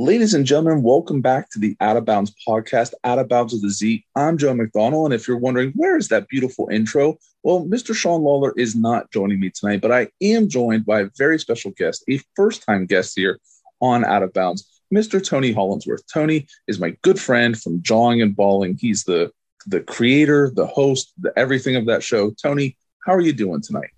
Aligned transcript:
Ladies 0.00 0.32
and 0.32 0.46
gentlemen, 0.46 0.84
welcome 0.84 1.20
back 1.20 1.50
to 1.50 1.58
the 1.58 1.76
Out 1.80 1.96
of 1.96 2.04
Bounds 2.04 2.32
podcast, 2.46 2.92
Out 3.02 3.18
of 3.18 3.28
Bounds 3.28 3.52
with 3.52 3.62
the 3.62 3.70
Z. 3.70 4.06
I'm 4.14 4.38
Joe 4.38 4.54
McDonald. 4.54 5.06
And 5.06 5.14
if 5.20 5.26
you're 5.26 5.36
wondering, 5.38 5.72
where 5.74 5.96
is 5.96 6.06
that 6.06 6.28
beautiful 6.28 6.68
intro? 6.70 7.18
Well, 7.42 7.64
Mr. 7.64 7.96
Sean 7.96 8.22
Lawler 8.22 8.54
is 8.56 8.76
not 8.76 9.10
joining 9.10 9.40
me 9.40 9.50
tonight, 9.50 9.80
but 9.80 9.90
I 9.90 10.06
am 10.22 10.48
joined 10.48 10.86
by 10.86 11.00
a 11.00 11.08
very 11.18 11.36
special 11.40 11.72
guest, 11.76 12.04
a 12.08 12.20
first 12.36 12.62
time 12.62 12.86
guest 12.86 13.14
here 13.16 13.40
on 13.80 14.04
Out 14.04 14.22
of 14.22 14.32
Bounds, 14.32 14.70
Mr. 14.94 15.20
Tony 15.20 15.52
Hollinsworth. 15.52 16.04
Tony 16.14 16.46
is 16.68 16.78
my 16.78 16.96
good 17.02 17.18
friend 17.20 17.60
from 17.60 17.82
Jawing 17.82 18.22
and 18.22 18.36
Balling. 18.36 18.78
He's 18.80 19.02
the, 19.02 19.32
the 19.66 19.80
creator, 19.80 20.52
the 20.54 20.68
host, 20.68 21.12
the 21.18 21.32
everything 21.36 21.74
of 21.74 21.86
that 21.86 22.04
show. 22.04 22.30
Tony, 22.40 22.76
how 23.04 23.12
are 23.14 23.20
you 23.20 23.32
doing 23.32 23.60
tonight? 23.62 23.90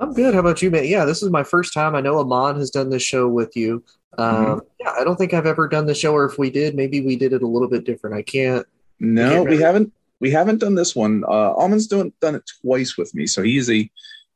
I'm 0.00 0.12
good. 0.12 0.34
How 0.34 0.40
about 0.40 0.60
you, 0.60 0.70
man? 0.70 0.84
Yeah, 0.84 1.06
this 1.06 1.22
is 1.22 1.30
my 1.30 1.42
first 1.42 1.72
time. 1.72 1.94
I 1.96 2.02
know 2.02 2.18
Amon 2.18 2.56
has 2.56 2.68
done 2.70 2.90
this 2.90 3.02
show 3.02 3.26
with 3.28 3.56
you. 3.56 3.82
Mm-hmm. 4.18 4.52
Um, 4.52 4.62
yeah, 4.80 4.92
I 4.98 5.04
don't 5.04 5.16
think 5.16 5.32
I've 5.32 5.46
ever 5.46 5.68
done 5.68 5.86
the 5.86 5.94
show, 5.94 6.12
or 6.14 6.24
if 6.24 6.38
we 6.38 6.50
did, 6.50 6.74
maybe 6.74 7.00
we 7.00 7.14
did 7.16 7.32
it 7.32 7.42
a 7.42 7.46
little 7.46 7.68
bit 7.68 7.84
different. 7.84 8.16
I 8.16 8.22
can't. 8.22 8.66
No, 8.98 9.26
I 9.28 9.32
can't 9.36 9.48
we 9.48 9.58
haven't. 9.60 9.92
We 10.20 10.30
haven't 10.32 10.58
done 10.58 10.74
this 10.74 10.96
one. 10.96 11.22
Uh, 11.24 11.54
Almond's 11.54 11.86
done 11.86 12.12
done 12.20 12.34
it 12.34 12.42
twice 12.62 12.98
with 12.98 13.14
me, 13.14 13.26
so 13.28 13.42
he 13.42 13.58
is 13.58 13.70
a 13.70 13.88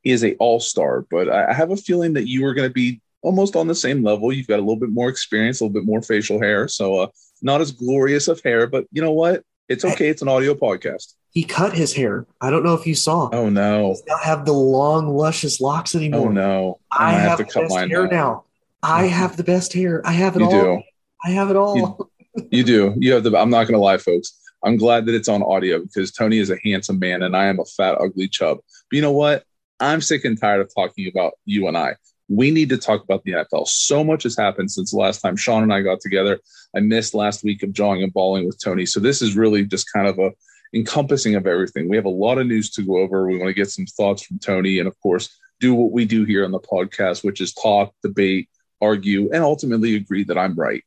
he 0.02 0.10
is 0.12 0.22
a 0.22 0.34
all 0.36 0.60
star. 0.60 1.04
But 1.10 1.28
I 1.28 1.52
have 1.52 1.72
a 1.72 1.76
feeling 1.76 2.12
that 2.14 2.28
you 2.28 2.46
are 2.46 2.54
going 2.54 2.68
to 2.68 2.72
be 2.72 3.00
almost 3.22 3.56
on 3.56 3.66
the 3.66 3.74
same 3.74 4.04
level. 4.04 4.32
You've 4.32 4.46
got 4.46 4.58
a 4.58 4.62
little 4.62 4.76
bit 4.76 4.90
more 4.90 5.08
experience, 5.08 5.60
a 5.60 5.64
little 5.64 5.74
bit 5.74 5.84
more 5.84 6.00
facial 6.02 6.40
hair, 6.40 6.68
so 6.68 7.00
uh, 7.00 7.06
not 7.42 7.60
as 7.60 7.72
glorious 7.72 8.28
of 8.28 8.40
hair, 8.42 8.68
but 8.68 8.84
you 8.92 9.02
know 9.02 9.12
what? 9.12 9.42
It's 9.68 9.84
okay. 9.84 10.08
It's 10.08 10.22
an 10.22 10.28
audio 10.28 10.54
podcast. 10.54 11.14
He 11.30 11.42
cut 11.44 11.72
his 11.72 11.92
hair. 11.94 12.26
I 12.40 12.50
don't 12.50 12.62
know 12.62 12.74
if 12.74 12.86
you 12.86 12.94
saw. 12.94 13.30
Oh 13.32 13.48
no! 13.48 13.86
He 13.88 13.94
does 13.94 14.02
not 14.06 14.22
have 14.22 14.44
the 14.44 14.52
long, 14.52 15.08
luscious 15.16 15.60
locks 15.60 15.96
anymore. 15.96 16.28
Oh 16.28 16.30
no! 16.30 16.78
I, 16.92 17.08
I 17.10 17.12
have, 17.14 17.38
have, 17.38 17.38
to 17.38 17.44
cut 17.52 17.68
mine 17.70 17.90
hair 17.90 18.04
now. 18.04 18.10
now. 18.10 18.44
I 18.82 19.04
mm-hmm. 19.04 19.12
have 19.12 19.36
the 19.36 19.44
best 19.44 19.72
hair. 19.72 20.02
I 20.04 20.12
have 20.12 20.36
it 20.36 20.40
you 20.40 20.46
all. 20.46 20.60
Do. 20.62 20.82
I 21.24 21.30
have 21.30 21.50
it 21.50 21.56
all. 21.56 22.10
You, 22.34 22.46
you 22.50 22.64
do. 22.64 22.94
You 22.98 23.12
have 23.14 23.22
the. 23.22 23.36
I'm 23.38 23.50
not 23.50 23.64
going 23.64 23.78
to 23.78 23.78
lie, 23.78 23.98
folks. 23.98 24.36
I'm 24.64 24.76
glad 24.76 25.06
that 25.06 25.14
it's 25.14 25.28
on 25.28 25.42
audio 25.42 25.80
because 25.80 26.10
Tony 26.12 26.38
is 26.38 26.50
a 26.50 26.56
handsome 26.64 26.98
man 27.00 27.22
and 27.22 27.36
I 27.36 27.46
am 27.46 27.58
a 27.58 27.64
fat, 27.64 27.96
ugly 28.00 28.28
chub. 28.28 28.58
But 28.58 28.96
you 28.96 29.02
know 29.02 29.12
what? 29.12 29.44
I'm 29.80 30.00
sick 30.00 30.24
and 30.24 30.40
tired 30.40 30.60
of 30.60 30.72
talking 30.74 31.08
about 31.08 31.34
you 31.44 31.66
and 31.68 31.76
I. 31.76 31.96
We 32.28 32.50
need 32.50 32.68
to 32.70 32.78
talk 32.78 33.02
about 33.02 33.24
the 33.24 33.32
NFL. 33.32 33.66
So 33.66 34.04
much 34.04 34.22
has 34.22 34.36
happened 34.36 34.70
since 34.70 34.92
the 34.92 34.96
last 34.96 35.20
time 35.20 35.36
Sean 35.36 35.64
and 35.64 35.72
I 35.74 35.82
got 35.82 36.00
together. 36.00 36.38
I 36.76 36.80
missed 36.80 37.14
last 37.14 37.42
week 37.42 37.62
of 37.64 37.72
Jawing 37.72 38.02
and 38.02 38.12
Balling 38.12 38.46
with 38.46 38.60
Tony. 38.62 38.86
So 38.86 39.00
this 39.00 39.20
is 39.20 39.36
really 39.36 39.64
just 39.64 39.92
kind 39.92 40.06
of 40.06 40.18
a 40.18 40.30
encompassing 40.74 41.34
of 41.34 41.46
everything. 41.46 41.88
We 41.88 41.96
have 41.96 42.04
a 42.06 42.10
lot 42.10 42.38
of 42.38 42.46
news 42.46 42.70
to 42.70 42.82
go 42.82 42.98
over. 42.98 43.26
We 43.28 43.36
want 43.38 43.48
to 43.48 43.54
get 43.54 43.70
some 43.70 43.84
thoughts 43.86 44.22
from 44.24 44.38
Tony 44.38 44.78
and 44.78 44.88
of 44.88 44.98
course 45.00 45.28
do 45.60 45.74
what 45.74 45.92
we 45.92 46.04
do 46.06 46.24
here 46.24 46.44
on 46.44 46.52
the 46.52 46.60
podcast, 46.60 47.24
which 47.24 47.40
is 47.40 47.52
talk, 47.52 47.92
debate, 48.02 48.48
argue, 48.82 49.30
and 49.32 49.42
ultimately 49.42 49.94
agree 49.94 50.24
that 50.24 50.36
I'm 50.36 50.54
right. 50.54 50.84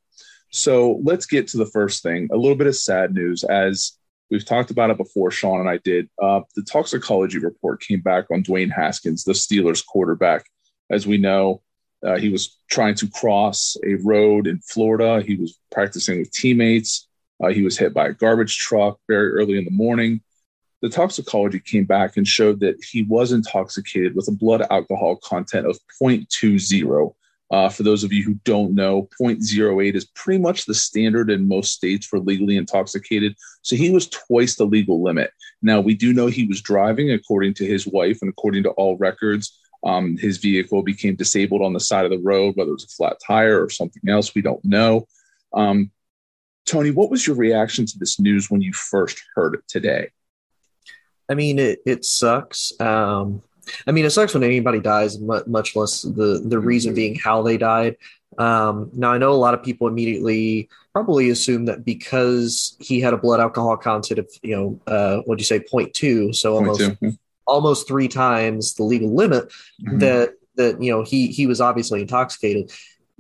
So 0.52 1.00
let's 1.04 1.26
get 1.26 1.48
to 1.50 1.58
the 1.58 1.66
first 1.66 2.04
thing 2.04 2.30
a 2.32 2.38
little 2.38 2.56
bit 2.56 2.68
of 2.68 2.76
sad 2.76 3.14
news. 3.16 3.44
As 3.44 3.94
we've 4.30 4.46
talked 4.46 4.70
about 4.70 4.90
it 4.90 4.98
before, 4.98 5.32
Sean 5.32 5.62
and 5.62 5.70
I 5.70 5.78
did, 5.78 6.10
uh, 6.22 6.42
the 6.56 6.62
toxicology 6.64 7.40
report 7.40 7.82
came 7.82 8.02
back 8.02 8.26
on 8.32 8.44
Dwayne 8.44 8.72
Haskins, 8.72 9.24
the 9.24 9.34
Steelers 9.34 9.86
quarterback. 9.86 10.46
As 10.90 11.08
we 11.08 11.18
know, 11.18 11.62
uh, 12.06 12.18
he 12.18 12.30
was 12.30 12.58
trying 12.70 12.96
to 12.96 13.10
cross 13.10 13.76
a 13.86 13.96
road 13.96 14.46
in 14.48 14.60
Florida. 14.60 15.22
He 15.26 15.36
was 15.36 15.58
practicing 15.72 16.20
with 16.20 16.32
teammates. 16.32 17.08
Uh, 17.44 17.48
he 17.50 17.64
was 17.64 17.78
hit 17.78 17.94
by 17.94 18.08
a 18.10 18.14
garbage 18.14 18.58
truck 18.58 19.00
very 19.08 19.32
early 19.32 19.58
in 19.58 19.66
the 19.66 19.72
morning. 19.72 20.22
The 20.82 20.90
toxicology 20.90 21.60
came 21.60 21.86
back 21.86 22.16
and 22.16 22.28
showed 22.28 22.60
that 22.60 22.82
he 22.84 23.04
was 23.04 23.32
intoxicated 23.32 24.16
with 24.16 24.28
a 24.28 24.32
blood 24.32 24.62
alcohol 24.70 25.16
content 25.18 25.66
of 25.68 25.80
0.20, 26.02 27.14
uh, 27.52 27.70
for 27.70 27.84
those 27.84 28.04
of 28.04 28.12
you 28.12 28.24
who 28.24 28.34
don't 28.44 28.74
know, 28.74 29.08
0.08 29.22 29.96
is 29.96 30.06
pretty 30.06 30.42
much 30.42 30.66
the 30.66 30.74
standard 30.74 31.30
in 31.30 31.48
most 31.48 31.74
states 31.74 32.08
for 32.08 32.20
legally 32.20 32.58
intoxicated. 32.58 33.36
So 33.62 33.76
he 33.76 33.92
was 33.92 34.08
twice 34.10 34.56
the 34.56 34.66
legal 34.66 35.04
limit. 35.04 35.32
Now, 35.62 35.80
we 35.80 35.94
do 35.94 36.12
know 36.12 36.28
he 36.28 36.48
was 36.48 36.62
driving, 36.62 37.12
according 37.12 37.54
to 37.56 37.66
his 37.66 37.86
wife 37.86 38.20
and 38.22 38.30
according 38.30 38.64
to 38.64 38.70
all 38.72 38.98
records. 38.98 39.60
Um, 39.84 40.18
his 40.18 40.38
vehicle 40.40 40.82
became 40.82 41.16
disabled 41.16 41.62
on 41.62 41.74
the 41.74 41.80
side 41.80 42.06
of 42.06 42.12
the 42.12 42.18
road, 42.20 42.56
whether 42.56 42.72
it 42.72 42.74
was 42.74 42.86
a 42.86 42.88
flat 42.88 43.18
tire 43.26 43.64
or 43.64 43.70
something 43.70 44.10
else, 44.10 44.34
we 44.34 44.42
don't 44.42 44.64
know. 44.66 45.08
Um, 45.54 45.92
Tony, 46.66 46.90
what 46.90 47.12
was 47.12 47.28
your 47.28 47.36
reaction 47.36 47.86
to 47.86 48.00
this 48.00 48.20
news 48.20 48.50
when 48.50 48.62
you 48.64 48.74
first 48.74 49.22
heard 49.36 49.54
it 49.54 49.62
today? 49.68 50.10
I 51.30 51.36
mean, 51.36 51.60
it, 51.60 51.82
it 51.86 52.06
sucks. 52.06 52.74
Um, 52.82 53.44
I 53.88 53.92
mean, 53.92 54.06
it 54.06 54.10
sucks 54.12 54.34
when 54.34 54.44
anybody 54.44 54.80
dies, 54.80 55.20
much 55.20 55.76
less 55.76 56.02
the 56.02 56.42
the 56.46 56.60
reason 56.60 56.90
mm-hmm. 56.92 56.96
being 56.96 57.16
how 57.16 57.42
they 57.42 57.58
died. 57.58 57.98
Um, 58.38 58.90
now, 58.94 59.12
I 59.12 59.18
know 59.18 59.32
a 59.32 59.34
lot 59.34 59.54
of 59.54 59.64
people 59.64 59.88
immediately 59.88 60.70
probably 60.94 61.30
assume 61.30 61.66
that 61.66 61.86
because 61.86 62.76
he 62.80 63.00
had 63.00 63.14
a 63.14 63.18
blood 63.18 63.40
alcohol 63.40 63.78
content 63.78 64.20
of 64.20 64.30
you 64.42 64.56
know 64.56 64.80
uh, 64.94 65.18
what 65.26 65.38
do 65.38 65.42
you 65.42 65.46
say 65.46 65.60
0.2, 65.60 66.36
so 66.36 66.56
almost 66.56 66.82
0.2. 66.82 66.98
Hmm. 66.98 67.10
almost 67.48 67.88
three 67.88 68.08
times 68.08 68.76
the 68.76 68.84
legal 68.84 69.14
limit 69.14 69.50
mm-hmm. 69.82 70.00
that 70.00 70.34
that 70.56 70.82
you 70.82 70.92
know 70.92 71.04
he 71.04 71.28
he 71.28 71.48
was 71.48 71.62
obviously 71.62 72.02
intoxicated. 72.02 72.72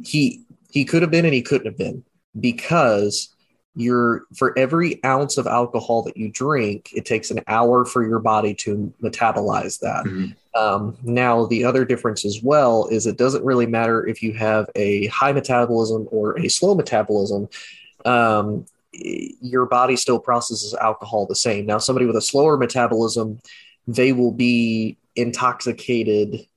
He 0.03 0.43
he 0.69 0.85
could 0.85 1.01
have 1.01 1.11
been 1.11 1.25
and 1.25 1.33
he 1.33 1.41
couldn't 1.41 1.67
have 1.67 1.77
been 1.77 2.03
because 2.37 3.34
you're 3.75 4.23
for 4.35 4.57
every 4.57 5.03
ounce 5.03 5.37
of 5.37 5.47
alcohol 5.47 6.01
that 6.03 6.15
you 6.15 6.29
drink, 6.29 6.91
it 6.95 7.05
takes 7.05 7.29
an 7.29 7.41
hour 7.47 7.83
for 7.85 8.07
your 8.07 8.19
body 8.19 8.53
to 8.53 8.93
metabolize 9.03 9.79
that. 9.81 10.05
Mm-hmm. 10.05 10.25
Um, 10.59 10.97
now, 11.03 11.45
the 11.47 11.65
other 11.65 11.83
difference 11.83 12.25
as 12.25 12.41
well 12.41 12.87
is 12.87 13.05
it 13.05 13.17
doesn't 13.17 13.43
really 13.43 13.65
matter 13.65 14.07
if 14.07 14.23
you 14.23 14.33
have 14.33 14.69
a 14.75 15.07
high 15.07 15.33
metabolism 15.33 16.07
or 16.09 16.39
a 16.39 16.47
slow 16.49 16.73
metabolism. 16.73 17.49
Um, 18.05 18.65
your 18.93 19.65
body 19.65 19.97
still 19.97 20.19
processes 20.19 20.73
alcohol 20.73 21.25
the 21.27 21.35
same. 21.35 21.65
Now, 21.65 21.79
somebody 21.79 22.05
with 22.05 22.15
a 22.15 22.21
slower 22.21 22.55
metabolism, 22.55 23.39
they 23.87 24.13
will 24.13 24.31
be 24.31 24.97
intoxicated. 25.17 26.47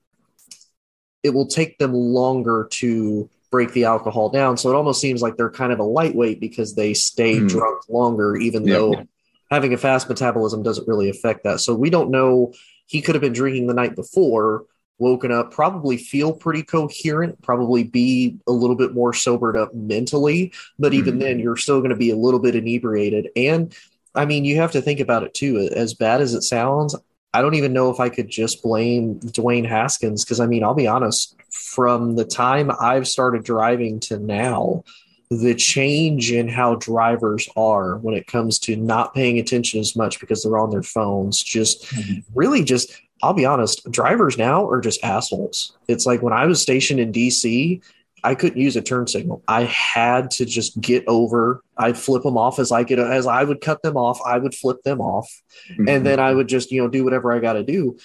It 1.24 1.30
will 1.30 1.48
take 1.48 1.78
them 1.78 1.92
longer 1.92 2.68
to 2.72 3.28
break 3.50 3.72
the 3.72 3.84
alcohol 3.84 4.28
down. 4.30 4.56
So 4.56 4.70
it 4.70 4.74
almost 4.74 5.00
seems 5.00 5.22
like 5.22 5.36
they're 5.36 5.50
kind 5.50 5.72
of 5.72 5.78
a 5.78 5.82
lightweight 5.84 6.40
because 6.40 6.74
they 6.74 6.94
stay 6.94 7.36
mm. 7.38 7.48
drunk 7.48 7.88
longer, 7.88 8.36
even 8.36 8.64
though 8.64 9.06
having 9.50 9.72
a 9.72 9.78
fast 9.78 10.08
metabolism 10.08 10.62
doesn't 10.62 10.86
really 10.88 11.08
affect 11.08 11.44
that. 11.44 11.60
So 11.60 11.74
we 11.74 11.90
don't 11.90 12.10
know. 12.10 12.52
He 12.86 13.00
could 13.02 13.14
have 13.14 13.22
been 13.22 13.32
drinking 13.32 13.66
the 13.66 13.74
night 13.74 13.94
before, 13.94 14.64
woken 14.98 15.30
up, 15.32 15.50
probably 15.52 15.96
feel 15.96 16.32
pretty 16.34 16.62
coherent, 16.62 17.40
probably 17.42 17.84
be 17.84 18.38
a 18.46 18.52
little 18.52 18.76
bit 18.76 18.94
more 18.94 19.12
sobered 19.14 19.56
up 19.56 19.74
mentally. 19.74 20.52
But 20.78 20.94
even 20.94 21.16
mm. 21.16 21.20
then, 21.20 21.38
you're 21.38 21.56
still 21.58 21.78
going 21.80 21.90
to 21.90 21.96
be 21.96 22.10
a 22.10 22.16
little 22.16 22.40
bit 22.40 22.54
inebriated. 22.56 23.28
And 23.36 23.74
I 24.14 24.24
mean, 24.24 24.44
you 24.46 24.56
have 24.56 24.72
to 24.72 24.80
think 24.82 25.00
about 25.00 25.22
it 25.22 25.34
too. 25.34 25.68
As 25.74 25.94
bad 25.94 26.20
as 26.22 26.34
it 26.34 26.42
sounds, 26.42 26.94
I 27.34 27.42
don't 27.42 27.54
even 27.54 27.72
know 27.72 27.90
if 27.90 28.00
I 28.00 28.08
could 28.08 28.28
just 28.30 28.62
blame 28.62 29.16
Dwayne 29.20 29.66
Haskins 29.66 30.24
because 30.24 30.40
I 30.40 30.46
mean, 30.46 30.64
I'll 30.64 30.74
be 30.74 30.86
honest, 30.86 31.36
from 31.50 32.16
the 32.16 32.24
time 32.24 32.70
I've 32.80 33.06
started 33.06 33.44
driving 33.44 34.00
to 34.00 34.18
now, 34.18 34.84
the 35.30 35.54
change 35.54 36.32
in 36.32 36.48
how 36.48 36.76
drivers 36.76 37.46
are 37.54 37.98
when 37.98 38.14
it 38.14 38.26
comes 38.26 38.58
to 38.60 38.76
not 38.76 39.12
paying 39.14 39.38
attention 39.38 39.78
as 39.78 39.94
much 39.94 40.20
because 40.20 40.42
they're 40.42 40.56
on 40.56 40.70
their 40.70 40.82
phones, 40.82 41.42
just 41.42 41.84
mm-hmm. 41.86 42.20
really 42.34 42.64
just, 42.64 42.90
I'll 43.22 43.34
be 43.34 43.44
honest, 43.44 43.90
drivers 43.90 44.38
now 44.38 44.66
are 44.66 44.80
just 44.80 45.04
assholes. 45.04 45.76
It's 45.86 46.06
like 46.06 46.22
when 46.22 46.32
I 46.32 46.46
was 46.46 46.62
stationed 46.62 46.98
in 46.98 47.12
DC, 47.12 47.82
I 48.24 48.34
couldn't 48.34 48.60
use 48.60 48.76
a 48.76 48.82
turn 48.82 49.06
signal. 49.06 49.42
I 49.46 49.64
had 49.64 50.30
to 50.32 50.44
just 50.44 50.80
get 50.80 51.04
over. 51.06 51.62
I'd 51.76 51.96
flip 51.96 52.22
them 52.22 52.36
off 52.36 52.58
as 52.58 52.72
I 52.72 52.82
get 52.82 52.98
as 52.98 53.26
I 53.26 53.44
would 53.44 53.60
cut 53.60 53.82
them 53.82 53.96
off. 53.96 54.20
I 54.24 54.38
would 54.38 54.54
flip 54.54 54.82
them 54.82 55.00
off, 55.00 55.30
mm-hmm. 55.70 55.88
and 55.88 56.04
then 56.04 56.18
I 56.18 56.28
mm-hmm. 56.28 56.38
would 56.38 56.48
just 56.48 56.70
you 56.72 56.82
know 56.82 56.88
do 56.88 57.04
whatever 57.04 57.32
I 57.32 57.38
got 57.38 57.54
to 57.54 57.62
do. 57.62 57.98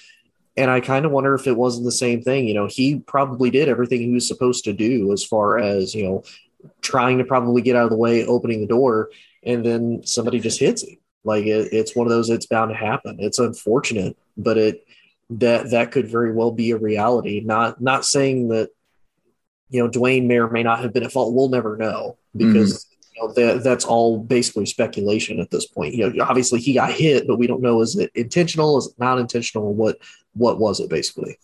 And 0.56 0.70
I 0.70 0.78
kind 0.80 1.04
of 1.04 1.10
wonder 1.10 1.34
if 1.34 1.48
it 1.48 1.56
wasn't 1.56 1.84
the 1.84 1.90
same 1.92 2.22
thing. 2.22 2.46
You 2.46 2.54
know, 2.54 2.66
he 2.68 3.00
probably 3.00 3.50
did 3.50 3.68
everything 3.68 4.00
he 4.02 4.12
was 4.12 4.28
supposed 4.28 4.62
to 4.64 4.72
do 4.72 5.12
as 5.12 5.24
far 5.24 5.58
as 5.58 5.94
you 5.94 6.04
know 6.06 6.22
trying 6.80 7.18
to 7.18 7.24
probably 7.24 7.60
get 7.62 7.74
out 7.76 7.84
of 7.84 7.90
the 7.90 7.96
way, 7.96 8.24
opening 8.24 8.60
the 8.60 8.66
door, 8.68 9.10
and 9.42 9.66
then 9.66 10.02
somebody 10.04 10.38
just 10.38 10.60
hits 10.60 10.82
him. 10.84 10.96
Like 11.24 11.46
it, 11.46 11.72
it's 11.72 11.96
one 11.96 12.06
of 12.06 12.12
those. 12.12 12.30
It's 12.30 12.46
bound 12.46 12.70
to 12.70 12.76
happen. 12.76 13.16
It's 13.18 13.40
unfortunate, 13.40 14.16
but 14.36 14.58
it 14.58 14.86
that 15.30 15.70
that 15.72 15.90
could 15.90 16.08
very 16.08 16.32
well 16.32 16.52
be 16.52 16.70
a 16.70 16.76
reality. 16.76 17.40
Not 17.44 17.80
not 17.80 18.04
saying 18.04 18.48
that 18.50 18.68
you 19.74 19.80
know, 19.82 19.90
Dwayne 19.90 20.26
may 20.26 20.38
or 20.38 20.48
may 20.48 20.62
not 20.62 20.78
have 20.80 20.92
been 20.92 21.02
at 21.02 21.10
fault. 21.10 21.34
We'll 21.34 21.48
never 21.48 21.76
know 21.76 22.16
because 22.36 22.84
mm-hmm. 22.84 23.12
you 23.12 23.28
know, 23.28 23.34
that, 23.54 23.64
that's 23.64 23.84
all 23.84 24.20
basically 24.20 24.66
speculation 24.66 25.40
at 25.40 25.50
this 25.50 25.66
point. 25.66 25.94
You 25.94 26.10
know, 26.12 26.24
obviously 26.24 26.60
he 26.60 26.72
got 26.74 26.92
hit, 26.92 27.26
but 27.26 27.40
we 27.40 27.48
don't 27.48 27.60
know 27.60 27.80
is 27.80 27.96
it 27.96 28.12
intentional, 28.14 28.78
is 28.78 28.86
it 28.86 28.94
not 28.98 29.18
intentional, 29.18 29.74
what 29.74 29.98
what 30.34 30.60
was 30.60 30.78
it 30.78 30.88
basically? 30.88 31.36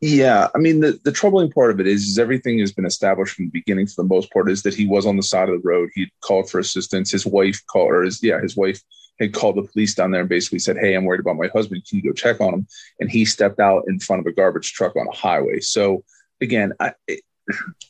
Yeah, 0.00 0.48
I 0.54 0.58
mean 0.58 0.80
the, 0.80 0.98
the 1.04 1.12
troubling 1.12 1.50
part 1.52 1.70
of 1.72 1.78
it 1.78 1.86
is, 1.86 2.04
is 2.08 2.18
everything 2.18 2.58
has 2.60 2.72
been 2.72 2.86
established 2.86 3.34
from 3.36 3.46
the 3.46 3.50
beginning 3.50 3.86
for 3.86 4.02
the 4.02 4.08
most 4.08 4.32
part 4.32 4.50
is 4.50 4.62
that 4.62 4.72
he 4.74 4.86
was 4.86 5.04
on 5.04 5.18
the 5.18 5.22
side 5.22 5.50
of 5.50 5.60
the 5.62 5.68
road. 5.68 5.90
He 5.94 6.10
called 6.22 6.48
for 6.48 6.58
assistance. 6.58 7.10
His 7.10 7.26
wife 7.26 7.60
called, 7.66 7.90
or 7.90 8.02
his 8.02 8.22
yeah, 8.22 8.40
his 8.40 8.56
wife 8.56 8.80
had 9.20 9.34
called 9.34 9.56
the 9.56 9.62
police 9.62 9.92
down 9.94 10.10
there 10.10 10.20
and 10.22 10.28
basically 10.30 10.58
said, 10.58 10.78
"Hey, 10.78 10.94
I'm 10.94 11.04
worried 11.04 11.20
about 11.20 11.36
my 11.36 11.48
husband. 11.48 11.82
Can 11.86 11.98
you 11.98 12.02
go 12.10 12.14
check 12.14 12.40
on 12.40 12.54
him?" 12.54 12.66
And 13.00 13.10
he 13.10 13.26
stepped 13.26 13.60
out 13.60 13.84
in 13.88 14.00
front 14.00 14.20
of 14.20 14.26
a 14.26 14.32
garbage 14.32 14.72
truck 14.72 14.96
on 14.96 15.06
a 15.06 15.12
highway. 15.14 15.60
So 15.60 16.02
again, 16.40 16.72
I, 16.80 16.92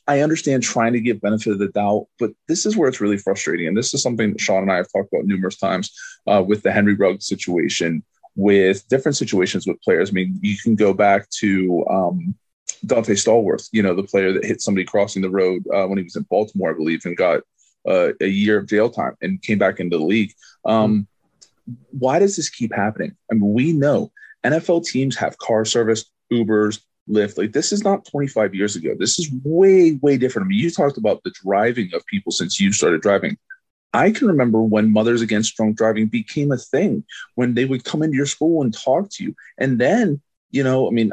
I 0.09 0.21
understand 0.21 0.63
trying 0.63 0.93
to 0.95 1.01
give 1.01 1.21
benefit 1.21 1.53
of 1.53 1.59
the 1.59 1.69
doubt, 1.69 2.09
but 2.19 2.33
this 2.49 2.67
is 2.67 2.77
where 2.77 2.89
it's 2.89 3.01
really 3.01 3.17
frustrating. 3.17 3.67
And 3.69 3.77
this 3.77 3.95
is 3.95 4.03
something 4.03 4.33
that 4.33 4.41
Sean 4.41 4.63
and 4.63 4.73
I 4.73 4.77
have 4.77 4.93
talked 4.93 5.13
about 5.13 5.27
numerous 5.27 5.57
times 5.57 5.95
uh, 6.27 6.43
with 6.45 6.63
the 6.63 6.73
Henry 6.73 6.95
Ruggs 6.95 7.27
situation, 7.27 8.03
with 8.37 8.87
different 8.89 9.17
situations 9.17 9.67
with 9.67 9.81
players. 9.83 10.11
I 10.11 10.13
mean, 10.13 10.39
you 10.43 10.57
can 10.63 10.75
go 10.75 10.93
back 10.93 11.29
to 11.41 11.85
um, 11.89 12.35
Donté 12.85 13.13
Stallworth, 13.13 13.69
you 13.73 13.83
know, 13.83 13.95
the 13.95 14.03
player 14.03 14.33
that 14.33 14.45
hit 14.45 14.61
somebody 14.61 14.85
crossing 14.85 15.23
the 15.23 15.31
road 15.31 15.65
uh, 15.73 15.87
when 15.87 15.99
he 15.99 16.05
was 16.05 16.17
in 16.17 16.25
Baltimore, 16.29 16.71
I 16.73 16.77
believe, 16.77 17.03
and 17.05 17.17
got 17.17 17.43
uh, 17.89 18.09
a 18.21 18.27
year 18.27 18.59
of 18.59 18.67
jail 18.67 18.91
time 18.91 19.15
and 19.23 19.41
came 19.41 19.59
back 19.59 19.79
into 19.79 19.99
the 19.99 20.05
league. 20.05 20.33
Um, 20.65 21.07
why 21.91 22.19
does 22.19 22.37
this 22.37 22.51
keep 22.51 22.75
happening? 22.75 23.17
I 23.31 23.35
mean, 23.37 23.53
we 23.55 23.73
know 23.73 24.11
NFL 24.45 24.85
teams 24.85 25.17
have 25.17 25.39
car 25.39 25.65
service, 25.65 26.05
Ubers, 26.33 26.81
Lyft. 27.09 27.39
Like 27.39 27.53
this 27.53 27.73
is 27.73 27.85
not 27.85 28.05
25 28.07 28.55
years 28.55 28.77
ago. 28.77 28.95
This 28.99 29.19
is 29.19 29.31
way, 29.43 29.99
way 30.01 30.17
different. 30.17 30.47
I 30.47 30.49
mean, 30.49 30.59
you 30.59 30.71
talked 30.71 30.99
about 30.99 31.23
the 31.23 31.31
driving 31.43 31.91
of 31.95 32.05
people 32.07 32.33
since 32.33 32.61
you 32.61 32.73
started 32.73 33.03
driving. 33.03 33.37
I 33.93 34.11
can 34.11 34.27
remember 34.27 34.61
when 34.61 34.93
Mothers 34.93 35.23
Against 35.23 35.57
Drunk 35.57 35.77
Driving 35.77 36.07
became 36.09 36.51
a 36.51 36.57
thing, 36.59 37.05
when 37.37 37.55
they 37.55 37.65
would 37.65 37.85
come 37.85 38.03
into 38.03 38.17
your 38.17 38.27
school 38.27 38.63
and 38.63 38.75
talk 38.75 39.09
to 39.11 39.25
you. 39.25 39.37
And 39.59 39.79
then, 39.79 40.21
you 40.51 40.65
know, 40.65 40.89
I 40.89 40.91
mean, 40.91 41.13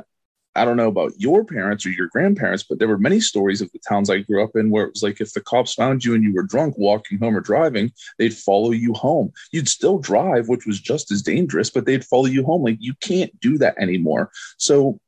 I 0.56 0.66
don't 0.66 0.78
know 0.78 0.88
about 0.88 1.14
your 1.16 1.46
parents 1.46 1.86
or 1.86 1.92
your 1.92 2.08
grandparents, 2.08 2.64
but 2.68 2.80
there 2.80 2.88
were 2.88 2.98
many 2.98 3.20
stories 3.22 3.62
of 3.62 3.72
the 3.72 3.80
towns 3.88 4.10
I 4.10 4.18
grew 4.20 4.44
up 4.44 4.56
in 4.56 4.70
where 4.72 4.86
it 4.86 4.94
was 4.94 5.04
like 5.04 5.22
if 5.22 5.32
the 5.32 5.40
cops 5.42 5.76
found 5.76 6.04
you 6.04 6.16
and 6.16 6.24
you 6.24 6.34
were 6.34 6.42
drunk 6.44 6.74
walking 6.78 7.20
home 7.20 7.38
or 7.38 7.40
driving, 7.40 7.94
they'd 8.18 8.34
follow 8.36 8.72
you 8.72 8.94
home. 8.94 9.32
You'd 9.54 9.70
still 9.70 10.00
drive, 10.00 10.48
which 10.50 10.66
was 10.66 10.80
just 10.80 11.10
as 11.12 11.22
dangerous, 11.22 11.70
but 11.70 11.86
they'd 11.86 12.04
follow 12.04 12.26
you 12.26 12.44
home. 12.44 12.64
Like 12.64 12.78
you 12.82 12.96
can't 13.00 13.32
do 13.40 13.60
that 13.60 13.78
anymore. 13.78 14.30
So 14.58 15.00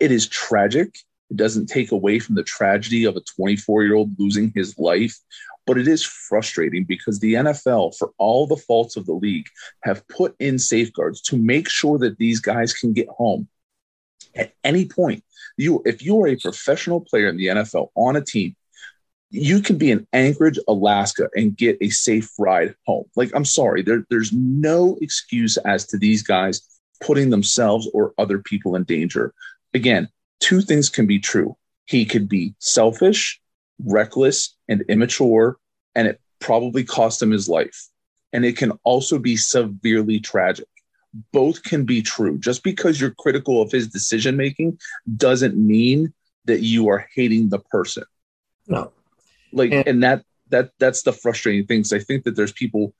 it 0.00 0.12
is 0.12 0.26
tragic. 0.28 0.96
It 1.30 1.36
doesn't 1.36 1.66
take 1.66 1.92
away 1.92 2.18
from 2.18 2.34
the 2.34 2.42
tragedy 2.42 3.04
of 3.04 3.16
a 3.16 3.20
24 3.22 3.84
year 3.84 3.94
old 3.94 4.10
losing 4.18 4.52
his 4.54 4.78
life, 4.78 5.18
but 5.66 5.78
it 5.78 5.88
is 5.88 6.04
frustrating 6.04 6.84
because 6.84 7.20
the 7.20 7.34
NFL, 7.34 7.96
for 7.96 8.12
all 8.18 8.46
the 8.46 8.56
faults 8.56 8.96
of 8.96 9.06
the 9.06 9.14
league, 9.14 9.46
have 9.82 10.06
put 10.08 10.34
in 10.38 10.58
safeguards 10.58 11.20
to 11.22 11.36
make 11.36 11.68
sure 11.68 11.98
that 11.98 12.18
these 12.18 12.40
guys 12.40 12.72
can 12.74 12.92
get 12.92 13.08
home 13.08 13.48
at 14.34 14.52
any 14.64 14.84
point. 14.84 15.24
You, 15.56 15.82
if 15.86 16.02
you 16.02 16.20
are 16.22 16.28
a 16.28 16.36
professional 16.36 17.00
player 17.00 17.28
in 17.28 17.36
the 17.36 17.46
NFL 17.46 17.88
on 17.94 18.16
a 18.16 18.20
team, 18.24 18.54
you 19.30 19.60
can 19.60 19.78
be 19.78 19.90
in 19.90 20.06
Anchorage, 20.12 20.58
Alaska, 20.68 21.28
and 21.34 21.56
get 21.56 21.78
a 21.80 21.88
safe 21.90 22.28
ride 22.38 22.74
home. 22.86 23.04
Like, 23.16 23.30
I'm 23.34 23.44
sorry, 23.44 23.82
there, 23.82 24.04
there's 24.10 24.32
no 24.32 24.98
excuse 25.00 25.56
as 25.58 25.86
to 25.86 25.98
these 25.98 26.22
guys 26.22 26.60
putting 27.02 27.30
themselves 27.30 27.88
or 27.92 28.14
other 28.18 28.38
people 28.38 28.76
in 28.76 28.84
danger 28.84 29.32
again, 29.74 30.08
two 30.40 30.60
things 30.62 30.88
can 30.88 31.06
be 31.06 31.18
true. 31.18 31.56
He 31.86 32.06
could 32.06 32.28
be 32.28 32.54
selfish, 32.60 33.40
reckless, 33.84 34.56
and 34.68 34.82
immature, 34.88 35.58
and 35.94 36.08
it 36.08 36.20
probably 36.40 36.84
cost 36.84 37.20
him 37.20 37.30
his 37.32 37.48
life. 37.48 37.88
And 38.32 38.44
it 38.44 38.56
can 38.56 38.72
also 38.84 39.18
be 39.18 39.36
severely 39.36 40.20
tragic. 40.20 40.66
Both 41.32 41.62
can 41.62 41.84
be 41.84 42.02
true. 42.02 42.38
Just 42.38 42.62
because 42.64 43.00
you're 43.00 43.10
critical 43.18 43.60
of 43.60 43.70
his 43.70 43.88
decision 43.88 44.36
making 44.36 44.78
doesn't 45.16 45.56
mean 45.56 46.12
that 46.46 46.60
you 46.60 46.88
are 46.88 47.06
hating 47.14 47.48
the 47.48 47.60
person. 47.60 48.04
No. 48.66 48.90
Like, 49.52 49.72
and, 49.72 49.86
and 49.86 50.02
that 50.02 50.24
that 50.50 50.70
that's 50.78 51.02
the 51.02 51.12
frustrating 51.12 51.66
thing. 51.66 51.80
Because 51.80 51.92
I 51.92 52.00
think 52.00 52.24
that 52.24 52.34
there's 52.34 52.52
people 52.52 52.92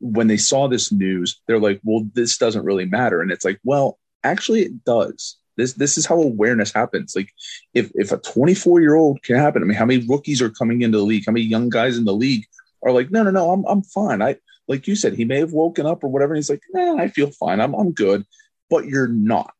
when 0.00 0.26
they 0.26 0.36
saw 0.36 0.66
this 0.66 0.90
news, 0.90 1.40
they're 1.46 1.60
like, 1.60 1.80
well, 1.84 2.04
this 2.14 2.36
doesn't 2.36 2.64
really 2.64 2.84
matter. 2.84 3.22
And 3.22 3.30
it's 3.30 3.44
like, 3.44 3.60
well, 3.62 3.98
actually 4.24 4.62
it 4.62 4.84
does 4.84 5.36
this 5.56 5.74
this 5.74 5.98
is 5.98 6.06
how 6.06 6.20
awareness 6.20 6.72
happens. 6.72 7.14
Like 7.14 7.32
if 7.74 7.90
if 7.94 8.12
a 8.12 8.18
24 8.18 8.80
year 8.80 8.94
old 8.94 9.22
can 9.22 9.36
happen, 9.36 9.62
I 9.62 9.66
mean, 9.66 9.76
how 9.76 9.84
many 9.86 10.04
rookies 10.06 10.42
are 10.42 10.50
coming 10.50 10.82
into 10.82 10.98
the 10.98 11.04
league? 11.04 11.24
How 11.26 11.32
many 11.32 11.44
young 11.44 11.68
guys 11.68 11.96
in 11.96 12.04
the 12.04 12.14
league 12.14 12.44
are 12.84 12.92
like, 12.92 13.10
no, 13.10 13.22
no, 13.22 13.30
no, 13.30 13.50
I'm 13.50 13.64
I'm 13.66 13.82
fine. 13.82 14.20
I 14.22 14.36
like 14.66 14.86
you 14.88 14.96
said, 14.96 15.14
he 15.14 15.24
may 15.24 15.38
have 15.38 15.52
woken 15.52 15.86
up 15.86 16.02
or 16.02 16.08
whatever, 16.08 16.34
and 16.34 16.38
he's 16.38 16.50
like, 16.50 16.62
nah, 16.72 16.96
I 16.96 17.08
feel 17.08 17.30
fine. 17.30 17.60
I'm 17.60 17.74
I'm 17.74 17.92
good. 17.92 18.24
But 18.70 18.86
you're 18.86 19.08
not. 19.08 19.54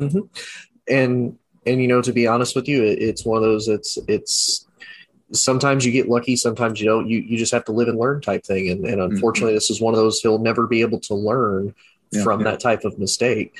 Mm-hmm. 0.00 0.20
And 0.88 1.38
and 1.66 1.82
you 1.82 1.88
know, 1.88 2.02
to 2.02 2.12
be 2.12 2.26
honest 2.26 2.56
with 2.56 2.68
you, 2.68 2.82
it, 2.84 3.00
it's 3.00 3.24
one 3.24 3.36
of 3.36 3.42
those. 3.44 3.68
It's 3.68 3.98
it's 4.08 4.66
sometimes 5.32 5.84
you 5.86 5.92
get 5.92 6.08
lucky, 6.08 6.34
sometimes 6.34 6.80
you 6.80 6.86
don't. 6.86 7.08
You 7.08 7.18
you 7.20 7.36
just 7.38 7.52
have 7.52 7.64
to 7.66 7.72
live 7.72 7.86
and 7.88 7.98
learn 7.98 8.20
type 8.22 8.44
thing. 8.44 8.70
And, 8.70 8.84
and 8.86 8.96
mm-hmm. 9.00 9.14
unfortunately, 9.14 9.50
mm-hmm. 9.50 9.56
this 9.56 9.70
is 9.70 9.80
one 9.80 9.94
of 9.94 9.98
those 10.00 10.18
he'll 10.20 10.38
never 10.38 10.66
be 10.66 10.80
able 10.80 10.98
to 11.00 11.14
learn 11.14 11.74
yeah, 12.10 12.22
from 12.24 12.40
yeah. 12.40 12.50
that 12.50 12.60
type 12.60 12.84
of 12.84 12.98
mistake. 12.98 13.56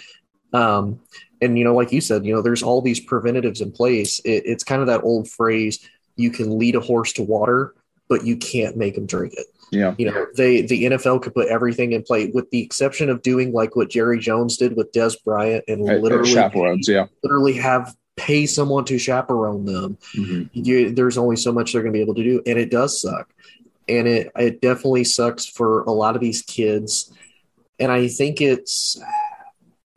Um, 0.55 1.01
and 1.41 1.59
you 1.59 1.65
know, 1.65 1.75
like 1.75 1.93
you 1.93 2.01
said, 2.01 2.25
you 2.25 2.35
know, 2.35 2.43
there's 2.43 2.63
all 2.63 2.83
these 2.83 3.01
preventatives 3.05 3.61
in 3.61 3.71
place. 3.73 4.19
It, 4.21 4.45
it's 4.47 4.65
kind 4.65 4.81
of 4.81 4.87
that 4.89 5.03
old 5.05 5.29
phrase: 5.29 5.89
you 6.17 6.31
can 6.31 6.59
lead 6.59 6.75
a 6.75 6.81
horse 6.81 7.13
to 7.15 7.23
water, 7.23 7.75
but 8.09 8.25
you 8.25 8.37
can't 8.37 8.77
make 8.77 8.95
them 8.95 9.07
drink 9.07 9.35
it. 9.37 9.47
Yeah. 9.71 9.95
You 9.99 10.11
know, 10.11 10.27
they 10.37 10.63
the 10.63 10.85
NFL 10.85 11.23
could 11.23 11.35
put 11.35 11.49
everything 11.49 11.93
in 11.93 12.03
play 12.03 12.31
with 12.33 12.51
the 12.51 12.63
exception 12.63 13.11
of 13.11 13.23
doing 13.23 13.53
like 13.53 13.77
what 13.77 13.91
Jerry 13.91 14.19
Jones 14.19 14.57
did 14.57 14.77
with 14.77 14.93
Dez 14.93 15.15
Bryant 15.25 15.65
and 15.69 15.83
literally 15.83 16.29
chaperones, 16.31 16.89
yeah. 16.89 17.07
Literally 17.23 17.53
have 17.55 17.95
pay 18.17 18.47
someone 18.47 18.85
to 18.87 18.99
chaperone 18.99 19.65
them. 19.65 19.99
Mm-hmm. 20.17 20.43
You, 20.53 20.93
there's 20.93 21.19
only 21.19 21.37
so 21.37 21.53
much 21.53 21.73
they're 21.73 21.83
going 21.83 21.93
to 21.93 21.97
be 21.97 22.03
able 22.03 22.17
to 22.17 22.25
do 22.25 22.43
and 22.47 22.59
it 22.59 22.69
does 22.71 23.01
suck. 23.03 23.29
And 23.89 24.09
it 24.09 24.33
it 24.39 24.61
definitely 24.63 25.05
sucks 25.05 25.45
for 25.47 25.83
a 25.83 25.91
lot 25.93 26.15
of 26.15 26.23
these 26.23 26.41
kids. 26.43 27.13
And 27.79 27.93
I 27.93 28.09
think 28.09 28.41
it's 28.41 28.99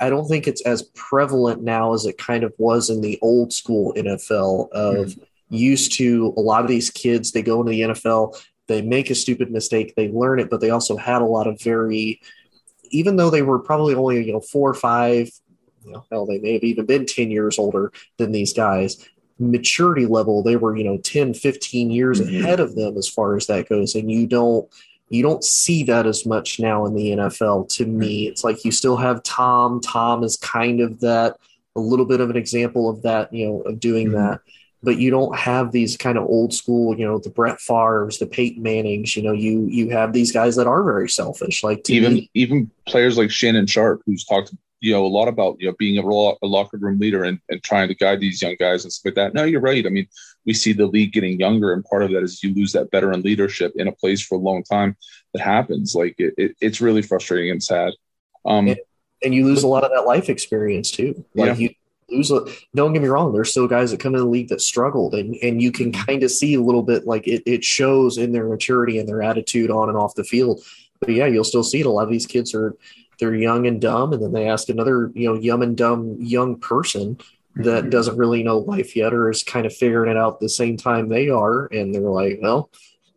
I 0.01 0.09
don't 0.09 0.25
think 0.27 0.47
it's 0.47 0.61
as 0.63 0.81
prevalent 0.95 1.61
now 1.61 1.93
as 1.93 2.05
it 2.05 2.17
kind 2.17 2.43
of 2.43 2.51
was 2.57 2.89
in 2.89 3.01
the 3.01 3.19
old 3.21 3.53
school 3.53 3.93
NFL 3.95 4.69
of 4.71 4.95
mm-hmm. 4.95 5.23
used 5.55 5.93
to 5.99 6.33
a 6.35 6.41
lot 6.41 6.63
of 6.63 6.67
these 6.67 6.89
kids 6.89 7.31
they 7.31 7.43
go 7.43 7.61
into 7.61 7.69
the 7.71 7.81
NFL 7.81 8.35
they 8.67 8.81
make 8.81 9.09
a 9.11 9.15
stupid 9.15 9.51
mistake 9.51 9.93
they 9.95 10.09
learn 10.09 10.39
it 10.39 10.49
but 10.49 10.59
they 10.59 10.71
also 10.71 10.97
had 10.97 11.21
a 11.21 11.25
lot 11.25 11.47
of 11.47 11.61
very 11.61 12.19
even 12.89 13.15
though 13.15 13.29
they 13.29 13.43
were 13.43 13.59
probably 13.59 13.93
only 13.93 14.25
you 14.25 14.33
know 14.33 14.41
four 14.41 14.69
or 14.69 14.73
five 14.73 15.29
you 15.85 15.91
know, 15.91 16.03
hell 16.11 16.25
they 16.25 16.39
may 16.39 16.53
have 16.53 16.63
even 16.63 16.85
been 16.85 17.05
10 17.05 17.31
years 17.31 17.57
older 17.59 17.91
than 18.17 18.31
these 18.31 18.53
guys 18.53 19.07
maturity 19.39 20.05
level 20.05 20.41
they 20.43 20.55
were 20.55 20.75
you 20.75 20.83
know 20.83 20.97
10 20.97 21.33
15 21.35 21.91
years 21.91 22.19
mm-hmm. 22.21 22.43
ahead 22.43 22.59
of 22.59 22.75
them 22.75 22.97
as 22.97 23.07
far 23.07 23.35
as 23.35 23.47
that 23.47 23.69
goes 23.69 23.95
and 23.95 24.11
you 24.11 24.25
don't 24.27 24.67
you 25.11 25.21
don't 25.21 25.43
see 25.43 25.83
that 25.83 26.07
as 26.07 26.25
much 26.25 26.57
now 26.57 26.85
in 26.85 26.95
the 26.95 27.11
NFL 27.11 27.67
to 27.75 27.85
me. 27.85 28.27
It's 28.27 28.45
like 28.45 28.63
you 28.63 28.71
still 28.71 28.95
have 28.95 29.21
Tom. 29.23 29.81
Tom 29.81 30.23
is 30.23 30.37
kind 30.37 30.79
of 30.79 31.01
that, 31.01 31.35
a 31.75 31.79
little 31.81 32.05
bit 32.05 32.21
of 32.21 32.29
an 32.29 32.37
example 32.37 32.89
of 32.89 33.01
that, 33.03 33.31
you 33.33 33.45
know, 33.45 33.61
of 33.63 33.77
doing 33.79 34.07
mm-hmm. 34.07 34.15
that. 34.15 34.39
But 34.81 34.97
you 34.99 35.11
don't 35.11 35.37
have 35.37 35.73
these 35.73 35.97
kind 35.97 36.17
of 36.17 36.23
old 36.23 36.53
school, 36.53 36.97
you 36.97 37.05
know, 37.05 37.19
the 37.19 37.29
Brett 37.29 37.59
Favre's, 37.59 38.19
the 38.19 38.25
Peyton 38.25 38.63
Mannings. 38.63 39.15
You 39.17 39.23
know, 39.23 39.31
you 39.33 39.67
you 39.67 39.89
have 39.89 40.13
these 40.13 40.31
guys 40.31 40.55
that 40.55 40.65
are 40.65 40.81
very 40.81 41.09
selfish. 41.09 41.61
Like 41.61 41.87
even 41.89 42.13
me, 42.15 42.29
even 42.33 42.71
players 42.87 43.17
like 43.17 43.29
Shannon 43.31 43.67
Sharpe, 43.67 44.01
who's 44.05 44.23
talked 44.23 44.53
you 44.81 44.91
know 44.91 45.05
a 45.05 45.07
lot 45.07 45.27
about 45.27 45.55
you 45.61 45.67
know 45.69 45.75
being 45.79 45.97
a, 45.97 46.03
raw, 46.05 46.33
a 46.41 46.47
locker 46.47 46.77
room 46.77 46.99
leader 46.99 47.23
and, 47.23 47.39
and 47.49 47.63
trying 47.63 47.87
to 47.87 47.95
guide 47.95 48.19
these 48.19 48.41
young 48.41 48.55
guys 48.59 48.83
and 48.83 48.91
stuff 48.91 49.11
like 49.11 49.15
that. 49.15 49.33
No, 49.33 49.43
you're 49.45 49.61
right. 49.61 49.85
I 49.85 49.89
mean, 49.89 50.07
we 50.45 50.53
see 50.53 50.73
the 50.73 50.87
league 50.87 51.13
getting 51.13 51.39
younger, 51.39 51.71
and 51.71 51.85
part 51.85 52.03
of 52.03 52.09
that 52.11 52.23
is 52.23 52.43
you 52.43 52.53
lose 52.53 52.73
that 52.73 52.89
veteran 52.91 53.21
leadership 53.21 53.71
in 53.77 53.87
a 53.87 53.91
place 53.91 54.21
for 54.21 54.35
a 54.35 54.41
long 54.41 54.63
time. 54.63 54.97
That 55.33 55.41
happens. 55.43 55.95
Like 55.95 56.15
it, 56.17 56.33
it 56.37 56.57
it's 56.59 56.81
really 56.81 57.01
frustrating 57.03 57.51
and 57.51 57.63
sad. 57.63 57.93
Um, 58.43 58.67
and, 58.67 58.79
and, 59.23 59.35
you 59.35 59.45
lose 59.45 59.61
a 59.61 59.67
lot 59.67 59.83
of 59.83 59.91
that 59.95 60.07
life 60.07 60.27
experience 60.29 60.89
too. 60.89 61.23
Like 61.35 61.59
yeah. 61.59 61.67
you 61.67 61.69
lose. 62.17 62.31
A, 62.31 62.43
don't 62.75 62.91
get 62.91 63.03
me 63.03 63.07
wrong. 63.07 63.31
There's 63.33 63.51
still 63.51 63.67
guys 63.67 63.91
that 63.91 63.99
come 63.99 64.15
in 64.15 64.21
the 64.21 64.25
league 64.27 64.49
that 64.49 64.61
struggled, 64.61 65.13
and 65.13 65.35
and 65.43 65.61
you 65.61 65.71
can 65.71 65.91
mm-hmm. 65.91 66.01
kind 66.01 66.23
of 66.23 66.31
see 66.31 66.55
a 66.55 66.61
little 66.61 66.83
bit 66.83 67.05
like 67.05 67.27
it. 67.27 67.43
It 67.45 67.63
shows 67.63 68.17
in 68.17 68.31
their 68.31 68.49
maturity 68.49 68.97
and 68.97 69.07
their 69.07 69.21
attitude 69.21 69.69
on 69.69 69.89
and 69.89 69.97
off 69.97 70.15
the 70.15 70.23
field. 70.23 70.63
But 70.99 71.09
yeah, 71.09 71.25
you'll 71.27 71.43
still 71.43 71.63
see 71.63 71.79
it. 71.81 71.85
A 71.85 71.89
lot 71.89 72.03
of 72.03 72.09
these 72.11 72.27
kids 72.27 72.53
are 72.55 72.75
they're 73.21 73.35
young 73.35 73.67
and 73.67 73.79
dumb, 73.79 74.11
and 74.11 74.21
then 74.21 74.33
they 74.33 74.49
ask 74.49 74.67
another 74.67 75.11
you 75.15 75.27
know 75.31 75.39
young 75.39 75.63
and 75.63 75.77
dumb 75.77 76.17
young 76.19 76.57
person 76.59 77.17
that 77.55 77.81
mm-hmm. 77.83 77.89
doesn't 77.89 78.17
really 78.17 78.41
know 78.43 78.57
life 78.57 78.95
yet 78.95 79.13
or 79.13 79.29
is 79.29 79.43
kind 79.43 79.65
of 79.65 79.75
figuring 79.75 80.09
it 80.09 80.17
out 80.17 80.39
the 80.39 80.49
same 80.49 80.75
time 80.75 81.07
they 81.07 81.29
are, 81.29 81.67
and 81.67 81.93
they're 81.93 82.01
like, 82.01 82.39
well, 82.41 82.69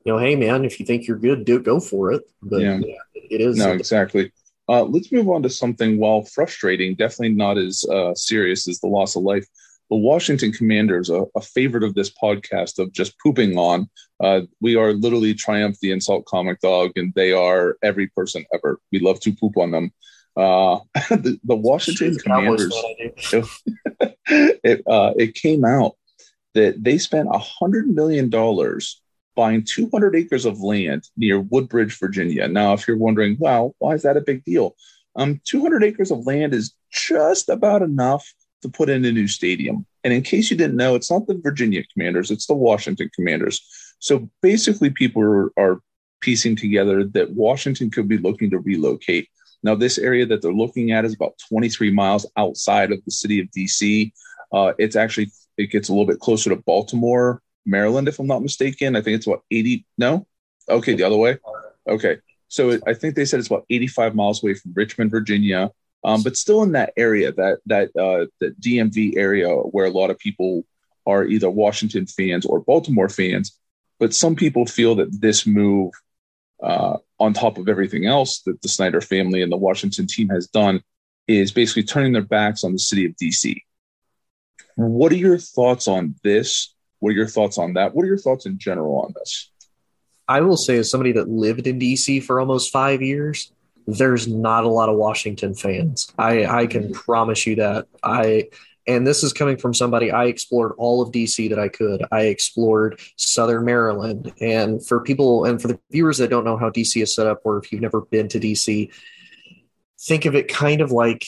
you 0.04 0.12
know, 0.12 0.18
hey 0.18 0.36
man, 0.36 0.64
if 0.64 0.78
you 0.78 0.86
think 0.86 1.08
you're 1.08 1.18
good, 1.18 1.44
do 1.44 1.58
go 1.58 1.80
for 1.80 2.12
it. 2.12 2.22
But 2.42 2.60
yeah, 2.60 2.76
yeah 2.78 2.96
it 3.14 3.40
is 3.40 3.56
no 3.56 3.72
exactly. 3.72 4.30
Uh, 4.68 4.82
let's 4.84 5.10
move 5.12 5.28
on 5.28 5.42
to 5.42 5.50
something 5.50 5.98
while 5.98 6.22
frustrating, 6.22 6.94
definitely 6.94 7.30
not 7.34 7.58
as 7.58 7.84
uh, 7.90 8.14
serious 8.14 8.68
as 8.68 8.80
the 8.80 8.86
loss 8.86 9.16
of 9.16 9.22
life. 9.22 9.46
The 9.90 9.96
Washington 9.96 10.52
Commanders, 10.52 11.10
a, 11.10 11.24
a 11.34 11.40
favorite 11.40 11.82
of 11.82 11.94
this 11.94 12.10
podcast 12.10 12.78
of 12.78 12.92
just 12.92 13.18
pooping 13.18 13.58
on, 13.58 13.88
uh, 14.20 14.42
we 14.60 14.76
are 14.76 14.92
literally 14.92 15.34
Triumph 15.34 15.78
the 15.80 15.90
Insult 15.90 16.24
Comic 16.24 16.60
Dog, 16.60 16.92
and 16.96 17.12
they 17.14 17.32
are 17.32 17.76
every 17.82 18.06
person 18.08 18.46
ever. 18.54 18.80
We 18.92 18.98
love 18.98 19.20
to 19.20 19.32
poop 19.34 19.56
on 19.58 19.70
them. 19.72 19.92
Uh, 20.36 20.80
the, 21.10 21.38
the, 21.44 21.54
Washington 21.56 22.14
Jeez, 22.14 22.22
Commanders, 22.22 22.74
it, 24.64 24.82
uh, 24.86 25.12
it 25.16 25.34
came 25.34 25.64
out 25.64 25.92
that 26.54 26.82
they 26.82 26.96
spent 26.98 27.28
$100 27.28 27.84
million 27.86 28.30
buying 29.36 29.64
200 29.64 30.16
acres 30.16 30.44
of 30.44 30.60
land 30.60 31.04
near 31.16 31.40
Woodbridge, 31.40 31.98
Virginia. 31.98 32.48
Now, 32.48 32.72
if 32.72 32.88
you're 32.88 32.96
wondering, 32.96 33.36
well, 33.38 33.74
why 33.80 33.94
is 33.94 34.02
that 34.02 34.16
a 34.16 34.20
big 34.22 34.44
deal? 34.44 34.76
Um, 35.16 35.40
200 35.44 35.84
acres 35.84 36.10
of 36.10 36.26
land 36.26 36.54
is 36.54 36.72
just 36.90 37.48
about 37.48 37.82
enough 37.82 38.32
to 38.64 38.68
put 38.70 38.88
in 38.88 39.04
a 39.04 39.12
new 39.12 39.28
stadium. 39.28 39.84
And 40.04 40.12
in 40.14 40.22
case 40.22 40.50
you 40.50 40.56
didn't 40.56 40.76
know, 40.76 40.94
it's 40.94 41.10
not 41.10 41.26
the 41.26 41.34
Virginia 41.42 41.82
Commanders, 41.92 42.30
it's 42.30 42.46
the 42.46 42.54
Washington 42.54 43.10
Commanders. 43.14 43.60
So 44.00 44.28
basically, 44.40 44.88
people 44.90 45.22
are, 45.22 45.52
are 45.58 45.80
piecing 46.22 46.56
together 46.56 47.04
that 47.08 47.30
Washington 47.32 47.90
could 47.90 48.08
be 48.08 48.16
looking 48.16 48.48
to 48.50 48.58
relocate. 48.58 49.28
Now, 49.62 49.74
this 49.74 49.98
area 49.98 50.24
that 50.26 50.40
they're 50.40 50.52
looking 50.52 50.92
at 50.92 51.04
is 51.04 51.14
about 51.14 51.38
23 51.48 51.90
miles 51.90 52.24
outside 52.38 52.90
of 52.90 53.04
the 53.04 53.10
city 53.10 53.38
of 53.40 53.48
DC. 53.48 54.12
Uh, 54.50 54.72
it's 54.78 54.96
actually, 54.96 55.30
it 55.58 55.70
gets 55.70 55.90
a 55.90 55.92
little 55.92 56.06
bit 56.06 56.20
closer 56.20 56.48
to 56.50 56.56
Baltimore, 56.56 57.42
Maryland, 57.66 58.08
if 58.08 58.18
I'm 58.18 58.26
not 58.26 58.42
mistaken. 58.42 58.96
I 58.96 59.02
think 59.02 59.16
it's 59.16 59.26
about 59.26 59.42
80, 59.50 59.84
no? 59.98 60.26
Okay, 60.70 60.94
the 60.94 61.02
other 61.02 61.16
way. 61.18 61.36
Okay. 61.86 62.16
So 62.48 62.78
I 62.86 62.94
think 62.94 63.14
they 63.14 63.24
said 63.26 63.40
it's 63.40 63.48
about 63.50 63.66
85 63.68 64.14
miles 64.14 64.42
away 64.42 64.54
from 64.54 64.72
Richmond, 64.74 65.10
Virginia 65.10 65.70
um, 66.04 66.22
but 66.22 66.36
still 66.36 66.62
in 66.62 66.72
that 66.72 66.92
area, 66.98 67.32
that 67.32 67.58
that 67.66 67.88
uh, 67.96 68.26
that 68.40 68.60
DMV 68.60 69.16
area 69.16 69.48
where 69.50 69.86
a 69.86 69.90
lot 69.90 70.10
of 70.10 70.18
people 70.18 70.64
are 71.06 71.24
either 71.24 71.50
Washington 71.50 72.06
fans 72.06 72.44
or 72.44 72.60
Baltimore 72.60 73.08
fans. 73.08 73.58
But 74.00 74.12
some 74.12 74.36
people 74.36 74.66
feel 74.66 74.96
that 74.96 75.20
this 75.22 75.46
move, 75.46 75.92
uh, 76.62 76.96
on 77.20 77.32
top 77.32 77.58
of 77.58 77.68
everything 77.68 78.06
else 78.06 78.40
that 78.42 78.60
the 78.60 78.68
Snyder 78.68 79.00
family 79.00 79.40
and 79.40 79.50
the 79.52 79.56
Washington 79.56 80.06
team 80.06 80.28
has 80.28 80.46
done, 80.46 80.82
is 81.28 81.52
basically 81.52 81.84
turning 81.84 82.12
their 82.12 82.20
backs 82.22 82.64
on 82.64 82.72
the 82.72 82.78
city 82.78 83.06
of 83.06 83.12
DC. 83.12 83.60
What 84.76 85.12
are 85.12 85.16
your 85.16 85.38
thoughts 85.38 85.86
on 85.88 86.16
this? 86.22 86.74
What 86.98 87.10
are 87.10 87.14
your 87.14 87.28
thoughts 87.28 87.56
on 87.56 87.74
that? 87.74 87.94
What 87.94 88.02
are 88.02 88.08
your 88.08 88.18
thoughts 88.18 88.44
in 88.46 88.58
general 88.58 89.00
on 89.00 89.14
this? 89.14 89.50
I 90.26 90.40
will 90.40 90.56
say, 90.56 90.76
as 90.78 90.90
somebody 90.90 91.12
that 91.12 91.28
lived 91.30 91.66
in 91.66 91.78
DC 91.78 92.22
for 92.24 92.40
almost 92.40 92.72
five 92.72 93.00
years, 93.00 93.52
there's 93.86 94.26
not 94.26 94.64
a 94.64 94.68
lot 94.68 94.88
of 94.88 94.96
Washington 94.96 95.54
fans. 95.54 96.12
I, 96.18 96.46
I 96.46 96.66
can 96.66 96.92
promise 96.92 97.46
you 97.46 97.56
that. 97.56 97.86
I 98.02 98.48
and 98.86 99.06
this 99.06 99.22
is 99.22 99.32
coming 99.32 99.56
from 99.56 99.72
somebody 99.72 100.10
I 100.10 100.26
explored 100.26 100.72
all 100.76 101.00
of 101.00 101.10
DC 101.10 101.48
that 101.50 101.58
I 101.58 101.68
could. 101.68 102.04
I 102.12 102.22
explored 102.24 103.00
Southern 103.16 103.64
Maryland. 103.64 104.32
And 104.42 104.84
for 104.86 105.00
people 105.00 105.44
and 105.44 105.60
for 105.60 105.68
the 105.68 105.80
viewers 105.90 106.18
that 106.18 106.28
don't 106.30 106.44
know 106.44 106.58
how 106.58 106.68
DC 106.70 107.02
is 107.02 107.14
set 107.14 107.26
up, 107.26 107.40
or 107.44 107.58
if 107.58 107.72
you've 107.72 107.80
never 107.80 108.02
been 108.02 108.28
to 108.28 108.38
DC, 108.40 108.90
think 110.00 110.24
of 110.26 110.34
it 110.34 110.48
kind 110.48 110.82
of 110.82 110.92
like 110.92 111.26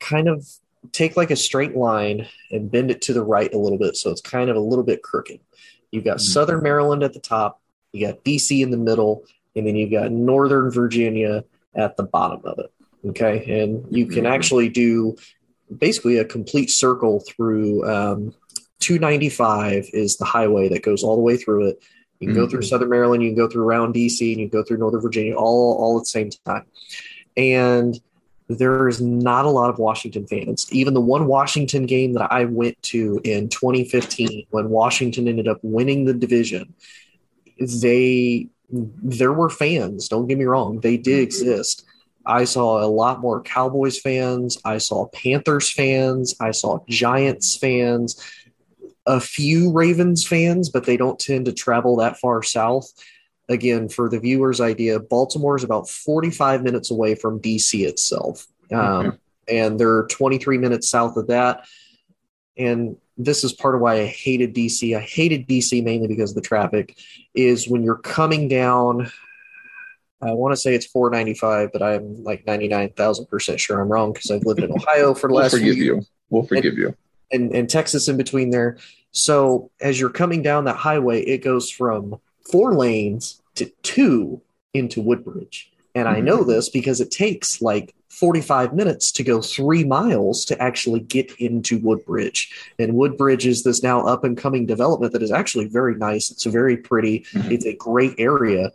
kind 0.00 0.26
of 0.28 0.46
take 0.92 1.16
like 1.18 1.30
a 1.30 1.36
straight 1.36 1.76
line 1.76 2.28
and 2.50 2.70
bend 2.70 2.90
it 2.90 3.02
to 3.02 3.12
the 3.12 3.24
right 3.24 3.52
a 3.52 3.58
little 3.58 3.78
bit. 3.78 3.96
So 3.96 4.10
it's 4.10 4.22
kind 4.22 4.48
of 4.48 4.56
a 4.56 4.60
little 4.60 4.84
bit 4.84 5.02
crooked. 5.02 5.40
You've 5.90 6.04
got 6.04 6.18
mm-hmm. 6.18 6.32
Southern 6.32 6.62
Maryland 6.62 7.02
at 7.02 7.12
the 7.12 7.20
top, 7.20 7.60
you 7.92 8.06
got 8.06 8.24
DC 8.24 8.62
in 8.62 8.70
the 8.70 8.76
middle, 8.78 9.24
and 9.54 9.66
then 9.66 9.76
you've 9.76 9.90
got 9.92 10.10
Northern 10.12 10.70
Virginia 10.70 11.44
at 11.76 11.96
the 11.96 12.02
bottom 12.02 12.40
of 12.44 12.58
it. 12.58 12.72
Okay. 13.10 13.62
And 13.62 13.86
you 13.94 14.06
can 14.06 14.24
mm-hmm. 14.24 14.32
actually 14.32 14.68
do 14.68 15.16
basically 15.76 16.18
a 16.18 16.24
complete 16.24 16.70
circle 16.70 17.20
through 17.28 17.84
um, 17.88 18.34
295 18.80 19.88
is 19.92 20.16
the 20.16 20.24
highway 20.24 20.68
that 20.70 20.82
goes 20.82 21.02
all 21.04 21.16
the 21.16 21.22
way 21.22 21.36
through 21.36 21.66
it. 21.68 21.82
You 22.18 22.28
can 22.28 22.34
mm-hmm. 22.36 22.44
go 22.44 22.50
through 22.50 22.60
mm-hmm. 22.60 22.68
Southern 22.68 22.90
Maryland, 22.90 23.22
you 23.22 23.30
can 23.30 23.36
go 23.36 23.48
through 23.48 23.64
around 23.64 23.94
DC, 23.94 24.32
and 24.32 24.40
you 24.40 24.48
go 24.48 24.62
through 24.64 24.78
Northern 24.78 25.00
Virginia 25.02 25.34
all, 25.34 25.76
all 25.78 25.98
at 25.98 26.02
the 26.02 26.06
same 26.06 26.30
time. 26.46 26.64
And 27.36 28.00
there's 28.48 29.00
not 29.02 29.44
a 29.44 29.50
lot 29.50 29.68
of 29.70 29.78
Washington 29.78 30.26
fans. 30.26 30.66
Even 30.70 30.94
the 30.94 31.00
one 31.00 31.26
Washington 31.26 31.84
game 31.84 32.14
that 32.14 32.32
I 32.32 32.44
went 32.44 32.80
to 32.84 33.20
in 33.24 33.48
2015, 33.48 34.46
when 34.50 34.70
Washington 34.70 35.28
ended 35.28 35.48
up 35.48 35.58
winning 35.62 36.04
the 36.04 36.14
division, 36.14 36.72
they 37.82 38.48
there 38.70 39.32
were 39.32 39.50
fans. 39.50 40.08
Don't 40.08 40.26
get 40.26 40.38
me 40.38 40.44
wrong, 40.44 40.80
they 40.80 40.96
did 40.96 41.16
mm-hmm. 41.18 41.24
exist. 41.24 41.84
I 42.28 42.42
saw 42.44 42.82
a 42.84 42.88
lot 42.88 43.20
more 43.20 43.40
Cowboys 43.40 44.00
fans. 44.00 44.58
I 44.64 44.78
saw 44.78 45.06
Panthers 45.08 45.70
fans. 45.72 46.34
I 46.40 46.50
saw 46.50 46.80
Giants 46.88 47.56
fans, 47.56 48.20
a 49.06 49.20
few 49.20 49.70
Ravens 49.72 50.26
fans, 50.26 50.68
but 50.68 50.86
they 50.86 50.96
don't 50.96 51.20
tend 51.20 51.44
to 51.44 51.52
travel 51.52 51.94
that 51.96 52.18
far 52.18 52.42
south. 52.42 52.92
Again, 53.48 53.88
for 53.88 54.08
the 54.08 54.18
viewers' 54.18 54.60
idea, 54.60 54.98
Baltimore 54.98 55.54
is 55.54 55.62
about 55.62 55.88
45 55.88 56.64
minutes 56.64 56.90
away 56.90 57.14
from 57.14 57.38
DC 57.40 57.86
itself. 57.86 58.44
Um, 58.72 58.78
okay. 58.78 59.08
Mm-hmm. 59.08 59.16
And 59.48 59.78
they're 59.78 60.08
23 60.08 60.58
minutes 60.58 60.88
south 60.88 61.16
of 61.16 61.28
that 61.28 61.64
and 62.56 62.96
this 63.18 63.44
is 63.44 63.52
part 63.52 63.74
of 63.74 63.80
why 63.80 63.94
I 64.00 64.04
hated 64.06 64.54
DC. 64.54 64.96
I 64.96 65.00
hated 65.00 65.46
DC 65.46 65.82
mainly 65.82 66.08
because 66.08 66.34
the 66.34 66.40
traffic 66.40 66.96
is 67.34 67.68
when 67.68 67.82
you're 67.82 67.96
coming 67.98 68.48
down. 68.48 69.10
I 70.22 70.32
want 70.32 70.52
to 70.52 70.56
say 70.56 70.74
it's 70.74 70.86
495, 70.86 71.70
but 71.72 71.82
I'm 71.82 72.24
like 72.24 72.46
99,000% 72.46 73.58
sure 73.58 73.80
I'm 73.80 73.88
wrong 73.88 74.12
because 74.14 74.30
I've 74.30 74.42
lived 74.44 74.62
in 74.62 74.72
Ohio 74.72 75.12
for 75.14 75.28
the 75.28 75.34
we'll 75.34 75.42
last 75.42 75.50
forgive 75.52 75.74
week. 75.74 75.84
you. 75.84 76.02
We'll 76.30 76.42
forgive 76.42 76.72
and, 76.72 76.78
you. 76.78 76.96
And, 77.30 77.54
and 77.54 77.68
Texas 77.68 78.08
in 78.08 78.16
between 78.16 78.48
there. 78.50 78.78
So 79.12 79.70
as 79.80 80.00
you're 80.00 80.08
coming 80.10 80.42
down 80.42 80.64
that 80.64 80.76
highway, 80.76 81.20
it 81.22 81.44
goes 81.44 81.70
from 81.70 82.16
four 82.50 82.74
lanes 82.74 83.42
to 83.56 83.66
two 83.82 84.40
into 84.72 85.02
Woodbridge. 85.02 85.70
And 85.94 86.06
mm-hmm. 86.06 86.16
I 86.16 86.20
know 86.20 86.44
this 86.44 86.70
because 86.70 87.02
it 87.02 87.10
takes 87.10 87.60
like 87.60 87.94
45 88.18 88.72
minutes 88.72 89.12
to 89.12 89.22
go 89.22 89.42
three 89.42 89.84
miles 89.84 90.44
to 90.46 90.60
actually 90.60 91.00
get 91.00 91.30
into 91.38 91.78
Woodbridge. 91.80 92.50
And 92.78 92.94
Woodbridge 92.94 93.46
is 93.46 93.62
this 93.62 93.82
now 93.82 94.06
up 94.06 94.24
and 94.24 94.38
coming 94.38 94.64
development 94.64 95.12
that 95.12 95.22
is 95.22 95.30
actually 95.30 95.66
very 95.68 95.96
nice. 95.96 96.30
It's 96.30 96.44
very 96.44 96.78
pretty, 96.78 97.20
mm-hmm. 97.32 97.52
it's 97.52 97.66
a 97.66 97.74
great 97.76 98.14
area. 98.18 98.72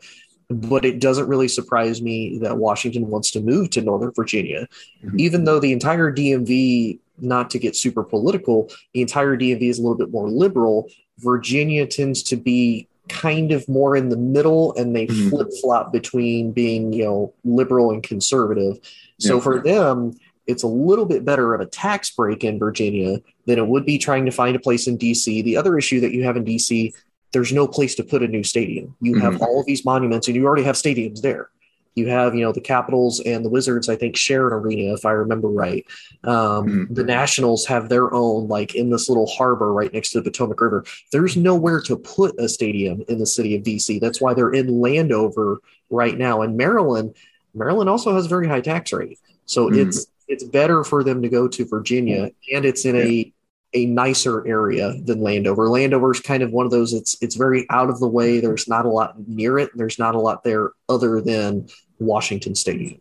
But 0.50 0.84
it 0.84 1.00
doesn't 1.00 1.30
really 1.30 1.48
surprise 1.48 2.02
me 2.02 2.38
that 2.40 2.58
Washington 2.58 3.08
wants 3.08 3.32
to 3.32 3.40
move 3.42 3.70
to 3.72 3.82
Northern 3.82 4.12
Virginia, 4.12 4.68
mm-hmm. 5.04 5.18
even 5.18 5.46
though 5.46 5.62
the 5.62 5.72
entire 5.72 6.14
DMV, 6.14 7.00
not 7.20 7.50
to 7.52 7.58
get 7.60 7.74
super 7.76 8.04
political, 8.04 8.70
the 8.94 9.02
entire 9.02 9.38
DMV 9.38 9.70
is 9.70 9.80
a 9.80 9.82
little 9.82 9.98
bit 9.98 10.12
more 10.12 10.28
liberal. 10.30 10.90
Virginia 11.20 11.88
tends 11.88 12.22
to 12.24 12.36
be 12.36 12.86
kind 13.08 13.54
of 13.54 13.68
more 13.70 13.96
in 13.96 14.10
the 14.10 14.18
middle 14.18 14.76
and 14.76 14.94
they 14.94 15.08
mm-hmm. 15.08 15.30
flip 15.30 15.48
flop 15.62 15.94
between 15.94 16.52
being, 16.52 16.92
you 16.92 17.06
know, 17.06 17.34
liberal 17.46 17.90
and 17.92 18.04
conservative. 18.04 18.78
So 19.22 19.36
yeah. 19.36 19.40
for 19.42 19.62
them, 19.62 20.12
it's 20.48 20.64
a 20.64 20.68
little 20.68 21.06
bit 21.06 21.24
better 21.24 21.54
of 21.54 21.62
a 21.62 21.66
tax 21.68 22.10
break 22.12 22.44
in 22.44 22.58
Virginia 22.60 23.20
than 23.46 23.60
it 23.60 23.68
would 23.68 23.86
be 23.86 23.98
trying 23.98 24.26
to 24.26 24.32
find 24.32 24.56
a 24.56 24.60
place 24.60 24.88
in 24.88 24.98
DC. 24.98 25.44
The 25.44 25.56
other 25.58 25.78
issue 25.78 26.00
that 26.02 26.12
you 26.14 26.24
have 26.24 26.36
in 26.36 26.44
DC, 26.44 26.92
there's 27.32 27.54
no 27.54 27.68
place 27.68 27.96
to 27.96 28.04
put 28.04 28.24
a 28.24 28.28
new 28.28 28.44
stadium. 28.44 28.96
You 29.02 29.20
have 29.20 29.36
mm-hmm. 29.36 29.44
all 29.44 29.64
these 29.64 29.86
monuments 29.86 30.28
and 30.28 30.36
you 30.36 30.46
already 30.46 30.64
have 30.64 30.76
stadiums 30.76 31.22
there. 31.22 31.50
You 31.94 32.08
have, 32.08 32.34
you 32.34 32.42
know, 32.42 32.54
the 32.54 32.62
Capitals 32.62 33.20
and 33.20 33.44
the 33.44 33.50
Wizards, 33.50 33.90
I 33.90 33.98
think, 33.98 34.16
share 34.16 34.48
an 34.48 34.54
arena, 34.54 34.94
if 34.94 35.06
I 35.06 35.12
remember 35.12 35.50
right. 35.50 35.86
Um, 36.24 36.34
mm-hmm. 36.68 36.94
The 36.94 37.04
Nationals 37.04 37.66
have 37.66 37.90
their 37.90 38.14
own, 38.14 38.48
like 38.48 38.76
in 38.76 38.90
this 38.90 39.10
little 39.10 39.28
harbor 39.28 39.74
right 39.74 39.92
next 39.94 40.12
to 40.12 40.22
the 40.22 40.32
Potomac 40.32 40.60
River. 40.62 40.86
There's 41.12 41.36
nowhere 41.36 41.82
to 41.82 41.98
put 41.98 42.40
a 42.40 42.48
stadium 42.48 43.04
in 43.10 43.18
the 43.20 43.26
city 43.26 43.58
of 43.58 43.64
DC. 43.64 44.00
That's 44.00 44.22
why 44.22 44.34
they're 44.34 44.54
in 44.54 44.80
Landover 44.80 45.58
right 45.90 46.18
now. 46.18 46.44
In 46.44 46.56
Maryland, 46.56 47.14
Maryland 47.54 47.90
also 47.90 48.14
has 48.16 48.26
a 48.26 48.30
very 48.30 48.48
high 48.48 48.62
tax 48.62 48.94
rate. 48.94 49.20
So 49.46 49.68
mm. 49.70 49.78
it's 49.78 50.08
it's 50.28 50.44
better 50.44 50.84
for 50.84 51.04
them 51.04 51.22
to 51.22 51.30
go 51.30 51.48
to 51.48 51.66
Virginia 51.66 52.32
and 52.56 52.64
it's 52.66 52.86
in 52.86 52.96
yeah. 52.96 53.04
a 53.04 53.34
a 53.74 53.86
nicer 53.86 54.46
area 54.46 54.94
than 55.06 55.22
Landover. 55.22 55.70
Landover 55.70 56.12
is 56.12 56.20
kind 56.20 56.44
of 56.44 56.52
one 56.52 56.66
of 56.66 56.72
those 56.72 56.94
it's 56.94 57.18
it's 57.22 57.36
very 57.36 57.66
out 57.70 57.90
of 57.90 58.00
the 58.00 58.08
way. 58.08 58.38
Mm-hmm. 58.38 58.48
There's 58.48 58.68
not 58.68 58.86
a 58.86 58.90
lot 58.90 59.16
near 59.28 59.60
it. 59.60 59.70
There's 59.76 60.00
not 60.00 60.16
a 60.16 60.20
lot 60.20 60.44
there 60.44 60.72
other 60.90 61.22
than 61.22 61.68
Washington 62.00 62.56
Stadium. 62.56 63.00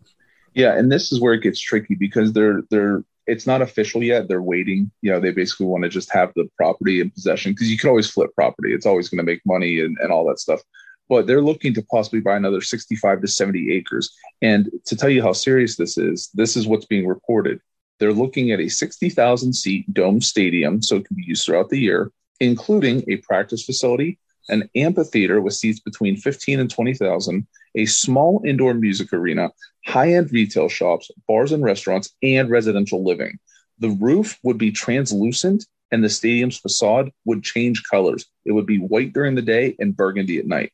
Yeah, 0.54 0.76
and 0.76 0.90
this 0.90 1.12
is 1.12 1.20
where 1.20 1.34
it 1.34 1.42
gets 1.42 1.60
tricky 1.60 1.94
because 1.94 2.32
they're 2.32 2.62
they're 2.70 3.04
it's 3.26 3.46
not 3.46 3.62
official 3.62 4.02
yet. 4.02 4.26
They're 4.26 4.42
waiting. 4.42 4.90
You 5.02 5.12
know, 5.12 5.20
they 5.20 5.30
basically 5.30 5.66
want 5.66 5.84
to 5.84 5.88
just 5.88 6.10
have 6.12 6.32
the 6.34 6.48
property 6.56 7.00
in 7.00 7.10
possession 7.10 7.52
because 7.52 7.70
you 7.70 7.78
can 7.78 7.88
always 7.88 8.10
flip 8.10 8.30
property. 8.34 8.72
It's 8.74 8.86
always 8.86 9.08
going 9.08 9.18
to 9.18 9.22
make 9.22 9.40
money 9.46 9.78
and, 9.80 9.96
and 10.00 10.10
all 10.10 10.26
that 10.26 10.40
stuff 10.40 10.60
but 11.10 11.26
they're 11.26 11.42
looking 11.42 11.74
to 11.74 11.82
possibly 11.82 12.20
buy 12.20 12.36
another 12.36 12.60
65 12.60 13.20
to 13.20 13.26
70 13.26 13.72
acres. 13.74 14.16
And 14.42 14.70
to 14.86 14.94
tell 14.96 15.10
you 15.10 15.22
how 15.22 15.32
serious 15.32 15.76
this 15.76 15.98
is, 15.98 16.30
this 16.34 16.56
is 16.56 16.68
what's 16.68 16.86
being 16.86 17.06
reported. 17.06 17.60
They're 17.98 18.12
looking 18.12 18.52
at 18.52 18.60
a 18.60 18.68
60,000 18.68 19.52
seat 19.52 19.92
dome 19.92 20.20
stadium, 20.22 20.80
so 20.80 20.96
it 20.96 21.06
can 21.06 21.16
be 21.16 21.24
used 21.26 21.44
throughout 21.44 21.68
the 21.68 21.80
year, 21.80 22.12
including 22.38 23.02
a 23.10 23.16
practice 23.16 23.64
facility, 23.64 24.20
an 24.50 24.70
amphitheater 24.76 25.40
with 25.40 25.54
seats 25.54 25.80
between 25.80 26.16
15 26.16 26.60
and 26.60 26.70
20,000, 26.70 27.46
a 27.74 27.86
small 27.86 28.40
indoor 28.46 28.72
music 28.72 29.12
arena, 29.12 29.50
high 29.86 30.12
end 30.14 30.32
retail 30.32 30.68
shops, 30.68 31.10
bars 31.26 31.50
and 31.50 31.64
restaurants, 31.64 32.10
and 32.22 32.48
residential 32.50 33.02
living. 33.04 33.36
The 33.80 33.90
roof 34.00 34.38
would 34.44 34.58
be 34.58 34.70
translucent 34.70 35.66
and 35.90 36.04
the 36.04 36.08
stadium's 36.08 36.56
facade 36.58 37.10
would 37.24 37.42
change 37.42 37.82
colors. 37.90 38.26
It 38.44 38.52
would 38.52 38.66
be 38.66 38.78
white 38.78 39.12
during 39.12 39.34
the 39.34 39.42
day 39.42 39.74
and 39.80 39.96
burgundy 39.96 40.38
at 40.38 40.46
night 40.46 40.72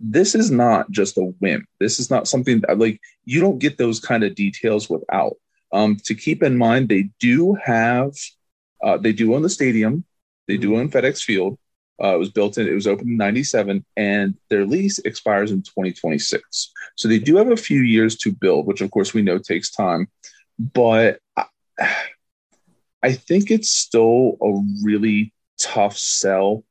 this 0.00 0.34
is 0.34 0.50
not 0.50 0.90
just 0.90 1.18
a 1.18 1.24
whim. 1.40 1.66
This 1.78 2.00
is 2.00 2.10
not 2.10 2.26
something 2.26 2.60
that, 2.60 2.78
like 2.78 2.98
you 3.24 3.40
don't 3.40 3.58
get 3.58 3.76
those 3.76 4.00
kind 4.00 4.24
of 4.24 4.34
details 4.34 4.88
without. 4.88 5.34
Um, 5.72 5.96
to 6.06 6.14
keep 6.14 6.42
in 6.42 6.56
mind, 6.56 6.88
they 6.88 7.10
do 7.20 7.54
have, 7.62 8.12
uh, 8.82 8.96
they 8.96 9.12
do 9.12 9.34
own 9.34 9.42
the 9.42 9.48
stadium, 9.48 10.04
they 10.48 10.56
do 10.56 10.70
mm-hmm. 10.70 10.80
own 10.80 10.90
FedEx 10.90 11.22
Field. 11.22 11.58
Uh, 12.02 12.14
it 12.14 12.18
was 12.18 12.30
built 12.30 12.56
in, 12.56 12.66
it 12.66 12.72
was 12.72 12.86
opened 12.86 13.10
in 13.10 13.16
97, 13.18 13.84
and 13.98 14.34
their 14.48 14.64
lease 14.64 14.98
expires 15.00 15.52
in 15.52 15.58
2026. 15.62 16.72
So 16.96 17.06
they 17.08 17.18
do 17.18 17.36
have 17.36 17.50
a 17.50 17.56
few 17.56 17.82
years 17.82 18.16
to 18.18 18.32
build, 18.32 18.66
which 18.66 18.80
of 18.80 18.90
course 18.90 19.12
we 19.12 19.20
know 19.20 19.36
takes 19.36 19.70
time. 19.70 20.08
But 20.58 21.20
I, 21.36 21.44
I 23.02 23.12
think 23.12 23.50
it's 23.50 23.70
still 23.70 24.36
a 24.42 24.54
really 24.82 25.32
tough 25.58 25.96
sell 25.96 26.64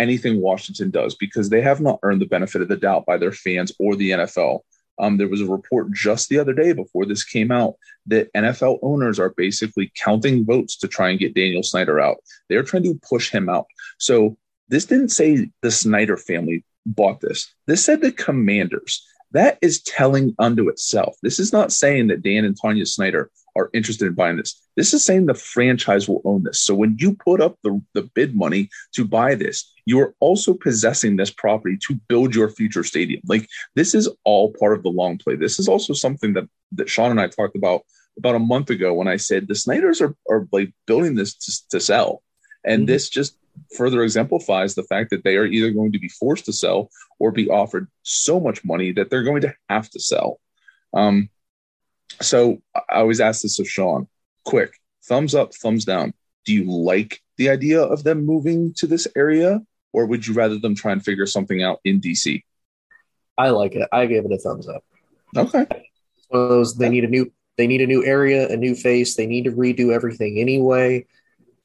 anything 0.00 0.40
Washington 0.40 0.90
does 0.90 1.14
because 1.14 1.50
they 1.50 1.60
have 1.60 1.80
not 1.80 2.00
earned 2.02 2.20
the 2.20 2.26
benefit 2.26 2.62
of 2.62 2.68
the 2.68 2.76
doubt 2.76 3.06
by 3.06 3.16
their 3.18 3.30
fans 3.32 3.70
or 3.78 3.94
the 3.94 4.10
NFL. 4.10 4.60
Um, 4.98 5.16
there 5.16 5.28
was 5.28 5.40
a 5.40 5.46
report 5.46 5.92
just 5.92 6.28
the 6.28 6.38
other 6.38 6.52
day 6.52 6.72
before 6.72 7.06
this 7.06 7.22
came 7.24 7.50
out 7.50 7.74
that 8.06 8.32
NFL 8.32 8.78
owners 8.82 9.18
are 9.20 9.30
basically 9.36 9.92
counting 10.02 10.44
votes 10.44 10.76
to 10.78 10.88
try 10.88 11.10
and 11.10 11.18
get 11.18 11.34
Daniel 11.34 11.62
Snyder 11.62 12.00
out. 12.00 12.16
They're 12.48 12.62
trying 12.62 12.82
to 12.84 12.98
push 13.08 13.30
him 13.30 13.48
out. 13.48 13.66
So 13.98 14.36
this 14.68 14.86
didn't 14.86 15.08
say 15.10 15.50
the 15.62 15.70
Snyder 15.70 16.16
family 16.16 16.64
bought 16.86 17.20
this. 17.20 17.52
This 17.66 17.84
said 17.84 18.00
the 18.00 18.12
commanders. 18.12 19.06
That 19.32 19.58
is 19.62 19.82
telling 19.82 20.34
unto 20.38 20.68
itself. 20.68 21.14
This 21.22 21.38
is 21.38 21.52
not 21.52 21.72
saying 21.72 22.08
that 22.08 22.22
Dan 22.22 22.44
and 22.44 22.56
Tanya 22.60 22.84
Snyder 22.84 23.30
are 23.56 23.70
interested 23.72 24.06
in 24.06 24.14
buying 24.14 24.36
this. 24.36 24.60
This 24.76 24.94
is 24.94 25.04
saying 25.04 25.26
the 25.26 25.34
franchise 25.34 26.08
will 26.08 26.22
own 26.24 26.42
this. 26.44 26.60
So 26.60 26.74
when 26.74 26.96
you 26.98 27.16
put 27.16 27.40
up 27.40 27.56
the, 27.62 27.80
the 27.94 28.02
bid 28.02 28.34
money 28.36 28.68
to 28.94 29.04
buy 29.04 29.34
this, 29.34 29.72
you 29.86 30.00
are 30.00 30.14
also 30.20 30.54
possessing 30.54 31.16
this 31.16 31.30
property 31.30 31.76
to 31.88 31.94
build 32.08 32.34
your 32.34 32.48
future 32.48 32.84
stadium. 32.84 33.22
Like 33.26 33.46
this 33.74 33.94
is 33.94 34.08
all 34.24 34.52
part 34.58 34.74
of 34.76 34.82
the 34.82 34.88
long 34.88 35.18
play. 35.18 35.36
This 35.36 35.58
is 35.58 35.68
also 35.68 35.92
something 35.94 36.34
that, 36.34 36.48
that 36.72 36.88
Sean 36.88 37.10
and 37.10 37.20
I 37.20 37.28
talked 37.28 37.56
about 37.56 37.82
about 38.18 38.34
a 38.34 38.38
month 38.40 38.70
ago 38.70 38.92
when 38.92 39.08
I 39.08 39.16
said 39.16 39.46
the 39.48 39.54
Snyders 39.54 40.00
are, 40.00 40.14
are 40.28 40.46
like 40.52 40.72
building 40.86 41.14
this 41.14 41.34
to, 41.36 41.68
to 41.70 41.80
sell. 41.80 42.22
And 42.64 42.80
mm-hmm. 42.82 42.86
this 42.92 43.08
just 43.08 43.36
further 43.76 44.02
exemplifies 44.04 44.74
the 44.74 44.82
fact 44.84 45.10
that 45.10 45.24
they 45.24 45.36
are 45.36 45.44
either 45.46 45.70
going 45.70 45.92
to 45.92 45.98
be 45.98 46.08
forced 46.08 46.44
to 46.46 46.52
sell 46.52 46.90
or 47.18 47.30
be 47.32 47.48
offered 47.48 47.88
so 48.02 48.38
much 48.38 48.64
money 48.64 48.92
that 48.92 49.10
they're 49.10 49.22
going 49.22 49.42
to 49.42 49.54
have 49.68 49.88
to 49.90 50.00
sell. 50.00 50.38
Um, 50.92 51.30
so 52.20 52.60
I 52.76 52.96
always 52.96 53.20
ask 53.20 53.42
this 53.42 53.58
of 53.58 53.68
Sean 53.68 54.08
quick 54.44 54.72
thumbs 55.04 55.34
up, 55.34 55.54
thumbs 55.54 55.84
down. 55.84 56.12
Do 56.44 56.52
you 56.52 56.64
like 56.64 57.20
the 57.36 57.50
idea 57.50 57.80
of 57.82 58.04
them 58.04 58.26
moving 58.26 58.72
to 58.76 58.86
this 58.86 59.06
area, 59.16 59.60
or 59.92 60.06
would 60.06 60.26
you 60.26 60.34
rather 60.34 60.58
them 60.58 60.74
try 60.74 60.92
and 60.92 61.04
figure 61.04 61.26
something 61.26 61.62
out 61.62 61.78
in 61.84 62.00
DC? 62.00 62.42
I 63.36 63.50
like 63.50 63.74
it. 63.74 63.88
I 63.92 64.06
gave 64.06 64.24
it 64.24 64.32
a 64.32 64.38
thumbs 64.38 64.68
up. 64.68 64.84
Okay. 65.36 65.66
So 66.32 66.48
those 66.48 66.74
they 66.76 66.88
need 66.88 67.04
a 67.04 67.08
new 67.08 67.30
they 67.56 67.66
need 67.66 67.80
a 67.82 67.86
new 67.86 68.04
area, 68.04 68.48
a 68.50 68.56
new 68.56 68.74
face. 68.74 69.16
They 69.16 69.26
need 69.26 69.44
to 69.44 69.52
redo 69.52 69.92
everything 69.92 70.38
anyway. 70.38 71.06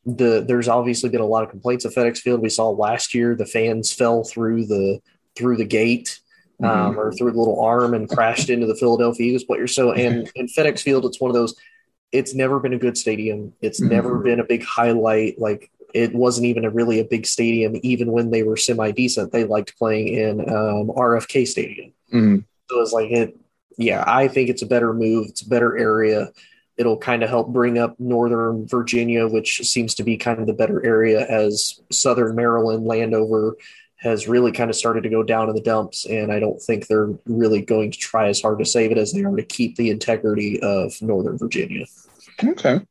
The 0.06 0.44
there's 0.48 0.68
obviously 0.68 1.10
been 1.10 1.22
a 1.22 1.26
lot 1.26 1.44
of 1.44 1.50
complaints 1.50 1.86
at 1.86 1.94
FedEx 1.94 2.20
Field. 2.20 2.42
We 2.42 2.50
saw 2.50 2.70
last 2.70 3.14
year 3.14 3.36
the 3.36 3.46
fans 3.46 3.92
fell 3.94 4.24
through 4.24 4.66
the 4.68 5.00
through 5.36 5.58
the 5.58 5.66
gate 5.66 6.20
um, 6.64 6.68
mm-hmm. 6.70 7.00
or 7.00 7.12
through 7.12 7.32
a 7.34 7.38
little 7.40 7.60
arm 7.60 7.94
and 7.94 8.08
crashed 8.10 8.50
into 8.50 8.66
the 8.66 8.76
Philadelphia 8.76 9.28
Eagles 9.28 9.44
player. 9.44 9.68
So, 9.68 9.92
and 9.92 10.32
in 10.36 10.46
FedEx 10.48 10.82
Field, 10.82 11.04
it's 11.06 11.20
one 11.20 11.30
of 11.30 11.36
those. 11.36 11.54
It's 12.14 12.34
never 12.34 12.62
been 12.62 12.72
a 12.74 12.78
good 12.80 12.98
stadium. 12.98 13.52
It's 13.60 13.82
mm-hmm. 13.82 13.92
never 13.94 14.20
been 14.20 14.40
a 14.40 14.46
big 14.46 14.64
highlight. 14.64 15.38
Like 15.38 15.70
it 15.94 16.16
wasn't 16.16 16.46
even 16.46 16.64
a 16.64 16.70
really 16.70 17.02
a 17.02 17.04
big 17.04 17.26
stadium, 17.26 17.74
even 17.84 18.10
when 18.10 18.32
they 18.32 18.44
were 18.44 18.56
semi 18.56 18.92
decent. 18.92 19.34
They 19.34 19.44
liked 19.44 19.78
playing 19.78 20.08
in 20.08 20.40
um, 20.48 20.88
RFK 20.96 21.46
Stadium. 21.46 21.90
Mm-hmm. 22.14 22.38
So 22.70 22.82
it's 22.82 22.94
like 22.94 23.12
it. 23.12 23.36
Yeah, 23.78 24.06
I 24.08 24.30
think 24.30 24.50
it's 24.50 24.62
a 24.62 24.66
better 24.68 24.94
move. 24.94 25.26
It's 25.28 25.42
a 25.42 25.50
better 25.50 25.78
area. 25.78 26.30
It'll 26.78 26.98
kind 26.98 27.22
of 27.22 27.28
help 27.30 27.50
bring 27.50 27.78
up 27.78 28.00
Northern 28.00 28.66
Virginia, 28.66 29.28
which 29.28 29.58
seems 29.68 29.94
to 29.96 30.04
be 30.04 30.16
kind 30.16 30.40
of 30.40 30.48
the 30.48 30.54
better 30.54 30.86
area, 30.86 31.28
as 31.28 31.82
Southern 31.92 32.36
Maryland, 32.38 32.86
Landover, 32.86 33.56
has 34.06 34.28
really 34.28 34.52
kind 34.52 34.70
of 34.70 34.76
started 34.76 35.02
to 35.02 35.10
go 35.10 35.24
down 35.24 35.50
in 35.50 35.56
the 35.56 35.62
dumps, 35.62 36.06
and 36.06 36.32
I 36.32 36.40
don't 36.40 36.62
think 36.62 36.86
they're 36.86 37.16
really 37.26 37.62
going 37.64 37.90
to 37.92 37.98
try 37.98 38.30
as 38.30 38.40
hard 38.40 38.60
to 38.60 38.66
save 38.66 38.92
it 38.92 39.00
as 39.00 39.12
they 39.12 39.24
are 39.24 39.36
to 39.36 39.42
keep 39.44 39.76
the 39.76 39.90
integrity 39.90 40.62
of 40.62 40.94
Northern 41.02 41.40
Virginia. 41.40 41.88
Okay, 42.42 42.82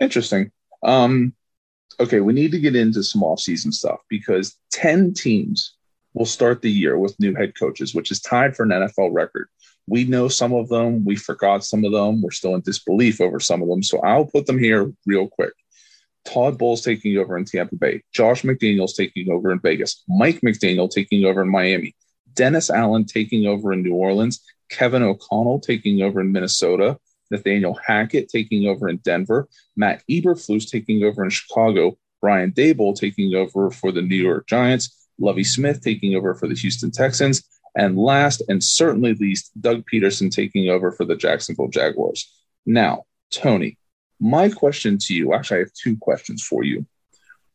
interesting. 0.00 0.52
Um, 0.84 1.34
okay, 1.98 2.20
we 2.20 2.32
need 2.34 2.52
to 2.52 2.60
get 2.60 2.76
into 2.76 3.02
some 3.02 3.24
off-season 3.24 3.72
stuff 3.72 3.98
because 4.08 4.56
ten 4.70 5.12
teams 5.12 5.74
will 6.14 6.24
start 6.26 6.62
the 6.62 6.70
year 6.70 6.96
with 6.96 7.18
new 7.18 7.34
head 7.34 7.58
coaches, 7.58 7.92
which 7.92 8.12
is 8.12 8.20
tied 8.20 8.54
for 8.54 8.62
an 8.62 8.68
NFL 8.68 9.12
record. 9.12 9.48
We 9.88 10.04
know 10.04 10.28
some 10.28 10.52
of 10.52 10.68
them. 10.68 11.04
We 11.04 11.16
forgot 11.16 11.64
some 11.64 11.84
of 11.84 11.90
them. 11.90 12.22
We're 12.22 12.30
still 12.30 12.54
in 12.54 12.60
disbelief 12.60 13.20
over 13.20 13.40
some 13.40 13.60
of 13.60 13.66
them. 13.68 13.82
So 13.82 13.98
I'll 14.02 14.24
put 14.26 14.46
them 14.46 14.58
here 14.58 14.92
real 15.04 15.26
quick. 15.26 15.50
Todd 16.24 16.58
Bowles 16.58 16.82
taking 16.82 17.16
over 17.18 17.36
in 17.36 17.44
Tampa 17.44 17.76
Bay, 17.76 18.02
Josh 18.12 18.42
McDaniels 18.42 18.94
taking 18.96 19.30
over 19.30 19.50
in 19.52 19.60
Vegas, 19.60 20.02
Mike 20.08 20.40
McDaniel 20.42 20.90
taking 20.90 21.24
over 21.24 21.42
in 21.42 21.48
Miami, 21.50 21.94
Dennis 22.34 22.70
Allen 22.70 23.04
taking 23.04 23.46
over 23.46 23.72
in 23.72 23.82
New 23.82 23.94
Orleans, 23.94 24.40
Kevin 24.70 25.02
O'Connell 25.02 25.60
taking 25.60 26.02
over 26.02 26.20
in 26.20 26.32
Minnesota, 26.32 26.98
Nathaniel 27.30 27.78
Hackett 27.86 28.28
taking 28.28 28.66
over 28.66 28.88
in 28.88 28.98
Denver, 28.98 29.48
Matt 29.76 30.02
Eberflus 30.10 30.70
taking 30.70 31.04
over 31.04 31.24
in 31.24 31.30
Chicago, 31.30 31.96
Brian 32.20 32.52
Daboll 32.52 32.94
taking 32.98 33.34
over 33.34 33.70
for 33.70 33.92
the 33.92 34.02
New 34.02 34.16
York 34.16 34.46
Giants, 34.46 35.08
Lovie 35.18 35.44
Smith 35.44 35.80
taking 35.82 36.14
over 36.14 36.34
for 36.34 36.48
the 36.48 36.54
Houston 36.54 36.90
Texans, 36.90 37.42
and 37.76 37.96
last 37.96 38.42
and 38.48 38.62
certainly 38.62 39.14
least, 39.14 39.50
Doug 39.60 39.84
Pederson 39.90 40.30
taking 40.30 40.68
over 40.68 40.90
for 40.92 41.04
the 41.04 41.14
Jacksonville 41.16 41.68
Jaguars. 41.68 42.28
Now, 42.66 43.04
Tony, 43.30 43.78
my 44.20 44.50
question 44.50 44.98
to 44.98 45.14
you 45.14 45.32
actually, 45.32 45.56
I 45.56 45.60
have 45.60 45.72
two 45.72 45.96
questions 45.96 46.42
for 46.44 46.62
you. 46.62 46.86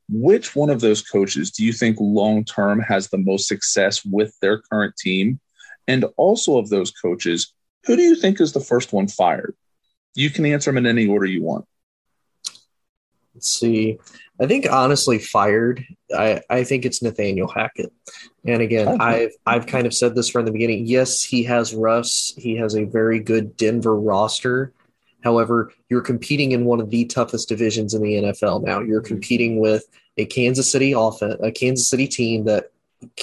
Which 0.10 0.56
one 0.56 0.70
of 0.72 0.82
those 0.82 1.02
coaches 1.02 1.52
do 1.52 1.64
you 1.64 1.72
think 1.72 1.98
long 2.00 2.44
term 2.44 2.80
has 2.80 3.08
the 3.08 3.18
most 3.20 3.48
success 3.48 4.04
with 4.04 4.36
their 4.42 4.60
current 4.72 4.96
team? 4.98 5.40
And 5.88 6.06
also, 6.18 6.58
of 6.58 6.70
those 6.70 6.90
coaches, 6.92 7.54
who 7.86 7.96
do 7.96 8.02
you 8.02 8.16
think 8.16 8.42
is 8.42 8.54
the 8.54 8.60
first 8.60 8.92
one 8.92 9.08
fired? 9.08 9.56
You 10.16 10.32
can 10.32 10.46
answer 10.46 10.72
them 10.72 10.80
in 10.80 10.88
any 10.88 11.08
order 11.08 11.26
you 11.28 11.44
want. 11.44 11.66
Let's 13.36 13.50
see. 13.52 14.00
I 14.42 14.48
think 14.48 14.66
honestly, 14.70 15.20
fired. 15.20 15.84
I, 16.16 16.42
I 16.50 16.64
think 16.64 16.86
it's 16.86 17.04
Nathaniel 17.04 17.48
Hackett. 17.48 17.92
And 18.46 18.62
again, 18.64 18.88
okay. 18.88 19.04
I've 19.04 19.32
I've 19.46 19.68
kind 19.68 19.86
of 19.86 19.94
said 19.94 20.16
this 20.16 20.30
from 20.30 20.46
the 20.46 20.52
beginning. 20.52 20.88
Yes, 20.88 21.24
he 21.24 21.44
has 21.44 21.74
Russ. 21.76 22.34
He 22.38 22.56
has 22.58 22.76
a 22.76 22.86
very 22.86 23.20
good 23.20 23.56
Denver 23.58 23.96
roster. 24.00 24.74
However, 25.26 25.74
you're 25.90 26.02
competing 26.02 26.52
in 26.52 26.66
one 26.66 26.80
of 26.80 26.92
the 26.92 27.04
toughest 27.06 27.50
divisions 27.50 27.96
in 27.96 28.04
the 28.04 28.14
NFL 28.14 28.64
now. 28.64 28.82
You're 28.82 29.02
mm-hmm. 29.02 29.08
competing 29.14 29.60
with 29.60 29.84
a 30.18 30.26
Kansas 30.26 30.72
City 30.72 30.94
offense, 30.94 31.36
a 31.42 31.52
Kansas 31.52 31.88
City 31.88 32.08
team 32.08 32.46
that 32.46 32.72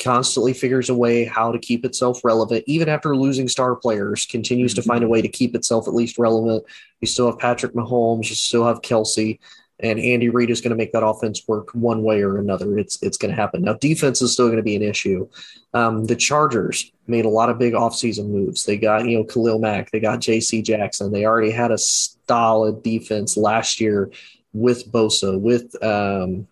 constantly 0.02 0.52
figures 0.52 0.88
a 0.90 0.94
way 0.96 1.24
how 1.24 1.52
to 1.52 1.60
keep 1.60 1.84
itself 1.84 2.24
relevant, 2.24 2.64
even 2.66 2.88
after 2.88 3.16
losing 3.16 3.46
star 3.46 3.76
players, 3.76 4.26
continues 4.26 4.74
to 4.74 4.80
mm-hmm. 4.80 4.88
find 4.88 5.04
a 5.04 5.08
way 5.08 5.22
to 5.22 5.28
keep 5.28 5.54
itself 5.54 5.86
at 5.86 5.94
least 5.94 6.18
relevant. 6.18 6.64
You 7.00 7.06
still 7.06 7.26
have 7.26 7.38
Patrick 7.38 7.72
Mahomes, 7.72 8.28
you 8.28 8.34
still 8.34 8.66
have 8.66 8.80
Kelce 8.82 9.38
and 9.82 9.98
Andy 9.98 10.28
Reid 10.28 10.50
is 10.50 10.60
going 10.60 10.70
to 10.70 10.76
make 10.76 10.92
that 10.92 11.04
offense 11.04 11.42
work 11.48 11.70
one 11.72 12.02
way 12.02 12.22
or 12.22 12.38
another. 12.38 12.78
It's 12.78 13.02
it's 13.02 13.16
going 13.18 13.34
to 13.34 13.40
happen. 13.40 13.62
Now 13.62 13.74
defense 13.74 14.22
is 14.22 14.32
still 14.32 14.46
going 14.46 14.58
to 14.58 14.62
be 14.62 14.76
an 14.76 14.82
issue. 14.82 15.28
Um, 15.74 16.04
the 16.04 16.16
Chargers 16.16 16.92
made 17.08 17.24
a 17.24 17.28
lot 17.30 17.50
of 17.50 17.58
big 17.58 17.74
offseason 17.74 18.28
moves. 18.30 18.64
They 18.64 18.76
got 18.78 19.06
you 19.08 19.18
know 19.18 19.24
Khalil 19.24 19.58
Mack, 19.58 19.90
they 19.90 20.00
got 20.00 20.20
J.C. 20.20 20.62
Jackson. 20.62 21.12
They 21.12 21.24
already 21.26 21.50
had 21.50 21.72
a 21.72 21.78
solid 21.78 22.82
defense 22.82 23.36
last 23.36 23.80
year 23.80 24.10
with 24.52 24.90
Bosa, 24.90 25.38
with 25.38 25.74
um, 25.82 26.46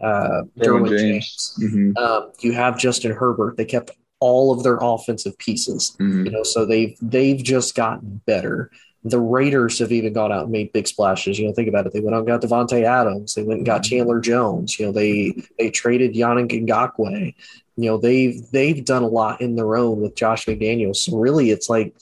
uh, 0.00 0.42
Derwin 0.58 0.88
James. 0.96 1.56
James. 1.58 1.58
Mm-hmm. 1.60 1.96
Um, 1.98 2.30
you 2.40 2.52
have 2.52 2.78
Justin 2.78 3.12
Herbert. 3.12 3.56
They 3.56 3.64
kept 3.64 3.90
all 4.20 4.52
of 4.52 4.62
their 4.62 4.78
offensive 4.80 5.36
pieces, 5.38 5.96
mm-hmm. 5.98 6.26
you 6.26 6.30
know, 6.32 6.42
so 6.44 6.64
they've 6.64 6.96
they've 7.02 7.42
just 7.42 7.74
gotten 7.74 8.20
better 8.26 8.70
the 9.04 9.20
Raiders 9.20 9.78
have 9.80 9.92
even 9.92 10.14
gone 10.14 10.32
out 10.32 10.44
and 10.44 10.50
made 10.52 10.72
big 10.72 10.86
splashes. 10.88 11.38
You 11.38 11.46
know, 11.46 11.52
think 11.52 11.68
about 11.68 11.86
it. 11.86 11.92
They 11.92 12.00
went 12.00 12.14
out 12.14 12.26
and 12.26 12.26
got 12.26 12.40
Davante 12.40 12.84
Adams. 12.84 13.34
They 13.34 13.42
went 13.42 13.58
and 13.58 13.66
got 13.66 13.82
mm-hmm. 13.82 13.96
Chandler 13.98 14.20
Jones. 14.20 14.78
You 14.80 14.86
know, 14.86 14.92
they 14.92 15.42
they 15.58 15.70
traded 15.70 16.14
Yannick 16.14 16.48
Ngakoue. 16.64 17.34
You 17.76 17.84
know, 17.90 17.98
they've 17.98 18.40
they've 18.50 18.82
done 18.82 19.02
a 19.02 19.06
lot 19.08 19.42
in 19.42 19.56
their 19.56 19.76
own 19.76 20.00
with 20.00 20.16
Josh 20.16 20.46
McDaniels. 20.46 20.96
So 20.96 21.18
really 21.18 21.50
it's 21.50 21.68
like 21.68 21.94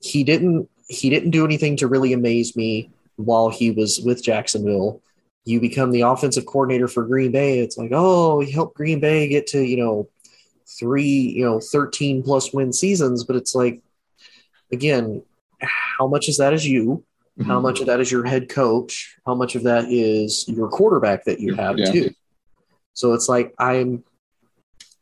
he 0.00 0.24
didn't 0.24 0.68
he 0.88 1.10
didn't 1.10 1.30
do 1.32 1.44
anything 1.44 1.76
to 1.76 1.86
really 1.86 2.14
amaze 2.14 2.56
me 2.56 2.90
while 3.16 3.50
he 3.50 3.70
was 3.70 4.00
with 4.02 4.24
Jacksonville. 4.24 5.02
You 5.44 5.60
become 5.60 5.90
the 5.90 6.02
offensive 6.02 6.46
coordinator 6.46 6.88
for 6.88 7.04
Green 7.06 7.30
Bay. 7.32 7.58
It's 7.58 7.76
like, 7.76 7.90
oh, 7.92 8.40
he 8.40 8.50
helped 8.52 8.76
Green 8.76 9.00
Bay 9.00 9.28
get 9.28 9.46
to, 9.48 9.60
you 9.60 9.76
know, 9.78 10.08
three, 10.78 11.04
you 11.06 11.44
know, 11.44 11.60
13 11.60 12.22
plus 12.22 12.52
win 12.54 12.72
seasons. 12.72 13.24
But 13.24 13.36
it's 13.36 13.54
like, 13.54 13.80
again, 14.70 15.22
how 15.62 16.06
much 16.06 16.28
of 16.28 16.36
that 16.38 16.52
is 16.52 16.66
you? 16.66 17.04
Mm-hmm. 17.38 17.50
How 17.50 17.60
much 17.60 17.80
of 17.80 17.86
that 17.86 18.00
is 18.00 18.10
your 18.10 18.24
head 18.24 18.48
coach? 18.48 19.16
How 19.26 19.34
much 19.34 19.54
of 19.54 19.62
that 19.64 19.84
is 19.88 20.46
your 20.48 20.68
quarterback 20.68 21.24
that 21.24 21.40
you 21.40 21.54
have 21.54 21.78
yeah. 21.78 21.90
too? 21.90 22.10
So 22.92 23.14
it's 23.14 23.28
like 23.28 23.54
I'm 23.58 24.02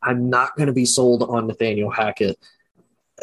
I'm 0.01 0.29
not 0.29 0.55
going 0.55 0.67
to 0.67 0.73
be 0.73 0.85
sold 0.85 1.23
on 1.23 1.47
Nathaniel 1.47 1.91
Hackett 1.91 2.37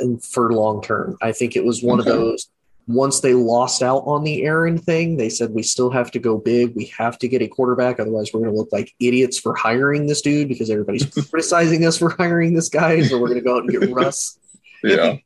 um, 0.02 0.18
for 0.18 0.52
long 0.52 0.82
term. 0.82 1.16
I 1.22 1.32
think 1.32 1.56
it 1.56 1.64
was 1.64 1.82
one 1.82 2.00
okay. 2.00 2.10
of 2.10 2.16
those 2.16 2.48
once 2.88 3.18
they 3.20 3.34
lost 3.34 3.82
out 3.82 4.00
on 4.06 4.22
the 4.22 4.44
Aaron 4.44 4.78
thing, 4.78 5.16
they 5.16 5.28
said 5.28 5.50
we 5.50 5.64
still 5.64 5.90
have 5.90 6.12
to 6.12 6.20
go 6.20 6.38
big. 6.38 6.76
We 6.76 6.84
have 6.96 7.18
to 7.18 7.26
get 7.26 7.42
a 7.42 7.48
quarterback, 7.48 7.98
otherwise 7.98 8.30
we're 8.32 8.40
going 8.40 8.52
to 8.52 8.56
look 8.56 8.68
like 8.70 8.92
idiots 9.00 9.40
for 9.40 9.56
hiring 9.56 10.06
this 10.06 10.20
dude 10.20 10.48
because 10.48 10.70
everybody's 10.70 11.04
criticizing 11.30 11.84
us 11.84 11.98
for 11.98 12.10
hiring 12.10 12.54
this 12.54 12.68
guy. 12.68 13.02
So 13.02 13.18
we're 13.18 13.26
going 13.26 13.40
to 13.40 13.44
go 13.44 13.56
out 13.56 13.64
and 13.64 13.70
get 13.72 13.90
Russ. 13.90 14.38
Yeah 14.84 15.16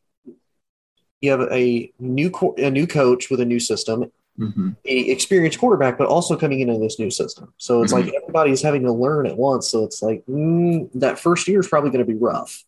you 1.21 1.31
have 1.31 1.49
a 1.53 1.93
new 1.99 2.31
co- 2.31 2.55
a 2.59 2.71
new 2.71 2.87
coach 2.87 3.31
with 3.31 3.41
a 3.41 3.45
new 3.45 3.61
system, 3.61 4.11
mm-hmm. 4.39 4.71
a 4.85 4.99
experienced 5.11 5.59
quarterback, 5.59 5.99
but 5.99 6.07
also 6.07 6.37
coming 6.37 6.61
into 6.61 6.79
this 6.79 6.99
new 6.99 7.11
system. 7.11 7.53
So 7.59 7.83
it's 7.83 7.93
mm-hmm. 7.93 8.07
like 8.07 8.15
everybody's 8.23 8.63
having 8.63 8.83
to 8.85 8.93
learn 8.93 9.27
at 9.27 9.37
once. 9.37 9.69
So 9.69 9.85
it's 9.85 10.03
like 10.03 10.25
mm, 10.27 10.89
that 10.95 11.19
first 11.19 11.47
year 11.49 11.61
is 11.61 11.69
probably 11.69 11.91
going 11.91 12.05
to 12.07 12.11
be 12.11 12.19
rough. 12.19 12.65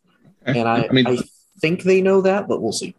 Okay. 0.47 0.59
Eh, 0.59 0.61
and 0.61 0.69
I, 0.69 0.87
I, 0.89 0.93
mean, 0.93 1.07
I 1.07 1.19
think 1.61 1.83
they 1.83 2.01
know 2.03 2.21
that, 2.21 2.47
but 2.49 2.61
we'll 2.61 2.73
see. 2.73 2.95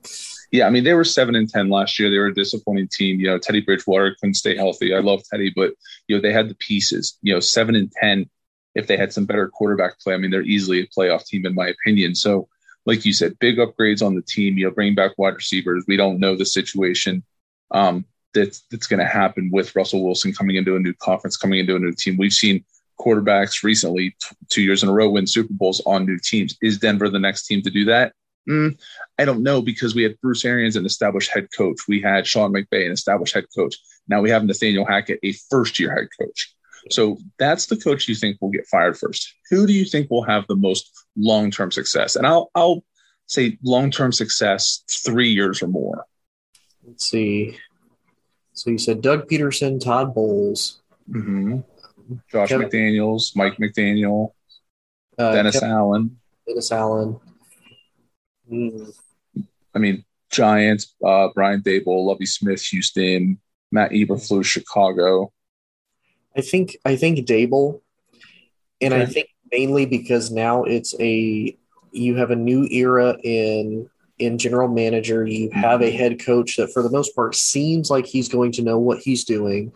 Yeah, 0.52 0.68
I 0.68 0.70
mean, 0.70 0.84
they 0.84 0.94
were 0.94 1.04
seven 1.04 1.36
and 1.36 1.50
ten 1.50 1.70
last 1.70 2.00
year. 2.00 2.12
They 2.12 2.20
were 2.20 2.28
a 2.28 2.34
disappointing 2.34 2.88
team. 2.88 3.20
You 3.20 3.26
know, 3.28 3.38
Teddy 3.40 3.62
Bridgewater 3.62 4.16
couldn't 4.20 4.36
stay 4.36 4.56
healthy. 4.56 4.94
I 4.94 5.00
love 5.00 5.24
Teddy, 5.32 5.52
but 5.56 5.74
you 6.08 6.16
know 6.16 6.22
they 6.22 6.32
had 6.34 6.48
the 6.48 6.56
pieces. 6.56 7.18
You 7.22 7.34
know, 7.34 7.40
seven 7.40 7.76
and 7.76 7.92
ten. 7.92 8.30
If 8.76 8.88
they 8.88 8.98
had 8.98 9.14
some 9.14 9.26
better 9.26 9.48
quarterback 9.50 10.00
play, 10.00 10.16
I 10.16 10.18
mean, 10.18 10.32
they're 10.32 10.42
easily 10.42 10.80
a 10.80 10.88
playoff 10.88 11.26
team 11.26 11.46
in 11.46 11.54
my 11.54 11.68
opinion. 11.68 12.16
So 12.16 12.48
like 12.86 13.06
you 13.06 13.14
said, 13.14 13.38
big 13.40 13.58
upgrades 13.58 14.06
on 14.06 14.16
the 14.16 14.22
team. 14.22 14.58
You'll 14.58 14.72
bring 14.72 14.96
back 14.96 15.12
wide 15.18 15.36
receivers. 15.36 15.86
We 15.88 15.98
don't 15.98 16.20
know 16.20 16.36
the 16.36 16.46
situation 16.46 17.24
um, 17.72 18.06
that's 18.34 18.62
that's 18.72 18.88
going 18.88 19.00
to 19.00 19.06
happen 19.08 19.50
with 19.52 19.76
Russell 19.76 20.04
Wilson 20.04 20.34
coming 20.34 20.56
into 20.56 20.76
a 20.76 20.80
new 20.80 20.94
conference, 20.94 21.38
coming 21.38 21.60
into 21.60 21.76
a 21.76 21.80
new 21.80 21.94
team. 21.94 22.18
We've 22.18 22.34
seen 22.34 22.66
quarterbacks 23.00 23.64
recently, 23.64 24.10
t- 24.22 24.36
two 24.50 24.62
years 24.62 24.84
in 24.84 24.90
a 24.90 24.94
row, 24.94 25.10
win 25.10 25.28
Super 25.28 25.54
Bowls 25.54 25.82
on 25.86 26.06
new 26.06 26.18
teams. 26.18 26.58
Is 26.62 26.78
Denver 26.80 27.10
the 27.10 27.20
next 27.20 27.46
team 27.48 27.62
to 27.64 27.70
do 27.70 27.86
that? 27.86 28.14
Mm, 28.50 28.78
I 29.18 29.24
don't 29.24 29.42
know 29.42 29.62
because 29.62 29.96
we 29.96 30.04
had 30.04 30.20
Bruce 30.22 30.44
Arians, 30.44 30.76
an 30.76 30.86
established 30.86 31.32
head 31.34 31.48
coach. 31.58 31.80
We 31.88 32.02
had 32.02 32.28
Sean 32.28 32.52
McVay, 32.52 32.86
an 32.86 32.92
established 32.92 33.34
head 33.34 33.46
coach. 33.56 33.76
Now 34.10 34.22
we 34.22 34.30
have 34.32 34.44
Nathaniel 34.44 34.86
Hackett, 34.86 35.20
a 35.24 35.32
first 35.50 35.80
year 35.80 35.96
head 35.96 36.10
coach. 36.20 36.54
So 36.90 37.18
that's 37.40 37.68
the 37.68 37.78
coach 37.78 38.10
you 38.10 38.16
think 38.16 38.40
will 38.42 38.50
get 38.50 38.68
fired 38.68 38.98
first. 38.98 39.34
Who 39.50 39.66
do 39.66 39.72
you 39.72 39.86
think 39.86 40.10
will 40.12 40.24
have 40.24 40.46
the 40.48 40.58
most 40.58 40.92
long-term 41.18 41.72
success 41.72 42.16
and 42.16 42.26
i'll 42.26 42.50
i'll 42.56 42.84
say 43.28 43.58
long-term 43.64 44.12
success 44.12 44.84
three 45.06 45.30
years 45.30 45.62
or 45.62 45.68
more 45.68 46.06
let's 46.88 47.06
see 47.06 47.58
so 48.54 48.70
you 48.72 48.78
said 48.78 49.02
doug 49.02 49.28
pederson 49.30 49.80
todd 49.84 50.14
bowles 50.16 50.82
mm-hmm. 51.10 51.60
Um, 52.06 52.22
josh 52.32 52.50
Kevin, 52.50 52.70
mcdaniels 52.70 53.36
mike 53.36 53.58
mcdaniel 53.58 54.34
uh, 55.20 55.32
dennis 55.34 55.56
Kevin, 55.60 55.70
allen 55.70 56.18
dennis 56.48 56.72
allen 56.72 57.20
mm. 58.52 58.94
i 59.76 59.80
mean 59.80 60.04
giants 60.32 60.94
uh, 61.06 61.28
brian 61.36 61.62
daboll 61.62 62.08
lovie 62.08 62.26
smith 62.26 62.62
houston 62.64 63.40
matt 63.72 63.92
eberflus 63.92 64.46
chicago 64.46 65.32
i 66.36 66.42
think 66.42 66.76
i 66.86 66.96
think 66.96 67.20
daboll 67.28 67.82
and 68.82 68.94
okay. 68.94 69.04
i 69.04 69.06
think 69.06 69.28
mainly 69.54 69.86
because 69.86 70.32
now 70.32 70.64
it's 70.64 70.96
a 71.00 71.56
you 71.92 72.16
have 72.16 72.32
a 72.32 72.36
new 72.36 72.66
era 72.72 73.16
in 73.24 73.88
in 74.20 74.38
general 74.38 74.68
manager. 74.68 75.26
You 75.26 75.50
have 75.52 75.82
a 75.82 75.92
head 75.92 76.20
coach 76.24 76.58
that, 76.58 76.74
for 76.74 76.82
the 76.82 76.90
most 76.90 77.16
part, 77.16 77.36
seems 77.36 77.90
like 77.90 78.06
he's 78.06 78.30
going 78.30 78.52
to 78.54 78.64
know 78.64 78.80
what 78.80 79.00
he's 79.00 79.24
doing. 79.24 79.72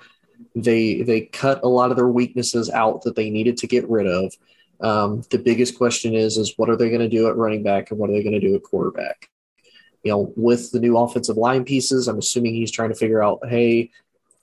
They 0.56 1.04
they 1.04 1.22
cut 1.22 1.62
a 1.64 1.68
lot 1.68 1.92
of 1.92 1.98
their 1.98 2.08
weaknesses 2.08 2.70
out 2.72 3.04
that 3.04 3.16
they 3.16 3.30
needed 3.30 3.58
to 3.58 3.68
get 3.68 3.88
rid 3.90 4.08
of. 4.08 4.34
Um, 4.80 5.24
the 5.32 5.40
biggest 5.40 5.78
question 5.78 6.14
is 6.16 6.38
is 6.38 6.54
what 6.58 6.70
are 6.70 6.76
they 6.76 6.90
going 6.90 7.02
to 7.08 7.18
do 7.18 7.28
at 7.30 7.36
running 7.38 7.64
back 7.64 7.92
and 7.92 8.00
what 8.00 8.10
are 8.10 8.14
they 8.14 8.24
going 8.24 8.40
to 8.40 8.46
do 8.48 8.56
at 8.56 8.64
quarterback? 8.64 9.30
You 10.04 10.12
know, 10.12 10.34
with 10.36 10.72
the 10.72 10.80
new 10.80 10.98
offensive 10.98 11.38
line 11.38 11.66
pieces, 11.66 12.08
I'm 12.08 12.20
assuming 12.20 12.54
he's 12.54 12.72
trying 12.72 12.90
to 12.90 12.96
figure 12.96 13.22
out, 13.22 13.40
hey, 13.48 13.90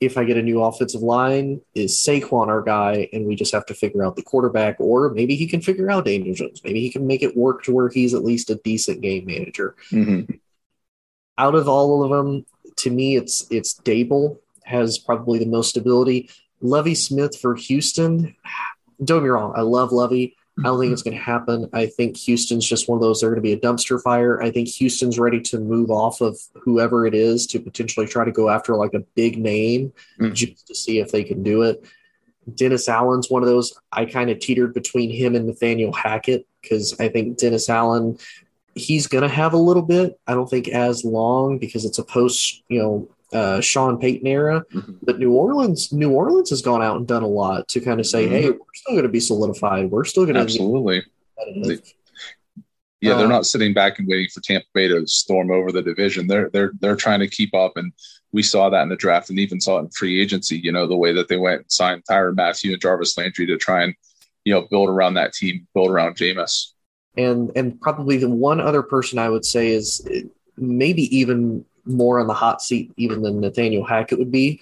if 0.01 0.19
I 0.19 0.25
get 0.25 0.37
a 0.37 0.43
new 0.43 0.61
offensive 0.63 1.03
line, 1.03 1.61
is 1.75 1.93
Saquon 1.95 2.49
our 2.49 2.63
guy? 2.63 3.09
And 3.13 3.27
we 3.27 3.37
just 3.37 3.53
have 3.53 3.67
to 3.67 3.75
figure 3.75 4.05
out 4.05 4.17
the 4.17 4.23
quarterback, 4.23 4.77
or 4.79 5.11
maybe 5.11 5.37
he 5.37 5.47
can 5.47 5.61
figure 5.61 5.91
out 5.91 6.07
Daniel 6.07 6.35
Jones. 6.35 6.63
Maybe 6.65 6.81
he 6.81 6.91
can 6.91 7.07
make 7.07 7.23
it 7.23 7.37
work 7.37 7.63
to 7.65 7.73
where 7.73 7.89
he's 7.89 8.15
at 8.15 8.25
least 8.25 8.51
a 8.51 8.57
decent 8.57 9.01
game 9.01 9.25
manager. 9.27 9.77
Mm-hmm. 9.91 10.37
Out 11.39 11.55
of 11.55 11.69
all 11.69 12.03
of 12.05 12.11
them, 12.25 12.45
to 12.79 12.91
me, 12.91 13.17
it's 13.17 13.47
it's 13.51 13.75
Daboll 13.81 14.39
has 14.65 14.99
probably 14.99 15.39
the 15.39 15.47
most 15.47 15.71
stability. 15.71 16.31
Lovie 16.61 16.95
Smith 16.95 17.39
for 17.41 17.55
Houston. 17.55 18.35
Don't 19.03 19.23
be 19.23 19.29
wrong, 19.29 19.53
I 19.57 19.63
love 19.63 19.91
Lovie. 19.93 20.37
I 20.61 20.63
don't 20.63 20.79
think 20.79 20.87
mm-hmm. 20.89 20.93
it's 20.93 21.03
going 21.03 21.17
to 21.17 21.23
happen. 21.23 21.69
I 21.73 21.87
think 21.87 22.17
Houston's 22.17 22.67
just 22.67 22.89
one 22.89 22.97
of 22.97 23.03
those. 23.03 23.21
They're 23.21 23.31
going 23.31 23.39
to 23.43 23.43
be 23.43 23.53
a 23.53 23.59
dumpster 23.59 24.01
fire. 24.01 24.41
I 24.41 24.53
think 24.53 24.69
Houston's 24.69 25.19
ready 25.19 25.41
to 25.43 25.59
move 25.59 25.91
off 25.91 26.21
of 26.21 26.39
whoever 26.55 27.07
it 27.07 27.15
is 27.15 27.47
to 27.49 27.61
potentially 27.61 28.07
try 28.07 28.25
to 28.25 28.31
go 28.31 28.49
after 28.49 28.77
like 28.77 28.95
a 28.95 29.01
big 29.01 29.37
name 29.37 29.93
mm. 30.21 30.33
just 30.33 30.67
to 30.69 30.75
see 30.77 31.01
if 31.01 31.11
they 31.11 31.25
can 31.25 31.43
do 31.43 31.63
it. 31.63 31.85
Dennis 32.55 32.89
Allen's 32.89 33.29
one 33.29 33.43
of 33.43 33.49
those. 33.49 33.75
I 33.91 34.05
kind 34.05 34.31
of 34.31 34.39
teetered 34.39 34.75
between 34.75 35.11
him 35.11 35.35
and 35.35 35.47
Nathaniel 35.47 35.93
Hackett 35.93 36.47
because 36.63 36.99
I 37.01 37.09
think 37.09 37.37
Dennis 37.37 37.69
Allen, 37.69 38.19
he's 38.77 39.09
going 39.09 39.23
to 39.23 39.29
have 39.29 39.55
a 39.55 39.59
little 39.59 39.83
bit. 39.83 40.21
I 40.29 40.35
don't 40.35 40.49
think 40.49 40.69
as 40.69 41.05
long 41.05 41.59
because 41.59 41.85
it's 41.85 41.99
a 41.99 42.05
post, 42.05 42.63
you 42.69 42.81
know, 42.81 43.09
uh, 43.35 43.61
Sean 43.61 43.99
Payton 43.99 44.27
era. 44.27 44.65
Mm-hmm. 44.73 44.93
But 45.03 45.19
New 45.19 45.33
Orleans, 45.33 45.93
New 45.93 46.11
Orleans 46.11 46.51
has 46.51 46.63
gone 46.63 46.83
out 46.83 46.97
and 46.97 47.07
done 47.07 47.23
a 47.23 47.27
lot 47.29 47.67
to 47.69 47.81
kind 47.81 48.01
of 48.01 48.07
say, 48.07 48.25
mm-hmm. 48.25 48.33
hey, 48.35 48.51
we're 48.51 48.59
still 48.75 48.95
going 48.95 49.03
to 49.03 49.09
be 49.09 49.21
solidified. 49.21 49.91
We're 49.91 50.05
still 50.05 50.25
going 50.25 50.37
to 50.37 50.41
absolutely. 50.43 51.03
yeah, 53.01 53.15
they're 53.15 53.25
um, 53.25 53.29
not 53.29 53.45
sitting 53.45 53.75
back 53.75 53.99
and 53.99 54.07
waiting 54.07 54.29
for 54.33 54.41
Tampa 54.41 54.67
Bay 54.73 54.89
to 54.89 55.07
storm 55.09 55.51
over 55.51 55.73
the 55.73 55.83
division. 55.83 56.29
They're 56.29 56.49
they're 56.51 56.73
they're 56.79 56.97
trying 56.97 57.21
to 57.21 57.29
keep 57.29 57.55
up, 57.55 57.73
and 57.77 57.93
we 58.33 58.43
saw 58.43 58.71
that 58.71 58.83
in 58.83 58.89
the 58.89 58.97
draft, 58.97 59.31
and 59.31 59.39
even 59.41 59.61
saw 59.61 59.79
it 59.79 59.81
in 59.81 59.91
free 59.91 60.23
agency. 60.23 60.59
You 60.59 60.71
know 60.73 60.87
the 60.87 60.97
way 60.97 61.13
that 61.13 61.29
they 61.29 61.37
went 61.37 61.63
and 61.63 61.73
signed 61.73 62.05
Tyrann 62.09 62.37
Mathieu 62.37 62.73
and 62.73 62.81
Jarvis 62.81 63.19
Landry 63.19 63.47
to 63.47 63.59
try 63.59 63.83
and 63.83 63.95
you 64.45 64.55
know 64.55 64.67
build 64.71 64.89
around 64.89 65.15
that 65.15 65.35
team, 65.35 65.67
build 65.75 65.91
around 65.91 66.17
Jameis. 66.17 66.69
And 67.17 67.51
and 67.57 67.81
probably 67.81 68.17
the 68.17 68.29
one 68.31 68.61
other 68.61 68.83
person 68.83 69.19
I 69.19 69.29
would 69.29 69.45
say 69.45 69.69
is 69.71 70.07
maybe 70.57 71.17
even 71.17 71.65
more 71.87 72.21
on 72.21 72.27
the 72.27 72.35
hot 72.35 72.63
seat 72.63 72.93
even 72.97 73.23
than 73.23 73.41
Nathaniel 73.41 73.85
Hackett 73.85 74.19
would 74.19 74.31
be. 74.33 74.61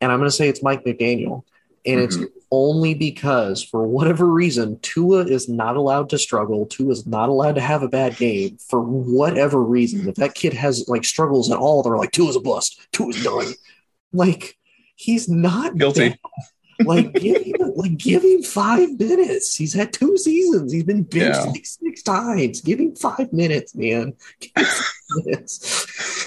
And 0.00 0.12
I'm 0.12 0.18
going 0.18 0.28
to 0.30 0.34
say 0.36 0.48
it's 0.48 0.62
Mike 0.62 0.84
McDaniel. 0.84 1.42
And 1.86 2.00
mm-hmm. 2.08 2.22
it's 2.24 2.32
only 2.50 2.94
because, 2.94 3.62
for 3.62 3.86
whatever 3.86 4.26
reason, 4.26 4.78
Tua 4.80 5.24
is 5.24 5.48
not 5.48 5.76
allowed 5.76 6.10
to 6.10 6.18
struggle. 6.18 6.66
Tua 6.66 6.92
is 6.92 7.06
not 7.06 7.28
allowed 7.28 7.54
to 7.54 7.60
have 7.60 7.82
a 7.82 7.88
bad 7.88 8.16
game 8.16 8.58
for 8.68 8.80
whatever 8.80 9.62
reason. 9.62 10.08
If 10.08 10.16
that 10.16 10.34
kid 10.34 10.52
has 10.54 10.88
like 10.88 11.04
struggles 11.04 11.50
at 11.50 11.58
all, 11.58 11.82
they're 11.82 11.96
like, 11.96 12.12
Tua's 12.12 12.36
a 12.36 12.40
bust. 12.40 12.86
Tua's 12.92 13.22
done. 13.22 13.52
like, 14.12 14.56
he's 14.96 15.28
not 15.28 15.76
guilty. 15.76 16.16
like 16.84 17.12
give 17.14 17.42
him, 17.42 17.72
like 17.74 17.96
give 17.96 18.22
him 18.22 18.42
five 18.42 18.98
minutes. 18.98 19.54
He's 19.54 19.72
had 19.74 19.92
two 19.92 20.16
seasons. 20.16 20.72
He's 20.72 20.84
been 20.84 21.04
benched 21.04 21.40
yeah. 21.56 21.62
six 21.62 22.02
times. 22.02 22.60
Give 22.60 22.78
him 22.78 22.94
five 22.94 23.32
minutes, 23.32 23.74
man 23.74 24.14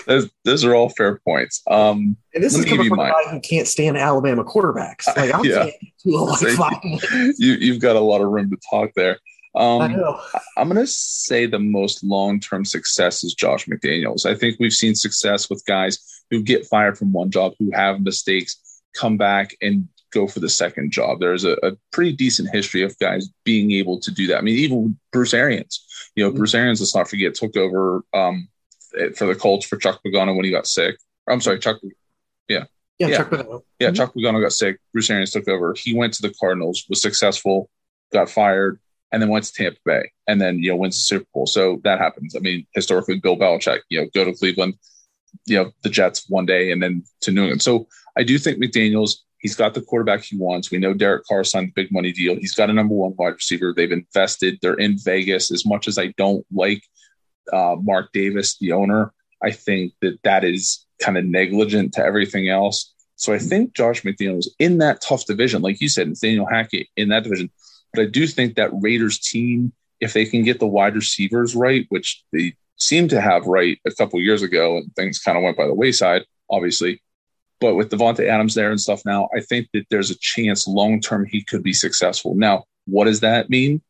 those, 0.08 0.30
those 0.44 0.64
are 0.66 0.76
all 0.76 0.90
fair 0.90 1.20
points. 1.26 1.62
Um, 1.68 2.18
and 2.34 2.44
this 2.44 2.58
is 2.58 2.66
coming 2.66 2.90
from 2.90 2.98
mine. 2.98 3.10
a 3.10 3.14
guy 3.26 3.32
who 3.32 3.40
can't 3.40 3.68
stand 3.68 3.98
Alabama 3.98 4.44
quarterbacks. 4.44 5.08
Uh, 5.08 5.14
like 5.18 5.34
I'm 5.34 5.46
yeah. 5.46 5.68
you, 7.38 7.54
you've 7.54 7.82
got 7.82 7.96
a 7.96 8.00
lot 8.00 8.22
of 8.22 8.30
room 8.30 8.50
to 8.50 8.58
talk 8.70 8.92
there. 8.96 9.18
Um, 9.56 9.82
I 9.82 9.88
know. 9.88 10.20
I'm 10.58 10.68
going 10.70 10.80
to 10.80 10.88
say 10.88 11.46
the 11.46 11.60
most 11.60 12.04
long 12.04 12.40
term 12.40 12.66
success 12.66 13.24
is 13.24 13.34
Josh 13.34 13.66
McDaniels. 13.66 14.26
I 14.26 14.34
think 14.34 14.58
we've 14.60 14.74
seen 14.74 14.96
success 14.96 15.50
with 15.50 15.64
guys 15.68 16.00
who 16.32 16.42
get 16.42 16.66
fired 16.68 16.98
from 16.98 17.12
one 17.12 17.30
job, 17.30 17.54
who 17.60 17.70
have 17.74 18.02
mistakes, 18.02 18.58
come 18.96 19.18
back 19.18 19.56
and 19.62 19.88
go 20.12 20.28
for 20.28 20.40
the 20.40 20.50
second 20.50 20.92
job. 20.92 21.20
There's 21.20 21.44
a, 21.46 21.58
a, 21.64 21.72
pretty 21.92 22.12
decent 22.14 22.50
history 22.54 22.82
of 22.82 22.98
guys 23.00 23.30
being 23.46 23.72
able 23.72 24.00
to 24.00 24.12
do 24.12 24.28
that. 24.28 24.38
I 24.40 24.42
mean, 24.42 24.58
even 24.60 24.98
Bruce 25.14 25.34
Arians, 25.34 25.86
you 26.16 26.24
know, 26.24 26.30
mm-hmm. 26.30 26.38
Bruce 26.40 26.54
Arians, 26.56 26.82
let's 26.82 26.96
not 26.96 27.10
forget, 27.10 27.34
took 27.34 27.56
over 27.56 28.04
um, 28.14 28.50
for 29.16 29.28
the 29.28 29.36
Colts 29.36 29.66
for 29.66 29.78
Chuck 29.78 30.02
Pagano 30.06 30.36
when 30.36 30.46
he 30.46 30.52
got 30.52 30.68
sick. 30.68 30.98
I'm 31.28 31.42
sorry, 31.42 31.60
Chuck. 31.60 31.78
Yeah. 32.48 32.66
Yeah, 33.00 33.08
yeah. 33.08 33.18
Chuck 33.18 33.30
Pagano. 33.30 33.62
Yeah, 33.80 33.88
mm-hmm. 33.88 33.96
Chuck 33.96 34.14
Pagano 34.14 34.42
got 34.42 34.52
sick. 34.54 34.80
Bruce 34.94 35.10
Arians 35.10 35.32
took 35.32 35.48
over. 35.48 35.76
He 35.78 35.94
went 35.96 36.14
to 36.16 36.22
the 36.22 36.34
Cardinals, 36.40 36.86
was 36.90 37.02
successful, 37.02 37.70
got 38.12 38.30
fired, 38.30 38.80
and 39.12 39.22
then 39.22 39.30
went 39.30 39.46
to 39.46 39.54
Tampa 39.54 39.80
Bay, 39.86 40.12
and 40.28 40.40
then 40.40 40.60
you 40.60 40.72
know 40.72 40.78
wins 40.78 40.96
the 40.96 41.02
Super 41.02 41.28
Bowl. 41.34 41.46
So 41.48 41.80
that 41.84 42.00
happens. 42.00 42.36
I 42.36 42.40
mean, 42.40 42.66
historically, 42.74 43.20
Bill 43.20 43.38
Belichick, 43.38 43.80
you 43.90 44.02
know, 44.02 44.08
go 44.14 44.24
to 44.26 44.34
Cleveland, 44.34 44.76
you 45.46 45.58
know, 45.58 45.72
the 45.84 45.90
Jets 45.90 46.30
one 46.30 46.46
day, 46.46 46.72
and 46.72 46.82
then 46.82 47.04
to 47.22 47.32
New 47.32 47.42
England. 47.42 47.62
So 47.62 47.88
I 48.18 48.24
do 48.24 48.38
think 48.38 48.62
McDaniel's 48.64 49.24
he's 49.40 49.56
got 49.56 49.74
the 49.74 49.82
quarterback 49.82 50.22
he 50.24 50.38
wants. 50.38 50.72
We 50.72 50.78
know 50.78 50.94
Derek 50.94 51.26
Carr 51.26 51.44
signed 51.44 51.70
the 51.70 51.74
big 51.84 51.92
money 51.92 52.12
deal. 52.12 52.36
He's 52.36 52.54
got 52.56 52.70
a 52.70 52.74
number 52.74 52.94
one 52.94 53.14
wide 53.18 53.34
receiver. 53.34 53.74
They've 53.76 53.92
invested. 53.92 54.60
They're 54.62 54.76
in 54.76 54.98
Vegas. 55.04 55.52
As 55.52 55.66
much 55.66 55.88
as 55.88 55.98
I 55.98 56.08
don't 56.18 56.46
like 56.54 56.84
uh, 57.52 57.76
Mark 57.82 58.12
Davis, 58.14 58.58
the 58.58 58.72
owner. 58.74 59.14
I 59.44 59.52
think 59.52 59.94
that 60.02 60.20
that 60.24 60.44
is 60.44 60.86
kind 61.02 61.18
of 61.18 61.26
negligent 61.26 61.94
to 61.96 62.04
everything 62.04 62.50
else. 62.50 62.92
So 63.16 63.34
I 63.34 63.40
think 63.40 63.74
Josh 63.74 64.02
McDaniels 64.04 64.48
in 64.60 64.78
that 64.80 65.02
tough 65.02 65.26
division, 65.26 65.62
like 65.62 65.82
you 65.82 65.90
said, 65.90 66.08
Nathaniel 66.08 66.48
Hackett 66.48 66.88
in 66.96 67.10
that 67.10 67.24
division. 67.24 67.52
But 67.94 68.04
I 68.04 68.06
do 68.06 68.26
think 68.26 68.56
that 68.56 68.70
Raiders 68.74 69.20
team, 69.20 69.74
if 70.00 70.14
they 70.14 70.26
can 70.26 70.44
get 70.44 70.60
the 70.60 70.68
wide 70.68 70.96
receivers 70.96 71.56
right, 71.56 71.86
which 71.90 72.24
they 72.32 72.56
seemed 72.80 73.12
to 73.12 73.22
have 73.22 73.46
right 73.46 73.78
a 73.86 73.92
couple 73.92 74.20
years 74.20 74.42
ago, 74.42 74.78
and 74.78 74.96
things 74.96 75.20
kind 75.20 75.38
of 75.38 75.44
went 75.44 75.58
by 75.58 75.68
the 75.68 75.74
wayside, 75.74 76.24
obviously. 76.50 77.02
But 77.60 77.76
with 77.76 77.92
Davante 77.92 78.28
Adams 78.28 78.56
there 78.56 78.72
and 78.72 78.82
stuff 78.82 79.04
now, 79.06 79.30
I 79.36 79.42
think 79.42 79.68
that 79.74 79.86
there's 79.92 80.10
a 80.10 80.18
chance 80.18 80.68
long 80.68 81.00
term 81.00 81.26
he 81.30 81.44
could 81.44 81.62
be 81.62 81.74
successful. 81.74 82.34
Now, 82.34 82.64
what 82.86 83.06
does 83.06 83.20
that 83.20 83.52
mean? 83.52 83.82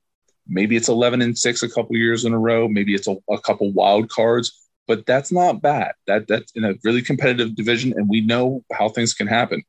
Maybe 0.48 0.76
it's 0.76 0.90
11 0.90 1.22
and 1.22 1.38
six 1.38 1.64
a 1.64 1.70
couple 1.70 1.96
years 1.96 2.26
in 2.26 2.34
a 2.34 2.40
row. 2.40 2.68
Maybe 2.68 2.94
it's 2.96 3.08
a, 3.08 3.16
a 3.30 3.40
couple 3.40 3.72
wild 3.72 4.10
cards, 4.10 4.60
but 4.88 5.06
that's 5.06 5.32
not 5.32 5.62
bad. 5.62 5.94
That 6.08 6.28
that's 6.28 6.52
in 6.54 6.64
a 6.66 6.74
really 6.84 7.02
competitive 7.02 7.56
division, 7.56 7.94
and 7.96 8.10
we 8.10 8.22
know 8.22 8.64
how 8.72 8.90
things 8.90 9.14
can 9.14 9.28
happen. 9.28 9.64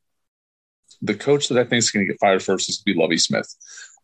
The 1.02 1.14
coach 1.14 1.48
that 1.48 1.58
I 1.58 1.64
think 1.64 1.78
is 1.78 1.90
going 1.90 2.06
to 2.06 2.12
get 2.12 2.20
fired 2.20 2.42
first 2.42 2.68
is 2.68 2.78
going 2.78 2.94
to 2.94 2.96
be 2.96 3.02
Lovie 3.02 3.18
Smith. 3.18 3.52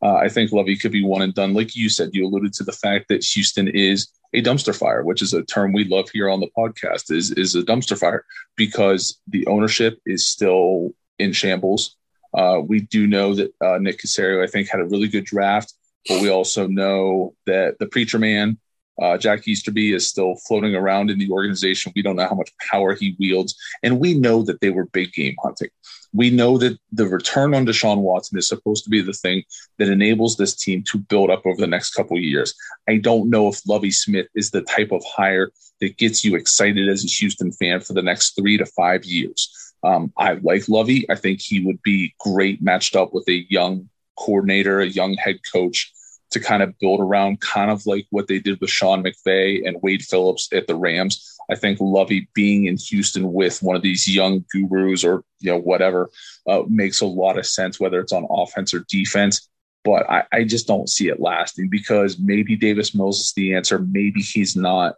Uh, 0.03 0.15
I 0.17 0.29
think 0.29 0.53
Lovie 0.53 0.77
could 0.77 0.93
be 0.93 1.05
one 1.05 1.23
and 1.23 1.35
done. 1.35 1.55
Like 1.55 1.75
you 1.75 1.89
said, 1.89 2.11
you 2.13 2.27
alluded 2.27 2.53
to 2.55 2.65
the 2.65 2.73
fact 2.73 3.09
that 3.09 3.25
Houston 3.25 3.67
is 3.67 4.09
a 4.33 4.43
dumpster 4.43 4.77
fire, 4.77 5.03
which 5.03 5.23
is 5.23 5.33
a 5.33 5.43
term 5.45 5.73
we 5.73 5.85
love 5.85 6.09
here 6.13 6.29
on 6.29 6.41
the 6.41 6.51
podcast, 6.57 7.11
is 7.11 7.31
is 7.31 7.55
a 7.57 7.63
dumpster 7.63 7.99
fire 7.99 8.25
because 8.57 9.19
the 9.27 9.47
ownership 9.47 9.99
is 10.07 10.29
still 10.29 10.91
in 11.19 11.33
shambles. 11.33 11.97
Uh, 12.35 12.61
we 12.65 12.81
do 12.81 13.07
know 13.07 13.35
that 13.35 13.53
uh, 13.65 13.79
Nick 13.79 13.99
Caserio, 13.99 14.45
I 14.45 14.51
think, 14.51 14.69
had 14.69 14.81
a 14.81 14.85
really 14.85 15.09
good 15.09 15.25
draft. 15.25 15.73
But 16.09 16.23
we 16.23 16.31
also 16.31 16.67
know 16.67 17.35
that 17.47 17.79
the 17.79 17.87
preacher 17.87 18.19
man, 18.19 18.59
uh, 19.01 19.19
Jack 19.19 19.47
Easterby, 19.47 19.93
is 19.93 20.09
still 20.09 20.37
floating 20.49 20.75
around 20.75 21.11
in 21.11 21.19
the 21.19 21.31
organization. 21.31 21.93
We 21.95 22.01
don't 22.03 22.17
know 22.17 22.27
how 22.29 22.35
much 22.35 22.51
power 22.71 22.95
he 22.95 23.15
wields. 23.19 23.55
And 23.83 24.01
we 24.01 24.15
know 24.15 24.43
that 24.45 24.61
they 24.63 24.71
were 24.71 24.87
big 24.87 25.13
game 25.13 25.37
hunting. 25.43 25.69
We 26.15 26.31
know 26.31 26.57
that 26.59 26.79
the 26.91 27.07
return 27.07 27.53
on 27.55 27.67
Deshaun 27.67 27.99
Watson 27.99 28.39
is 28.39 28.49
supposed 28.49 28.85
to 28.85 28.91
be 28.91 29.03
the 29.03 29.13
thing 29.13 29.43
that 29.77 29.91
enables 29.91 30.37
this 30.39 30.55
team 30.55 30.83
to 30.85 30.97
build 30.99 31.29
up 31.29 31.45
over 31.45 31.61
the 31.61 31.67
next 31.67 31.93
couple 31.93 32.19
years. 32.19 32.55
I 32.89 32.97
don't 32.97 33.29
know 33.29 33.49
if 33.49 33.61
Lovie 33.69 33.91
Smith 33.91 34.29
is 34.35 34.51
the 34.51 34.63
type 34.63 34.91
of 34.93 35.05
hire 35.05 35.51
that 35.83 35.99
gets 35.99 36.25
you 36.25 36.35
excited 36.37 36.89
as 36.89 37.05
a 37.05 37.09
Houston 37.09 37.53
fan 37.53 37.81
for 37.83 37.93
the 37.93 38.01
next 38.03 38.35
three 38.35 38.57
to 38.57 38.65
five 38.65 39.05
years. 39.05 39.55
Um, 39.85 40.11
I 40.17 40.33
like 40.43 40.69
Lovie. 40.71 41.09
I 41.11 41.15
think 41.17 41.43
he 41.43 41.61
would 41.61 41.83
be 41.83 42.15
great 42.19 42.63
matched 42.63 42.97
up 42.97 43.13
with 43.13 43.29
a 43.29 43.45
young 43.51 43.91
coordinator, 44.19 44.81
a 44.81 44.87
young 44.87 45.15
head 45.15 45.39
coach 45.53 45.93
to 46.31 46.41
kind 46.41 46.63
of 46.63 46.79
build 46.79 47.01
around, 47.01 47.41
kind 47.41 47.71
of 47.71 47.87
like 47.87 48.07
what 48.11 48.27
they 48.27 48.39
did 48.39 48.61
with 48.61 48.71
Sean 48.71 49.03
McVay 49.03 49.67
and 49.67 49.81
Wade 49.83 50.03
Phillips 50.03 50.49
at 50.53 50.67
the 50.67 50.75
Rams. 50.77 51.39
I 51.51 51.55
think 51.55 51.79
Lovie 51.81 52.29
being 52.35 52.67
in 52.67 52.77
Houston 52.77 53.33
with 53.33 53.63
one 53.63 53.77
of 53.77 53.83
these 53.83 54.07
young 54.07 54.45
gurus 54.53 55.05
or 55.05 55.25
you 55.41 55.51
know 55.51 55.59
whatever 55.59 56.11
uh, 56.47 56.63
makes 56.69 57.01
a 57.01 57.07
lot 57.07 57.39
of 57.39 57.47
sense, 57.47 57.81
whether 57.81 58.01
it's 58.01 58.13
on 58.13 58.27
offense 58.31 58.75
or 58.75 58.85
defense. 58.89 59.49
But 59.85 60.09
I, 60.11 60.25
I 60.33 60.45
just 60.45 60.67
don't 60.67 60.89
see 60.91 61.09
it 61.09 61.21
lasting 61.21 61.71
because 61.71 62.19
maybe 62.19 62.57
Davis 62.57 62.95
Mills 62.95 63.21
is 63.21 63.33
the 63.35 63.55
answer, 63.55 63.79
maybe 63.79 64.21
he's 64.21 64.55
not. 64.57 64.97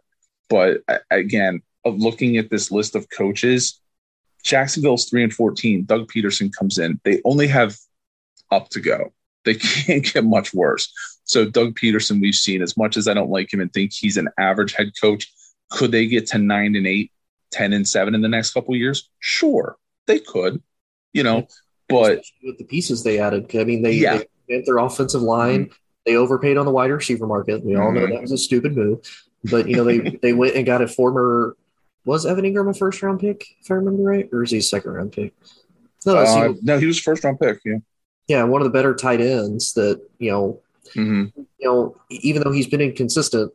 But 0.49 0.81
again, 1.09 1.61
of 1.85 1.97
looking 1.97 2.35
at 2.35 2.49
this 2.49 2.71
list 2.71 2.95
of 2.95 3.07
coaches, 3.09 3.79
Jacksonville's 4.43 5.09
three 5.09 5.23
and 5.23 5.33
fourteen. 5.33 5.85
Doug 5.85 6.11
Pederson 6.11 6.51
comes 6.51 6.77
in; 6.77 6.99
they 7.05 7.21
only 7.23 7.47
have 7.47 7.77
up 8.51 8.67
to 8.71 8.81
go. 8.81 9.13
They 9.45 9.53
can't 9.55 10.03
get 10.03 10.25
much 10.25 10.53
worse. 10.53 10.91
So 11.25 11.45
Doug 11.49 11.75
Pederson, 11.79 12.21
we've 12.21 12.35
seen 12.35 12.61
as 12.61 12.75
much 12.77 12.97
as 12.97 13.07
I 13.07 13.13
don't 13.13 13.29
like 13.29 13.51
him 13.53 13.61
and 13.61 13.71
think 13.71 13.93
he's 13.93 14.17
an 14.17 14.29
average 14.37 14.73
head 14.73 14.91
coach. 15.01 15.31
Could 15.69 15.91
they 15.91 16.07
get 16.07 16.27
to 16.27 16.37
nine 16.37 16.75
and 16.75 16.87
eight, 16.87 17.11
10 17.51 17.73
and 17.73 17.87
seven 17.87 18.15
in 18.15 18.21
the 18.21 18.27
next 18.27 18.53
couple 18.53 18.75
years? 18.75 19.09
Sure, 19.19 19.77
they 20.07 20.19
could, 20.19 20.61
you 21.13 21.23
know, 21.23 21.47
but 21.87 22.13
Especially 22.19 22.47
with 22.49 22.57
the 22.57 22.63
pieces 22.65 23.03
they 23.03 23.19
added, 23.19 23.53
I 23.55 23.63
mean, 23.63 23.81
they, 23.81 23.93
yeah. 23.93 24.21
they 24.49 24.61
their 24.65 24.77
offensive 24.77 25.21
line. 25.21 25.65
Mm-hmm. 25.65 25.73
They 26.05 26.15
overpaid 26.15 26.57
on 26.57 26.65
the 26.65 26.71
wide 26.71 26.89
receiver 26.89 27.27
market. 27.27 27.63
We 27.63 27.75
all 27.75 27.91
know 27.91 28.01
mm-hmm. 28.01 28.13
that 28.15 28.21
was 28.23 28.31
a 28.31 28.37
stupid 28.37 28.75
move, 28.75 28.99
but 29.49 29.69
you 29.69 29.75
know, 29.75 29.83
they, 29.83 29.99
they 30.21 30.33
went 30.33 30.55
and 30.55 30.65
got 30.65 30.81
a 30.81 30.87
former, 30.87 31.55
was 32.05 32.25
Evan 32.25 32.43
Engram 32.45 32.69
a 32.69 32.73
first 32.73 33.01
round 33.03 33.19
pick, 33.19 33.45
if 33.61 33.69
I 33.69 33.75
remember 33.75 34.03
right, 34.03 34.27
or 34.31 34.43
is 34.43 34.51
he 34.51 34.57
a 34.57 34.61
second 34.63 34.91
round 34.91 35.11
pick? 35.11 35.33
No, 36.05 36.17
uh, 36.17 36.41
he 36.43 36.47
was, 36.49 36.63
no, 36.63 36.79
he 36.79 36.87
was 36.87 36.99
first 36.99 37.23
round 37.23 37.39
pick. 37.39 37.59
Yeah. 37.63 37.77
Yeah. 38.27 38.43
One 38.43 38.61
of 38.61 38.65
the 38.65 38.71
better 38.71 38.95
tight 38.95 39.21
ends 39.21 39.73
that, 39.73 40.01
you 40.17 40.31
know, 40.31 40.61
Mm-hmm. 40.89 41.23
You 41.59 41.67
know, 41.67 41.95
even 42.09 42.41
though 42.43 42.51
he's 42.51 42.67
been 42.67 42.81
inconsistent, 42.81 43.53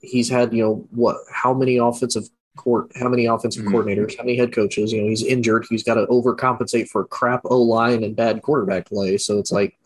he's 0.00 0.28
had 0.28 0.52
you 0.54 0.62
know 0.62 0.88
what? 0.90 1.16
How 1.32 1.52
many 1.54 1.78
offensive 1.78 2.28
court? 2.56 2.90
How 2.98 3.08
many 3.08 3.26
offensive 3.26 3.64
mm-hmm. 3.64 3.74
coordinators? 3.74 4.16
How 4.16 4.24
many 4.24 4.36
head 4.36 4.52
coaches? 4.52 4.92
You 4.92 5.02
know, 5.02 5.08
he's 5.08 5.22
injured. 5.24 5.66
He's 5.68 5.82
got 5.82 5.94
to 5.94 6.06
overcompensate 6.06 6.88
for 6.88 7.04
crap 7.06 7.42
O 7.46 7.60
line 7.62 8.04
and 8.04 8.14
bad 8.14 8.42
quarterback 8.42 8.86
play. 8.88 9.18
So 9.18 9.38
it's 9.38 9.50
like, 9.52 9.76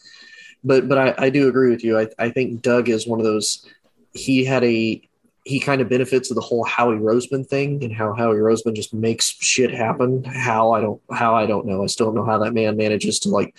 but 0.64 0.88
but 0.88 0.98
I, 0.98 1.26
I 1.26 1.30
do 1.30 1.48
agree 1.48 1.70
with 1.70 1.84
you. 1.84 1.98
I 1.98 2.08
I 2.18 2.30
think 2.30 2.62
Doug 2.62 2.88
is 2.88 3.06
one 3.06 3.20
of 3.20 3.24
those. 3.24 3.66
He 4.12 4.44
had 4.44 4.64
a 4.64 5.00
he 5.44 5.58
kind 5.58 5.80
of 5.80 5.88
benefits 5.88 6.30
of 6.30 6.36
the 6.36 6.40
whole 6.40 6.62
Howie 6.64 6.96
Roseman 6.96 7.44
thing 7.44 7.82
and 7.82 7.92
how 7.92 8.12
Howie 8.14 8.36
Roseman 8.36 8.76
just 8.76 8.94
makes 8.94 9.34
shit 9.40 9.72
happen. 9.72 10.22
How 10.24 10.72
I 10.72 10.80
don't 10.80 11.00
how 11.10 11.34
I 11.34 11.46
don't 11.46 11.66
know. 11.66 11.82
I 11.84 11.86
still 11.86 12.06
don't 12.06 12.14
know 12.16 12.26
how 12.30 12.38
that 12.38 12.54
man 12.54 12.76
manages 12.76 13.20
to 13.20 13.28
like 13.28 13.56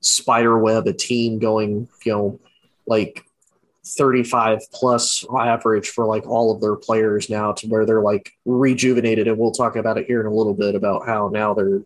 spider 0.00 0.58
web 0.58 0.86
a 0.86 0.92
team 0.92 1.38
going, 1.38 1.88
you 2.04 2.12
know, 2.12 2.40
like 2.86 3.24
35 3.86 4.60
plus 4.72 5.26
average 5.38 5.90
for 5.90 6.06
like 6.06 6.26
all 6.26 6.54
of 6.54 6.60
their 6.62 6.74
players 6.76 7.28
now 7.28 7.52
to 7.52 7.66
where 7.66 7.84
they're 7.84 8.00
like 8.00 8.32
rejuvenated 8.46 9.28
and 9.28 9.38
we'll 9.38 9.52
talk 9.52 9.76
about 9.76 9.98
it 9.98 10.06
here 10.06 10.20
in 10.20 10.26
a 10.26 10.32
little 10.32 10.54
bit 10.54 10.74
about 10.74 11.06
how 11.06 11.28
now 11.28 11.52
they're 11.52 11.82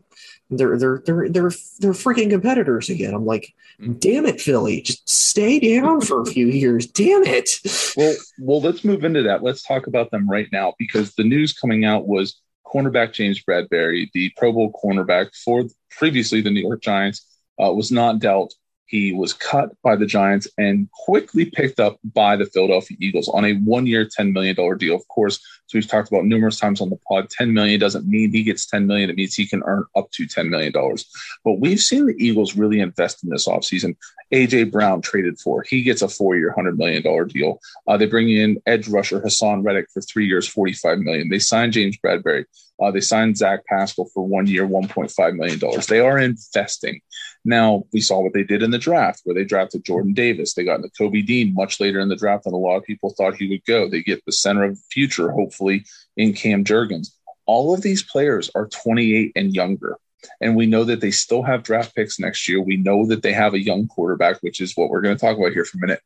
they're 0.50 0.78
they're 0.78 1.02
they're 1.04 1.28
they're, 1.28 1.52
they're 1.80 1.90
freaking 1.92 2.30
competitors 2.30 2.88
again 2.88 3.12
i'm 3.12 3.26
like 3.26 3.52
mm-hmm. 3.80 3.92
damn 3.94 4.24
it 4.26 4.40
philly 4.40 4.80
just 4.80 5.06
stay 5.08 5.58
down 5.58 6.00
for 6.00 6.20
a 6.22 6.26
few 6.26 6.46
years 6.46 6.86
damn 6.86 7.24
it 7.24 7.50
well 7.96 8.14
well 8.38 8.60
let's 8.60 8.84
move 8.84 9.02
into 9.02 9.24
that 9.24 9.42
let's 9.42 9.62
talk 9.64 9.88
about 9.88 10.08
them 10.12 10.28
right 10.30 10.48
now 10.52 10.72
because 10.78 11.14
the 11.16 11.24
news 11.24 11.52
coming 11.52 11.84
out 11.84 12.06
was 12.06 12.40
cornerback 12.64 13.12
james 13.12 13.42
bradberry 13.42 14.08
the 14.14 14.30
pro 14.36 14.52
bowl 14.52 14.72
cornerback 14.84 15.34
for 15.36 15.64
previously 15.90 16.40
the 16.42 16.50
new 16.50 16.60
york 16.60 16.80
giants 16.80 17.26
uh, 17.60 17.72
was 17.72 17.90
not 17.90 18.20
dealt 18.20 18.54
he 18.88 19.12
was 19.12 19.34
cut 19.34 19.68
by 19.82 19.94
the 19.96 20.06
Giants 20.06 20.48
and 20.56 20.90
quickly 20.90 21.44
picked 21.44 21.78
up 21.78 21.98
by 22.14 22.36
the 22.36 22.46
Philadelphia 22.46 22.96
Eagles 23.00 23.28
on 23.28 23.44
a 23.44 23.52
one 23.56 23.86
year, 23.86 24.06
$10 24.06 24.32
million 24.32 24.54
deal. 24.78 24.94
Of 24.94 25.06
course, 25.08 25.36
so 25.66 25.76
we've 25.76 25.86
talked 25.86 26.08
about 26.08 26.24
numerous 26.24 26.58
times 26.58 26.80
on 26.80 26.88
the 26.88 26.96
pod, 27.06 27.28
$10 27.28 27.52
million 27.52 27.78
doesn't 27.78 28.06
mean 28.08 28.32
he 28.32 28.42
gets 28.42 28.64
$10 28.66 28.86
million. 28.86 29.10
It 29.10 29.16
means 29.16 29.34
he 29.34 29.46
can 29.46 29.62
earn 29.66 29.84
up 29.94 30.10
to 30.12 30.24
$10 30.26 30.48
million. 30.48 30.72
But 30.72 31.60
we've 31.60 31.78
seen 31.78 32.06
the 32.06 32.16
Eagles 32.18 32.56
really 32.56 32.80
invest 32.80 33.22
in 33.22 33.28
this 33.28 33.46
offseason. 33.46 33.94
A.J. 34.32 34.64
Brown 34.64 35.02
traded 35.02 35.38
for, 35.38 35.62
he 35.68 35.82
gets 35.82 36.00
a 36.00 36.08
four 36.08 36.36
year, 36.36 36.54
$100 36.56 36.78
million 36.78 37.02
deal. 37.28 37.60
Uh, 37.86 37.98
they 37.98 38.06
bring 38.06 38.30
in 38.30 38.56
edge 38.66 38.88
rusher 38.88 39.20
Haason 39.20 39.62
Reddick 39.62 39.90
for 39.92 40.00
three 40.00 40.26
years, 40.26 40.50
$45 40.50 41.02
million. 41.02 41.28
They 41.28 41.38
sign 41.38 41.70
James 41.72 41.98
Bradberry. 41.98 42.46
Uh, 42.80 42.90
they 42.92 43.00
signed 43.00 43.36
Zach 43.36 43.66
Pascal 43.66 44.08
for 44.14 44.26
one 44.26 44.46
year, 44.46 44.66
$1.5 44.66 45.34
million. 45.36 45.80
They 45.88 45.98
are 46.00 46.18
investing. 46.18 47.00
Now, 47.44 47.84
we 47.92 48.00
saw 48.00 48.22
what 48.22 48.32
they 48.34 48.44
did 48.44 48.62
in 48.62 48.70
the 48.70 48.78
draft, 48.78 49.22
where 49.24 49.34
they 49.34 49.44
drafted 49.44 49.84
Jordan 49.84 50.12
Davis. 50.14 50.54
They 50.54 50.64
got 50.64 50.76
into 50.76 50.90
Kobe 50.96 51.22
Dean 51.22 51.54
much 51.54 51.80
later 51.80 51.98
in 52.00 52.08
the 52.08 52.14
draft 52.16 52.44
than 52.44 52.52
a 52.52 52.56
lot 52.56 52.76
of 52.76 52.84
people 52.84 53.10
thought 53.14 53.34
he 53.36 53.48
would 53.48 53.64
go. 53.64 53.88
They 53.88 54.02
get 54.02 54.24
the 54.24 54.32
center 54.32 54.64
of 54.64 54.76
the 54.76 54.82
future, 54.92 55.30
hopefully, 55.32 55.86
in 56.16 56.34
Cam 56.34 56.64
Jurgens. 56.64 57.08
All 57.46 57.74
of 57.74 57.82
these 57.82 58.02
players 58.02 58.50
are 58.54 58.66
28 58.66 59.32
and 59.34 59.54
younger. 59.54 59.96
And 60.40 60.54
we 60.54 60.66
know 60.66 60.84
that 60.84 61.00
they 61.00 61.10
still 61.12 61.42
have 61.42 61.62
draft 61.62 61.94
picks 61.96 62.18
next 62.20 62.48
year. 62.48 62.60
We 62.62 62.76
know 62.76 63.06
that 63.06 63.22
they 63.22 63.32
have 63.32 63.54
a 63.54 63.62
young 63.64 63.88
quarterback, 63.88 64.36
which 64.40 64.60
is 64.60 64.76
what 64.76 64.88
we're 64.90 65.00
going 65.00 65.16
to 65.16 65.20
talk 65.20 65.36
about 65.36 65.52
here 65.52 65.64
for 65.64 65.78
a 65.78 65.80
minute. 65.80 66.00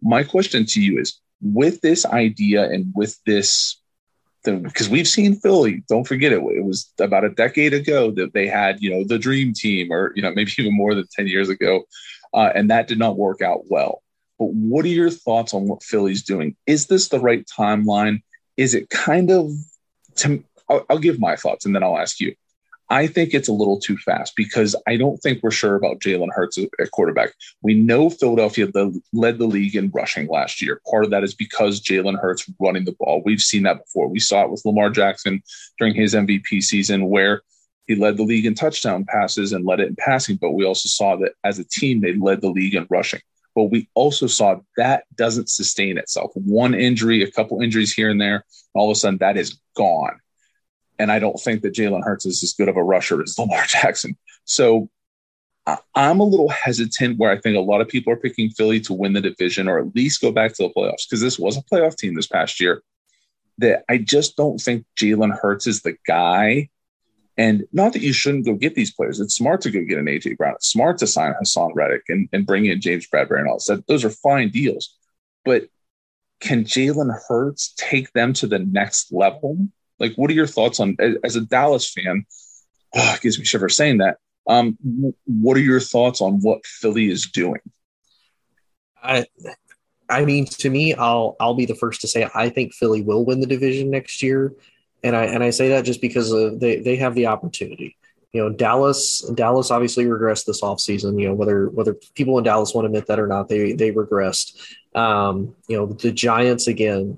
My 0.00 0.22
question 0.22 0.64
to 0.66 0.80
you 0.82 1.00
is 1.00 1.18
with 1.40 1.80
this 1.80 2.04
idea 2.06 2.64
and 2.70 2.92
with 2.94 3.18
this 3.24 3.80
because 4.44 4.88
we've 4.88 5.08
seen 5.08 5.36
Philly. 5.36 5.82
Don't 5.88 6.06
forget 6.06 6.32
it. 6.32 6.42
It 6.42 6.64
was 6.64 6.92
about 7.00 7.24
a 7.24 7.30
decade 7.30 7.72
ago 7.72 8.10
that 8.12 8.32
they 8.34 8.46
had, 8.46 8.82
you 8.82 8.90
know, 8.90 9.04
the 9.06 9.18
dream 9.18 9.52
team, 9.54 9.90
or 9.90 10.12
you 10.14 10.22
know, 10.22 10.32
maybe 10.34 10.52
even 10.58 10.76
more 10.76 10.94
than 10.94 11.06
ten 11.14 11.26
years 11.26 11.48
ago, 11.48 11.84
uh, 12.32 12.50
and 12.54 12.70
that 12.70 12.88
did 12.88 12.98
not 12.98 13.16
work 13.16 13.42
out 13.42 13.62
well. 13.68 14.02
But 14.38 14.46
what 14.52 14.84
are 14.84 14.88
your 14.88 15.10
thoughts 15.10 15.54
on 15.54 15.66
what 15.68 15.82
Philly's 15.82 16.22
doing? 16.22 16.56
Is 16.66 16.86
this 16.86 17.08
the 17.08 17.20
right 17.20 17.44
timeline? 17.56 18.22
Is 18.56 18.74
it 18.74 18.90
kind 18.90 19.30
of? 19.30 19.50
To, 20.16 20.44
I'll, 20.68 20.84
I'll 20.90 20.98
give 20.98 21.18
my 21.18 21.36
thoughts, 21.36 21.66
and 21.66 21.74
then 21.74 21.82
I'll 21.82 21.98
ask 21.98 22.20
you. 22.20 22.34
I 22.94 23.08
think 23.08 23.34
it's 23.34 23.48
a 23.48 23.52
little 23.52 23.80
too 23.80 23.96
fast 23.96 24.34
because 24.36 24.76
I 24.86 24.96
don't 24.96 25.16
think 25.16 25.42
we're 25.42 25.50
sure 25.50 25.74
about 25.74 25.98
Jalen 25.98 26.28
Hurts 26.30 26.58
at 26.58 26.90
quarterback. 26.92 27.34
We 27.60 27.74
know 27.74 28.08
Philadelphia 28.08 28.68
led 29.12 29.38
the 29.38 29.48
league 29.48 29.74
in 29.74 29.90
rushing 29.90 30.28
last 30.28 30.62
year. 30.62 30.80
Part 30.88 31.02
of 31.02 31.10
that 31.10 31.24
is 31.24 31.34
because 31.34 31.80
Jalen 31.80 32.20
Hurts 32.20 32.48
running 32.60 32.84
the 32.84 32.92
ball. 33.00 33.20
We've 33.24 33.40
seen 33.40 33.64
that 33.64 33.80
before. 33.84 34.06
We 34.06 34.20
saw 34.20 34.42
it 34.44 34.50
with 34.52 34.62
Lamar 34.64 34.90
Jackson 34.90 35.42
during 35.76 35.94
his 35.96 36.14
MVP 36.14 36.62
season 36.62 37.06
where 37.06 37.42
he 37.88 37.96
led 37.96 38.16
the 38.16 38.22
league 38.22 38.46
in 38.46 38.54
touchdown 38.54 39.04
passes 39.06 39.52
and 39.52 39.64
led 39.66 39.80
it 39.80 39.88
in 39.88 39.96
passing, 39.96 40.36
but 40.36 40.52
we 40.52 40.64
also 40.64 40.88
saw 40.88 41.16
that 41.16 41.32
as 41.42 41.58
a 41.58 41.64
team, 41.64 42.00
they 42.00 42.12
led 42.14 42.42
the 42.42 42.50
league 42.50 42.76
in 42.76 42.86
rushing. 42.90 43.20
But 43.56 43.72
we 43.72 43.88
also 43.94 44.28
saw 44.28 44.60
that 44.76 45.02
doesn't 45.16 45.48
sustain 45.50 45.98
itself. 45.98 46.30
One 46.36 46.74
injury, 46.74 47.24
a 47.24 47.30
couple 47.32 47.60
injuries 47.60 47.92
here 47.92 48.08
and 48.10 48.20
there, 48.20 48.44
all 48.72 48.88
of 48.88 48.94
a 48.94 48.98
sudden 49.00 49.18
that 49.18 49.36
is 49.36 49.58
gone. 49.74 50.20
And 50.98 51.10
I 51.10 51.18
don't 51.18 51.40
think 51.40 51.62
that 51.62 51.74
Jalen 51.74 52.04
Hurts 52.04 52.26
is 52.26 52.42
as 52.42 52.52
good 52.52 52.68
of 52.68 52.76
a 52.76 52.82
rusher 52.82 53.20
as 53.22 53.38
Lamar 53.38 53.64
Jackson. 53.66 54.16
So 54.44 54.88
I'm 55.94 56.20
a 56.20 56.24
little 56.24 56.50
hesitant 56.50 57.18
where 57.18 57.30
I 57.30 57.40
think 57.40 57.56
a 57.56 57.60
lot 57.60 57.80
of 57.80 57.88
people 57.88 58.12
are 58.12 58.16
picking 58.18 58.50
Philly 58.50 58.80
to 58.80 58.92
win 58.92 59.14
the 59.14 59.20
division 59.22 59.66
or 59.68 59.78
at 59.78 59.94
least 59.96 60.20
go 60.20 60.30
back 60.30 60.52
to 60.54 60.64
the 60.64 60.68
playoffs 60.68 61.06
because 61.08 61.22
this 61.22 61.38
was 61.38 61.56
a 61.56 61.62
playoff 61.62 61.96
team 61.96 62.14
this 62.14 62.26
past 62.26 62.60
year. 62.60 62.82
That 63.58 63.84
I 63.88 63.98
just 63.98 64.36
don't 64.36 64.58
think 64.58 64.84
Jalen 64.96 65.38
Hurts 65.38 65.66
is 65.66 65.82
the 65.82 65.96
guy. 66.06 66.68
And 67.38 67.64
not 67.72 67.92
that 67.94 68.02
you 68.02 68.12
shouldn't 68.12 68.44
go 68.44 68.54
get 68.54 68.74
these 68.74 68.92
players. 68.92 69.20
It's 69.20 69.34
smart 69.34 69.62
to 69.62 69.70
go 69.70 69.82
get 69.84 69.98
an 69.98 70.06
AJ 70.06 70.36
Brown. 70.36 70.54
It's 70.56 70.68
smart 70.68 70.98
to 70.98 71.06
sign 71.06 71.32
Haason 71.40 71.70
Reddick 71.74 72.02
and, 72.08 72.28
and 72.32 72.46
bring 72.46 72.66
in 72.66 72.80
James 72.80 73.08
Bradberry 73.08 73.40
and 73.40 73.48
all 73.48 73.58
that. 73.66 73.84
Those 73.88 74.04
are 74.04 74.10
fine 74.10 74.50
deals. 74.50 74.94
But 75.44 75.64
can 76.40 76.64
Jalen 76.64 77.16
Hurts 77.26 77.72
take 77.76 78.12
them 78.12 78.34
to 78.34 78.46
the 78.46 78.58
next 78.60 79.12
level? 79.12 79.68
Like, 79.98 80.14
what 80.16 80.30
are 80.30 80.34
your 80.34 80.46
thoughts 80.46 80.80
on 80.80 80.96
as 81.22 81.36
a 81.36 81.40
Dallas 81.42 81.90
fan? 81.92 82.24
Oh, 82.94 83.14
it 83.14 83.20
gives 83.22 83.38
me 83.38 83.44
shiver 83.44 83.68
saying 83.68 83.98
that. 83.98 84.18
Um, 84.46 84.76
what 85.24 85.56
are 85.56 85.60
your 85.60 85.80
thoughts 85.80 86.20
on 86.20 86.40
what 86.40 86.66
Philly 86.66 87.08
is 87.10 87.26
doing? 87.26 87.60
I, 89.02 89.26
I 90.08 90.24
mean, 90.24 90.46
to 90.46 90.70
me, 90.70 90.94
I'll 90.94 91.36
I'll 91.40 91.54
be 91.54 91.66
the 91.66 91.74
first 91.74 92.00
to 92.02 92.08
say 92.08 92.28
I 92.34 92.48
think 92.48 92.74
Philly 92.74 93.02
will 93.02 93.24
win 93.24 93.40
the 93.40 93.46
division 93.46 93.90
next 93.90 94.22
year, 94.22 94.52
and 95.02 95.16
I 95.16 95.24
and 95.26 95.42
I 95.42 95.50
say 95.50 95.70
that 95.70 95.84
just 95.84 96.00
because 96.00 96.30
of, 96.32 96.60
they 96.60 96.80
they 96.80 96.96
have 96.96 97.14
the 97.14 97.26
opportunity. 97.28 97.96
You 98.32 98.42
know, 98.42 98.50
Dallas 98.50 99.20
Dallas 99.34 99.70
obviously 99.70 100.04
regressed 100.06 100.44
this 100.44 100.60
offseason. 100.60 101.20
You 101.20 101.28
know, 101.28 101.34
whether 101.34 101.68
whether 101.70 101.94
people 102.14 102.36
in 102.38 102.44
Dallas 102.44 102.74
want 102.74 102.84
to 102.84 102.86
admit 102.86 103.06
that 103.06 103.20
or 103.20 103.26
not, 103.28 103.48
they 103.48 103.72
they 103.72 103.92
regressed. 103.92 104.56
Um, 104.94 105.54
you 105.68 105.76
know, 105.76 105.86
the 105.86 106.12
Giants 106.12 106.66
again 106.66 107.16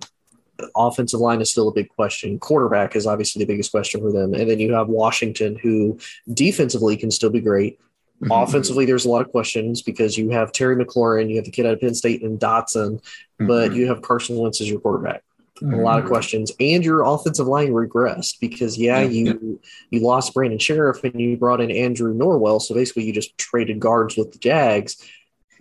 offensive 0.77 1.21
line 1.21 1.40
is 1.40 1.51
still 1.51 1.69
a 1.69 1.73
big 1.73 1.88
question. 1.90 2.38
Quarterback 2.38 2.97
is 2.97 3.07
obviously 3.07 3.40
the 3.40 3.47
biggest 3.53 3.71
question 3.71 4.01
for 4.01 4.12
them. 4.12 4.35
And 4.35 4.49
then 4.49 4.59
you 4.61 4.73
have 4.73 4.88
Washington, 4.88 5.57
who 5.57 5.99
defensively 6.33 6.97
can 6.97 7.11
still 7.11 7.31
be 7.31 7.40
great. 7.40 7.79
Mm-hmm. 8.23 8.31
Offensively, 8.33 8.87
there's 8.87 9.05
a 9.05 9.11
lot 9.11 9.23
of 9.23 9.31
questions 9.31 9.83
because 9.83 10.16
you 10.16 10.31
have 10.31 10.53
Terry 10.53 10.77
McLaurin, 10.77 11.29
you 11.29 11.37
have 11.37 11.45
the 11.45 11.51
kid 11.51 11.66
out 11.66 11.75
of 11.75 11.81
Penn 11.81 11.95
State 11.95 12.23
and 12.23 12.40
Dotson, 12.40 12.99
mm-hmm. 13.03 13.47
but 13.47 13.73
you 13.75 13.87
have 13.88 14.01
Carson 14.03 14.38
Wentz 14.38 14.61
as 14.61 14.71
your 14.71 14.81
quarterback. 14.81 15.23
Mm-hmm. 15.57 15.73
A 15.75 15.81
lot 15.81 15.99
of 15.99 16.05
questions, 16.05 16.53
and 16.61 16.85
your 16.85 17.03
offensive 17.03 17.47
line 17.47 17.69
regressed 17.69 18.40
because 18.40 18.77
yeah, 18.77 19.01
yeah 19.01 19.09
you 19.09 19.61
yeah. 19.90 19.99
you 20.01 20.07
lost 20.07 20.35
Brandon 20.35 20.59
Scherff 20.59 21.03
and 21.03 21.19
you 21.19 21.38
brought 21.38 21.62
in 21.62 21.71
Andrew 21.71 22.12
Norwell, 22.14 22.61
so 22.61 22.75
basically 22.75 23.05
you 23.07 23.12
just 23.14 23.38
traded 23.38 23.81
guards 23.81 24.19
with 24.19 24.33
the 24.33 24.38
Jags 24.38 25.03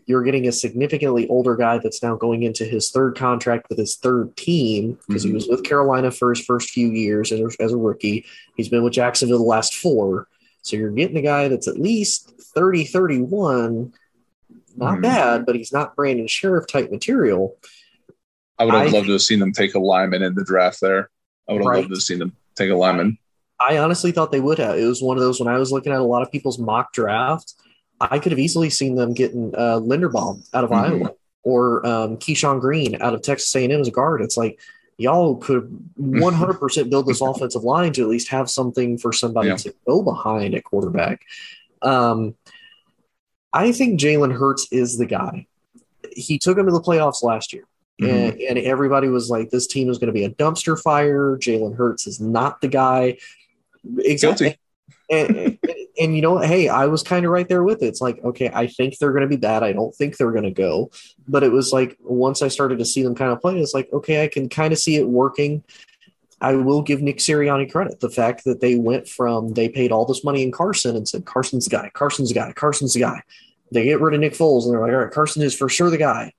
you're 0.05 0.21
getting 0.23 0.47
a 0.47 0.51
significantly 0.51 1.27
older 1.29 1.55
guy 1.55 1.77
that's 1.79 2.03
now 2.03 2.15
going 2.15 2.43
into 2.43 2.63
his 2.63 2.91
third 2.91 3.17
contract 3.17 3.67
with 3.69 3.77
his 3.77 3.95
third 3.95 4.35
team 4.37 4.99
because 5.07 5.23
mm-hmm. 5.23 5.29
he 5.31 5.33
was 5.33 5.47
with 5.47 5.63
Carolina 5.63 6.11
for 6.11 6.29
his 6.31 6.43
first 6.45 6.69
few 6.69 6.89
years 6.91 7.31
as, 7.31 7.55
as 7.59 7.73
a 7.73 7.77
rookie. 7.77 8.25
He's 8.55 8.69
been 8.69 8.83
with 8.83 8.93
Jacksonville 8.93 9.39
the 9.39 9.43
last 9.43 9.73
four. 9.75 10.27
So 10.61 10.77
you're 10.77 10.91
getting 10.91 11.17
a 11.17 11.21
guy 11.21 11.47
that's 11.47 11.67
at 11.67 11.79
least 11.79 12.33
30, 12.39 12.85
31. 12.85 13.93
Not 14.77 14.91
mm-hmm. 14.93 15.01
bad, 15.01 15.45
but 15.45 15.55
he's 15.55 15.73
not 15.73 15.95
Brandon 15.95 16.27
Scherff 16.27 16.67
type 16.67 16.91
material. 16.91 17.55
I 18.59 18.65
would 18.65 18.73
have 18.73 18.83
I, 18.87 18.89
loved 18.89 19.07
to 19.07 19.13
have 19.13 19.21
seen 19.21 19.39
them 19.39 19.53
take 19.53 19.73
a 19.75 19.79
lineman 19.79 20.21
in 20.21 20.35
the 20.35 20.43
draft 20.43 20.79
there. 20.81 21.09
I 21.49 21.53
would 21.53 21.63
have 21.63 21.67
right. 21.67 21.75
loved 21.77 21.89
to 21.89 21.93
have 21.95 22.03
seen 22.03 22.19
them 22.19 22.35
take 22.55 22.69
a 22.69 22.75
lineman. 22.75 23.17
I 23.59 23.79
honestly 23.79 24.11
thought 24.11 24.31
they 24.31 24.39
would 24.39 24.59
have. 24.59 24.77
It 24.77 24.85
was 24.85 25.01
one 25.01 25.17
of 25.17 25.23
those 25.23 25.39
when 25.39 25.47
I 25.53 25.57
was 25.57 25.71
looking 25.71 25.91
at 25.93 25.99
a 25.99 26.03
lot 26.03 26.21
of 26.21 26.31
people's 26.31 26.59
mock 26.59 26.93
drafts 26.93 27.55
I 27.99 28.19
could 28.19 28.31
have 28.31 28.39
easily 28.39 28.69
seen 28.69 28.95
them 28.95 29.13
getting 29.13 29.53
uh, 29.55 29.79
Linderbaum 29.79 30.47
out 30.53 30.63
of 30.63 30.69
mm-hmm. 30.69 31.03
Iowa 31.05 31.11
or 31.43 31.85
um, 31.85 32.17
Keyshawn 32.17 32.59
Green 32.59 33.01
out 33.01 33.13
of 33.13 33.21
Texas 33.21 33.53
A&M 33.55 33.71
as 33.71 33.87
a 33.87 33.91
guard. 33.91 34.21
It's 34.21 34.37
like 34.37 34.59
y'all 34.97 35.37
could 35.37 35.77
100% 35.99 36.89
build 36.89 37.07
this 37.07 37.21
offensive 37.21 37.63
line 37.63 37.93
to 37.93 38.01
at 38.01 38.07
least 38.09 38.29
have 38.29 38.49
something 38.49 38.97
for 38.97 39.13
somebody 39.13 39.49
yeah. 39.49 39.55
to 39.57 39.75
go 39.87 40.01
behind 40.03 40.55
at 40.55 40.63
quarterback. 40.63 41.21
Um, 41.81 42.35
I 43.53 43.71
think 43.71 43.99
Jalen 43.99 44.37
Hurts 44.37 44.67
is 44.71 44.97
the 44.97 45.05
guy. 45.05 45.47
He 46.11 46.37
took 46.39 46.57
him 46.57 46.65
to 46.65 46.71
the 46.71 46.81
playoffs 46.81 47.23
last 47.23 47.53
year. 47.53 47.63
Mm-hmm. 48.01 48.13
And, 48.13 48.39
and, 48.41 48.57
everybody 48.57 49.07
was 49.07 49.29
like, 49.29 49.49
this 49.49 49.67
team 49.67 49.89
is 49.89 49.99
going 49.99 50.07
to 50.13 50.13
be 50.13 50.25
a 50.25 50.29
dumpster 50.29 50.77
fire. 50.77 51.37
Jalen 51.37 51.77
Hurts 51.77 52.07
is 52.07 52.19
not 52.19 52.59
the 52.59 52.67
guy. 52.67 53.17
Exactly. 53.99 54.57
and, 55.09 55.57
and 55.99 56.15
you 56.15 56.21
know 56.21 56.33
what? 56.33 56.47
Hey, 56.47 56.67
I 56.67 56.87
was 56.87 57.03
kind 57.03 57.25
of 57.25 57.31
right 57.31 57.47
there 57.47 57.63
with 57.63 57.81
it. 57.81 57.87
It's 57.87 58.01
like, 58.01 58.21
okay, 58.23 58.49
I 58.53 58.67
think 58.67 58.97
they're 58.97 59.11
going 59.11 59.23
to 59.23 59.27
be 59.27 59.37
bad. 59.37 59.63
I 59.63 59.71
don't 59.71 59.93
think 59.95 60.17
they're 60.17 60.31
going 60.31 60.43
to 60.43 60.51
go. 60.51 60.91
But 61.27 61.43
it 61.43 61.51
was 61.51 61.71
like, 61.71 61.97
once 62.01 62.41
I 62.41 62.49
started 62.49 62.79
to 62.79 62.85
see 62.85 63.01
them 63.03 63.15
kind 63.15 63.31
of 63.31 63.41
play, 63.41 63.57
it's 63.59 63.73
like, 63.73 63.89
okay, 63.93 64.23
I 64.23 64.27
can 64.27 64.49
kind 64.49 64.73
of 64.73 64.79
see 64.79 64.97
it 64.97 65.07
working. 65.07 65.63
I 66.41 66.55
will 66.55 66.81
give 66.81 67.01
Nick 67.01 67.19
Sirianni 67.19 67.71
credit. 67.71 67.99
The 67.99 68.09
fact 68.09 68.43
that 68.43 68.59
they 68.59 68.75
went 68.75 69.07
from, 69.07 69.53
they 69.53 69.69
paid 69.69 69.91
all 69.91 70.05
this 70.05 70.23
money 70.23 70.43
in 70.43 70.51
Carson 70.51 70.95
and 70.95 71.07
said, 71.07 71.25
Carson's 71.25 71.65
the 71.65 71.71
guy, 71.71 71.89
Carson's 71.93 72.29
the 72.29 72.35
guy, 72.35 72.51
Carson's 72.51 72.93
the 72.93 72.99
guy. 72.99 73.21
They 73.71 73.85
get 73.85 74.01
rid 74.01 74.13
of 74.13 74.19
Nick 74.19 74.33
Foles 74.33 74.63
and 74.65 74.73
they're 74.73 74.81
like, 74.81 74.91
all 74.91 74.97
right, 74.97 75.11
Carson 75.11 75.41
is 75.41 75.55
for 75.55 75.69
sure 75.69 75.89
the 75.89 75.97
guy. 75.97 76.33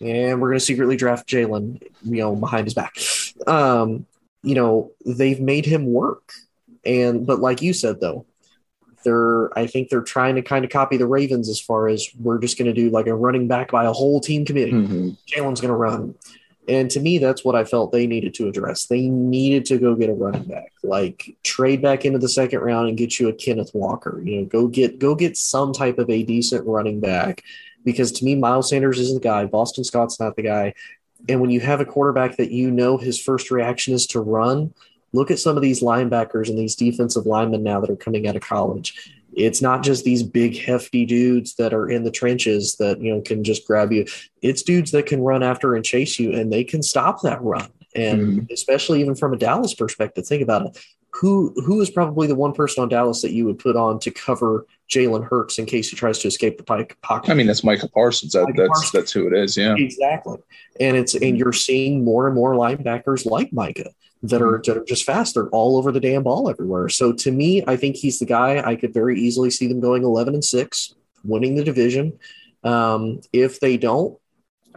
And 0.00 0.40
we're 0.40 0.48
going 0.48 0.58
to 0.58 0.64
secretly 0.64 0.96
draft 0.96 1.28
Jalen, 1.28 1.82
you 2.04 2.18
know, 2.18 2.36
behind 2.36 2.66
his 2.66 2.74
back. 2.74 2.94
Um, 3.46 4.06
you 4.42 4.54
know, 4.54 4.92
they've 5.06 5.40
made 5.40 5.66
him 5.66 5.86
work. 5.86 6.32
And, 6.84 7.26
but 7.26 7.40
like 7.40 7.60
you 7.60 7.72
said, 7.72 8.00
though, 8.00 8.24
they're 9.02 9.56
I 9.58 9.66
think 9.66 9.88
they're 9.88 10.02
trying 10.02 10.34
to 10.36 10.42
kind 10.42 10.64
of 10.64 10.70
copy 10.70 10.96
the 10.96 11.06
Ravens 11.06 11.48
as 11.48 11.60
far 11.60 11.88
as 11.88 12.08
we're 12.18 12.38
just 12.38 12.58
going 12.58 12.72
to 12.72 12.78
do 12.78 12.90
like 12.90 13.06
a 13.06 13.14
running 13.14 13.48
back 13.48 13.70
by 13.70 13.84
a 13.84 13.92
whole 13.92 14.20
team 14.20 14.44
committee. 14.44 14.72
Mm-hmm. 14.72 15.08
Jalen's 15.28 15.60
going 15.60 15.70
to 15.70 15.76
run, 15.76 16.14
and 16.68 16.90
to 16.90 17.00
me, 17.00 17.18
that's 17.18 17.44
what 17.44 17.54
I 17.54 17.64
felt 17.64 17.92
they 17.92 18.06
needed 18.06 18.34
to 18.34 18.48
address. 18.48 18.86
They 18.86 19.08
needed 19.08 19.64
to 19.66 19.78
go 19.78 19.94
get 19.94 20.10
a 20.10 20.14
running 20.14 20.44
back, 20.44 20.72
like 20.82 21.36
trade 21.42 21.80
back 21.82 22.04
into 22.04 22.18
the 22.18 22.28
second 22.28 22.60
round 22.60 22.88
and 22.88 22.98
get 22.98 23.18
you 23.18 23.28
a 23.28 23.32
Kenneth 23.32 23.70
Walker. 23.74 24.20
You 24.22 24.40
know, 24.40 24.44
go 24.46 24.68
get 24.68 24.98
go 24.98 25.14
get 25.14 25.36
some 25.36 25.72
type 25.72 25.98
of 25.98 26.10
a 26.10 26.22
decent 26.22 26.66
running 26.66 27.00
back, 27.00 27.42
because 27.84 28.12
to 28.12 28.24
me, 28.24 28.34
Miles 28.34 28.68
Sanders 28.70 28.98
isn't 28.98 29.22
the 29.22 29.26
guy. 29.28 29.46
Boston 29.46 29.84
Scott's 29.84 30.20
not 30.20 30.36
the 30.36 30.42
guy. 30.42 30.74
And 31.28 31.38
when 31.42 31.50
you 31.50 31.60
have 31.60 31.80
a 31.80 31.84
quarterback 31.84 32.38
that 32.38 32.50
you 32.50 32.70
know 32.70 32.96
his 32.96 33.20
first 33.22 33.50
reaction 33.50 33.92
is 33.92 34.06
to 34.08 34.20
run, 34.20 34.72
Look 35.12 35.30
at 35.30 35.38
some 35.38 35.56
of 35.56 35.62
these 35.62 35.82
linebackers 35.82 36.48
and 36.48 36.58
these 36.58 36.76
defensive 36.76 37.26
linemen 37.26 37.62
now 37.64 37.80
that 37.80 37.90
are 37.90 37.96
coming 37.96 38.28
out 38.28 38.36
of 38.36 38.42
college. 38.42 39.12
It's 39.32 39.60
not 39.62 39.82
just 39.82 40.04
these 40.04 40.22
big 40.22 40.56
hefty 40.58 41.04
dudes 41.04 41.54
that 41.56 41.72
are 41.74 41.88
in 41.88 42.04
the 42.04 42.10
trenches 42.10 42.76
that 42.76 43.00
you 43.00 43.12
know 43.14 43.20
can 43.20 43.42
just 43.44 43.66
grab 43.66 43.92
you. 43.92 44.06
It's 44.42 44.62
dudes 44.62 44.90
that 44.92 45.06
can 45.06 45.20
run 45.22 45.42
after 45.42 45.74
and 45.74 45.84
chase 45.84 46.18
you, 46.18 46.32
and 46.34 46.52
they 46.52 46.64
can 46.64 46.82
stop 46.82 47.22
that 47.22 47.42
run. 47.42 47.68
And 47.96 48.20
mm-hmm. 48.20 48.52
especially 48.52 49.00
even 49.00 49.16
from 49.16 49.32
a 49.32 49.36
Dallas 49.36 49.74
perspective, 49.74 50.26
think 50.26 50.42
about 50.42 50.66
it. 50.66 50.78
Who 51.14 51.52
who 51.64 51.80
is 51.80 51.90
probably 51.90 52.28
the 52.28 52.36
one 52.36 52.52
person 52.52 52.82
on 52.82 52.88
Dallas 52.88 53.22
that 53.22 53.32
you 53.32 53.44
would 53.46 53.58
put 53.58 53.74
on 53.74 53.98
to 54.00 54.12
cover 54.12 54.64
Jalen 54.88 55.24
Hurts 55.28 55.58
in 55.58 55.66
case 55.66 55.88
he 55.90 55.96
tries 55.96 56.18
to 56.20 56.28
escape 56.28 56.56
the 56.56 56.62
pike 56.64 56.96
pocket. 57.02 57.30
I 57.30 57.34
mean, 57.34 57.48
that's 57.48 57.64
Michael 57.64 57.88
Parsons. 57.88 58.32
That, 58.32 58.44
Michael 58.44 58.56
that's 58.64 58.68
Parsons. 58.80 58.92
that's 58.92 59.12
who 59.12 59.26
it 59.28 59.36
is. 59.36 59.56
Yeah, 59.56 59.74
exactly. 59.76 60.38
And 60.78 60.96
it's 60.96 61.14
and 61.14 61.22
mm-hmm. 61.24 61.36
you're 61.36 61.52
seeing 61.52 62.04
more 62.04 62.26
and 62.26 62.34
more 62.36 62.54
linebackers 62.54 63.26
like 63.26 63.52
Micah 63.52 63.90
that 64.22 64.42
are 64.42 64.58
mm-hmm. 64.58 64.70
that 64.70 64.78
are 64.80 64.84
just 64.84 65.04
fast. 65.04 65.34
They're 65.34 65.48
all 65.48 65.76
over 65.76 65.92
the 65.92 66.00
damn 66.00 66.22
ball 66.22 66.48
everywhere. 66.48 66.88
So 66.88 67.12
to 67.12 67.30
me, 67.30 67.62
I 67.66 67.76
think 67.76 67.96
he's 67.96 68.18
the 68.18 68.26
guy. 68.26 68.62
I 68.66 68.76
could 68.76 68.92
very 68.92 69.18
easily 69.20 69.50
see 69.50 69.66
them 69.66 69.80
going 69.80 70.02
eleven 70.04 70.34
and 70.34 70.44
six, 70.44 70.94
winning 71.24 71.54
the 71.56 71.64
division. 71.64 72.18
Um, 72.62 73.20
if 73.32 73.60
they 73.60 73.76
don't, 73.76 74.18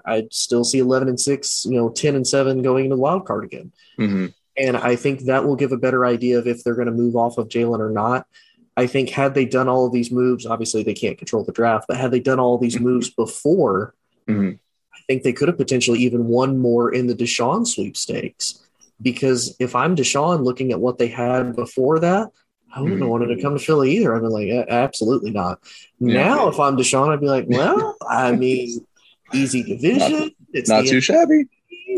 I'd 0.05 0.33
still 0.33 0.63
see 0.63 0.79
eleven 0.79 1.07
and 1.09 1.19
six. 1.19 1.65
You 1.65 1.73
know, 1.77 1.89
ten 1.89 2.15
and 2.15 2.27
seven 2.27 2.61
going 2.61 2.85
into 2.85 2.95
the 2.95 3.01
wild 3.01 3.25
card 3.25 3.43
again. 3.43 3.71
Mm-hmm. 3.99 4.27
And 4.57 4.77
I 4.77 4.95
think 4.95 5.21
that 5.25 5.45
will 5.45 5.55
give 5.55 5.71
a 5.71 5.77
better 5.77 6.05
idea 6.05 6.37
of 6.37 6.47
if 6.47 6.63
they're 6.63 6.75
going 6.75 6.85
to 6.87 6.91
move 6.93 7.15
off 7.15 7.37
of 7.39 7.47
Jalen 7.49 7.79
or 7.79 7.89
not. 7.89 8.27
I 8.75 8.87
think 8.87 9.09
had 9.09 9.35
they 9.35 9.45
done 9.45 9.67
all 9.67 9.85
of 9.85 9.91
these 9.93 10.11
moves, 10.11 10.47
obviously 10.47 10.81
they 10.83 10.95
can't 10.95 11.17
control 11.17 11.43
the 11.43 11.51
draft, 11.51 11.85
but 11.87 11.97
had 11.97 12.09
they 12.11 12.19
done 12.19 12.39
all 12.39 12.57
these 12.57 12.75
mm-hmm. 12.75 12.83
moves 12.85 13.09
before, 13.09 13.93
mm-hmm. 14.27 14.53
I 14.93 14.97
think 15.07 15.21
they 15.21 15.33
could 15.33 15.47
have 15.47 15.57
potentially 15.57 15.99
even 15.99 16.25
won 16.25 16.57
more 16.57 16.91
in 16.91 17.05
the 17.05 17.13
Deshaun 17.13 17.67
sweepstakes 17.67 18.62
because 19.03 19.55
if 19.59 19.75
I'm 19.75 19.95
Deshaun 19.95 20.43
looking 20.43 20.71
at 20.71 20.79
what 20.79 20.97
they 20.97 21.07
had 21.07 21.55
before 21.55 21.99
that, 21.99 22.29
I 22.73 22.79
wouldn't 22.79 22.95
mm-hmm. 22.95 23.01
have 23.03 23.11
wanted 23.11 23.35
to 23.35 23.41
come 23.41 23.53
to 23.57 23.63
Philly 23.63 23.91
either. 23.97 24.15
I'd 24.15 24.21
be 24.21 24.27
like, 24.27 24.67
absolutely 24.69 25.29
not. 25.29 25.59
Yeah. 25.99 26.23
Now, 26.23 26.47
if 26.47 26.59
I'm 26.59 26.75
Deshaun, 26.77 27.09
I'd 27.09 27.19
be 27.21 27.27
like, 27.27 27.45
well, 27.47 27.95
I 28.09 28.31
mean, 28.35 28.83
easy 29.31 29.61
division. 29.61 30.11
Not, 30.19 30.31
it's 30.53 30.69
not 30.69 30.85
too 30.87 31.01
shabby. 31.01 31.45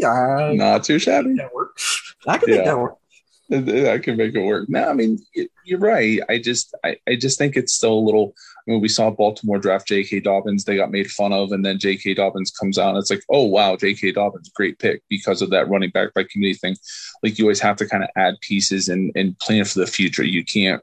I, 0.05 0.53
not 0.55 0.83
too 0.83 0.99
shabby. 0.99 1.35
That 1.35 1.53
works. 1.53 2.15
I 2.27 2.37
can 2.39 2.49
make 2.49 2.65
that 2.65 2.77
work. 2.77 2.95
I 3.51 3.97
can 3.99 4.17
make 4.17 4.33
it 4.33 4.41
work. 4.43 4.67
No, 4.67 4.89
I 4.89 4.93
mean, 4.93 5.19
you're 5.63 5.79
right. 5.79 6.19
I 6.27 6.39
just, 6.39 6.73
I, 6.83 6.97
I 7.07 7.15
just 7.15 7.37
think 7.37 7.55
it's 7.55 7.73
still 7.73 7.93
a 7.93 8.01
little 8.01 8.33
you 8.65 8.77
we 8.79 8.87
saw 8.87 9.09
Baltimore 9.11 9.57
draft 9.59 9.87
J.K. 9.87 10.21
Dobbins. 10.21 10.63
They 10.63 10.77
got 10.77 10.91
made 10.91 11.11
fun 11.11 11.33
of, 11.33 11.51
and 11.51 11.63
then 11.63 11.79
J.K. 11.79 12.15
Dobbins 12.15 12.51
comes 12.51 12.77
out, 12.77 12.89
and 12.89 12.97
it's 12.97 13.09
like, 13.09 13.23
oh 13.29 13.45
wow, 13.45 13.75
J.K. 13.75 14.11
Dobbins, 14.13 14.49
great 14.49 14.79
pick 14.79 15.03
because 15.09 15.41
of 15.41 15.49
that 15.51 15.69
running 15.69 15.91
back 15.91 16.13
by 16.13 16.23
committee 16.29 16.55
thing. 16.55 16.75
Like 17.23 17.37
you 17.37 17.45
always 17.45 17.59
have 17.59 17.77
to 17.77 17.87
kind 17.87 18.03
of 18.03 18.09
add 18.15 18.35
pieces 18.41 18.89
and 18.89 19.11
and 19.15 19.37
plan 19.39 19.65
for 19.65 19.79
the 19.79 19.87
future. 19.87 20.23
You 20.23 20.43
can't, 20.43 20.81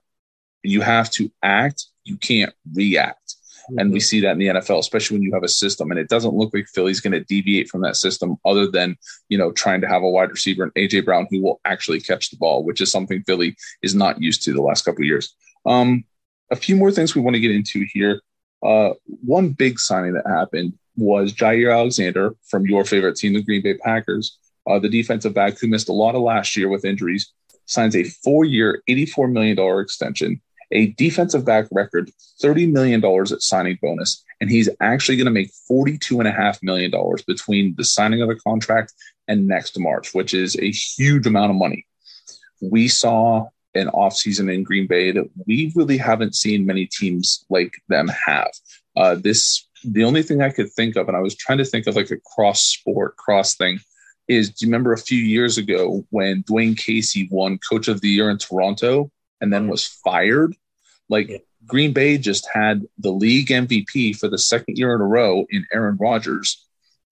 you 0.63 0.81
have 0.81 1.11
to 1.13 1.31
act. 1.43 1.87
You 2.05 2.17
can't 2.17 2.53
react. 2.75 3.17
Mm-hmm. 3.29 3.79
And 3.79 3.93
we 3.93 3.99
mm-hmm. 3.99 4.05
see 4.05 4.21
that 4.23 4.33
in 4.33 4.39
the 4.39 4.47
NFL, 4.49 4.79
especially 4.79 5.17
when 5.19 5.23
you 5.23 5.33
have 5.35 5.45
a 5.45 5.49
system, 5.49 5.91
and 5.91 6.01
it 6.01 6.09
doesn't 6.09 6.35
look 6.35 6.53
like 6.53 6.67
Philly's 6.75 7.01
going 7.01 7.13
to 7.13 7.25
deviate 7.25 7.69
from 7.69 7.83
that 7.83 7.97
system, 7.97 8.37
other 8.45 8.69
than 8.71 8.97
you 9.29 9.39
know 9.39 9.51
trying 9.53 9.81
to 9.81 9.89
have 9.89 10.03
a 10.03 10.09
wide 10.11 10.31
receiver 10.31 10.63
and 10.63 10.75
AJ 10.75 11.05
Brown 11.05 11.27
who 11.31 11.43
will 11.43 11.61
actually 11.65 12.01
catch 12.01 12.31
the 12.31 12.37
ball, 12.37 12.65
which 12.65 12.81
is 12.81 12.91
something 12.93 13.23
Philly 13.25 13.57
is 13.83 13.95
not 13.95 14.21
used 14.23 14.43
to 14.45 14.53
the 14.53 14.63
last 14.63 14.85
couple 14.85 15.03
of 15.03 15.07
years. 15.07 15.35
Um, 15.67 16.05
a 16.53 16.57
few 16.57 16.77
more 16.77 16.93
things 16.93 17.15
we 17.17 17.23
want 17.23 17.35
to 17.35 17.41
get 17.41 17.51
into 17.51 17.85
here. 17.93 18.21
Uh, 18.63 18.91
one 19.25 19.49
big 19.49 19.81
signing 19.81 20.13
that 20.13 20.27
happened 20.27 20.75
was 20.97 21.33
Jaire 21.33 21.73
Alexander 21.75 22.37
from 22.47 22.67
your 22.67 22.85
favorite 22.85 23.17
team, 23.17 23.33
the 23.33 23.43
Green 23.43 23.63
Bay 23.63 23.75
Packers, 23.75 24.39
uh, 24.69 24.79
the 24.79 24.91
defensive 24.91 25.35
back 25.35 25.59
who 25.59 25.67
missed 25.67 25.89
a 25.89 25.93
lot 25.95 26.15
of 26.15 26.21
last 26.21 26.55
year 26.57 26.69
with 26.69 26.85
injuries, 26.85 27.33
signs 27.65 27.97
a 27.97 28.05
four 28.05 28.45
year, 28.45 28.83
$84 28.89 29.33
million 29.33 29.59
extension, 29.81 30.41
a 30.71 30.89
defensive 30.93 31.45
back 31.45 31.67
record, 31.73 32.11
$30 32.43 32.71
million 32.71 33.03
at 33.05 33.43
signing 33.43 33.79
bonus. 33.83 34.23
And 34.41 34.51
he's 34.51 34.69
actually 34.81 35.17
going 35.17 35.25
to 35.25 35.31
make 35.31 35.51
$42.5 35.71 36.63
million 36.63 36.93
between 37.27 37.75
the 37.77 37.85
signing 37.85 38.21
of 38.21 38.29
the 38.29 38.37
contract 38.37 38.93
and 39.27 39.47
next 39.49 39.79
March, 39.81 40.13
which 40.13 40.35
is 40.35 40.55
a 40.57 40.71
huge 40.71 41.27
amount 41.27 41.51
of 41.51 41.57
money. 41.57 41.87
We 42.61 42.89
saw 42.89 43.49
an 43.75 43.89
offseason 43.89 44.53
in 44.53 44.63
Green 44.65 44.87
Bay 44.87 45.13
that 45.13 45.29
we 45.47 45.73
really 45.75 45.97
haven't 45.99 46.35
seen 46.35 46.67
many 46.67 46.87
teams 46.87 47.45
like 47.49 47.75
them 47.89 48.09
have. 48.27 48.51
Uh, 48.97 49.15
this 49.15 49.67
the 49.85 50.05
only 50.05 50.23
thing 50.23 50.43
I 50.43 50.51
could 50.51 50.71
think 50.73 50.97
of, 50.97 51.09
and 51.09 51.17
I 51.17 51.21
was 51.21 51.35
trying 51.35 51.59
to 51.59 51.65
think 51.65 51.87
of 51.87 51.97
like 51.97 52.11
a 52.11 52.19
cross 52.19 52.61
sport 52.65 53.17
cross 53.17 53.55
thing, 53.57 53.79
is 54.29 54.51
do 54.51 54.67
you 54.67 54.71
remember 54.71 54.93
a 54.93 54.99
few 54.99 55.19
years 55.19 55.59
ago 55.59 56.07
when 56.11 56.43
Dwane 56.45 56.77
Casey 56.77 57.29
won 57.31 57.59
Coach 57.59 57.89
of 57.89 58.01
the 58.01 58.09
Year 58.09 58.31
in 58.31 58.39
Toronto 58.39 59.11
and 59.41 59.53
then 59.53 59.69
was 59.69 59.87
fired? 59.87 60.55
Like 61.09 61.29
yeah. 61.29 61.39
Green 61.67 61.93
Bay 61.93 62.19
just 62.19 62.49
had 62.53 62.83
the 62.99 63.11
league 63.11 63.49
MVP 63.49 64.17
for 64.17 64.29
the 64.29 64.39
second 64.39 64.79
year 64.79 64.95
in 64.95 65.01
a 65.01 65.05
row 65.07 65.47
in 65.51 65.65
Aaron 65.73 65.97
Rodgers, 66.01 66.65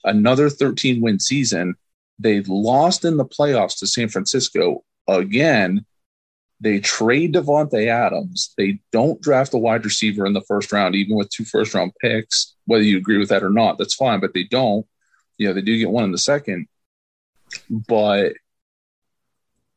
another 0.05 0.49
13 0.51 1.01
win 1.01 1.19
season. 1.19 1.75
They 2.19 2.43
lost 2.43 3.07
in 3.07 3.17
the 3.17 3.25
playoffs 3.25 3.79
to 3.79 3.87
San 3.87 4.09
Francisco 4.11 4.85
again 5.09 5.87
they 6.61 6.79
trade 6.79 7.35
Davante 7.35 7.87
Adams. 7.89 8.53
They 8.57 8.79
don't 8.93 9.21
draft 9.21 9.55
a 9.55 9.59
wide 9.59 9.85
receiver 9.85 10.27
in 10.27 10.35
the 10.35 10.43
first 10.43 10.71
round, 10.73 10.95
even 10.95 11.17
with 11.17 11.31
two 11.31 11.45
first 11.45 11.73
round 11.75 11.93
picks. 12.01 12.55
Whether 12.67 12.85
you 12.85 12.99
agree 12.99 13.19
with 13.19 13.31
that 13.31 13.43
or 13.43 13.51
not, 13.51 13.79
that's 13.79 13.95
fine. 13.95 14.21
But 14.21 14.35
they 14.35 14.45
don't. 14.45 14.87
You 15.39 15.49
know, 15.49 15.55
they 15.55 15.63
do 15.63 15.77
get 15.79 15.91
one 15.91 16.05
in 16.05 16.13
the 16.13 16.19
second. 16.19 16.69
But 17.71 18.35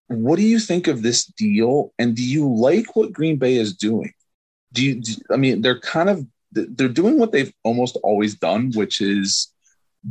what 0.07 0.35
do 0.35 0.43
you 0.43 0.59
think 0.59 0.87
of 0.87 1.01
this 1.01 1.25
deal? 1.25 1.93
And 1.97 2.15
do 2.15 2.23
you 2.23 2.53
like 2.53 2.95
what 2.95 3.13
Green 3.13 3.37
Bay 3.37 3.55
is 3.55 3.75
doing? 3.77 4.11
Do 4.73 4.85
you? 4.85 5.01
Do, 5.01 5.13
I 5.31 5.37
mean, 5.37 5.61
they're 5.61 5.79
kind 5.79 6.09
of 6.09 6.25
they're 6.51 6.89
doing 6.89 7.17
what 7.17 7.31
they've 7.31 7.53
almost 7.63 7.97
always 8.03 8.35
done, 8.35 8.71
which 8.75 8.99
is 9.01 9.52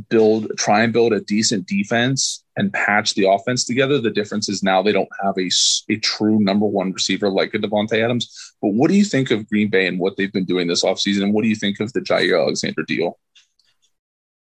build 0.09 0.51
try 0.57 0.81
and 0.81 0.91
build 0.91 1.13
a 1.13 1.21
decent 1.21 1.67
defense 1.67 2.43
and 2.55 2.71
patch 2.73 3.13
the 3.15 3.25
offense 3.29 3.63
together. 3.65 3.99
The 3.99 4.09
difference 4.11 4.49
is 4.49 4.63
now 4.63 4.81
they 4.81 4.91
don't 4.91 5.09
have 5.23 5.35
a, 5.37 5.49
a 5.91 5.97
true 5.97 6.39
number 6.39 6.65
one 6.65 6.91
receiver 6.91 7.29
like 7.29 7.53
a 7.53 7.59
Davante 7.59 8.03
Adams. 8.03 8.53
But 8.61 8.69
what 8.73 8.89
do 8.89 8.95
you 8.97 9.05
think 9.05 9.31
of 9.31 9.47
Green 9.49 9.69
Bay 9.69 9.87
and 9.87 9.99
what 9.99 10.17
they've 10.17 10.31
been 10.31 10.45
doing 10.45 10.67
this 10.67 10.83
offseason? 10.83 11.23
And 11.23 11.33
what 11.33 11.43
do 11.43 11.47
you 11.47 11.55
think 11.55 11.79
of 11.79 11.93
the 11.93 12.01
Jaire 12.01 12.39
Alexander 12.41 12.83
deal? 12.83 13.19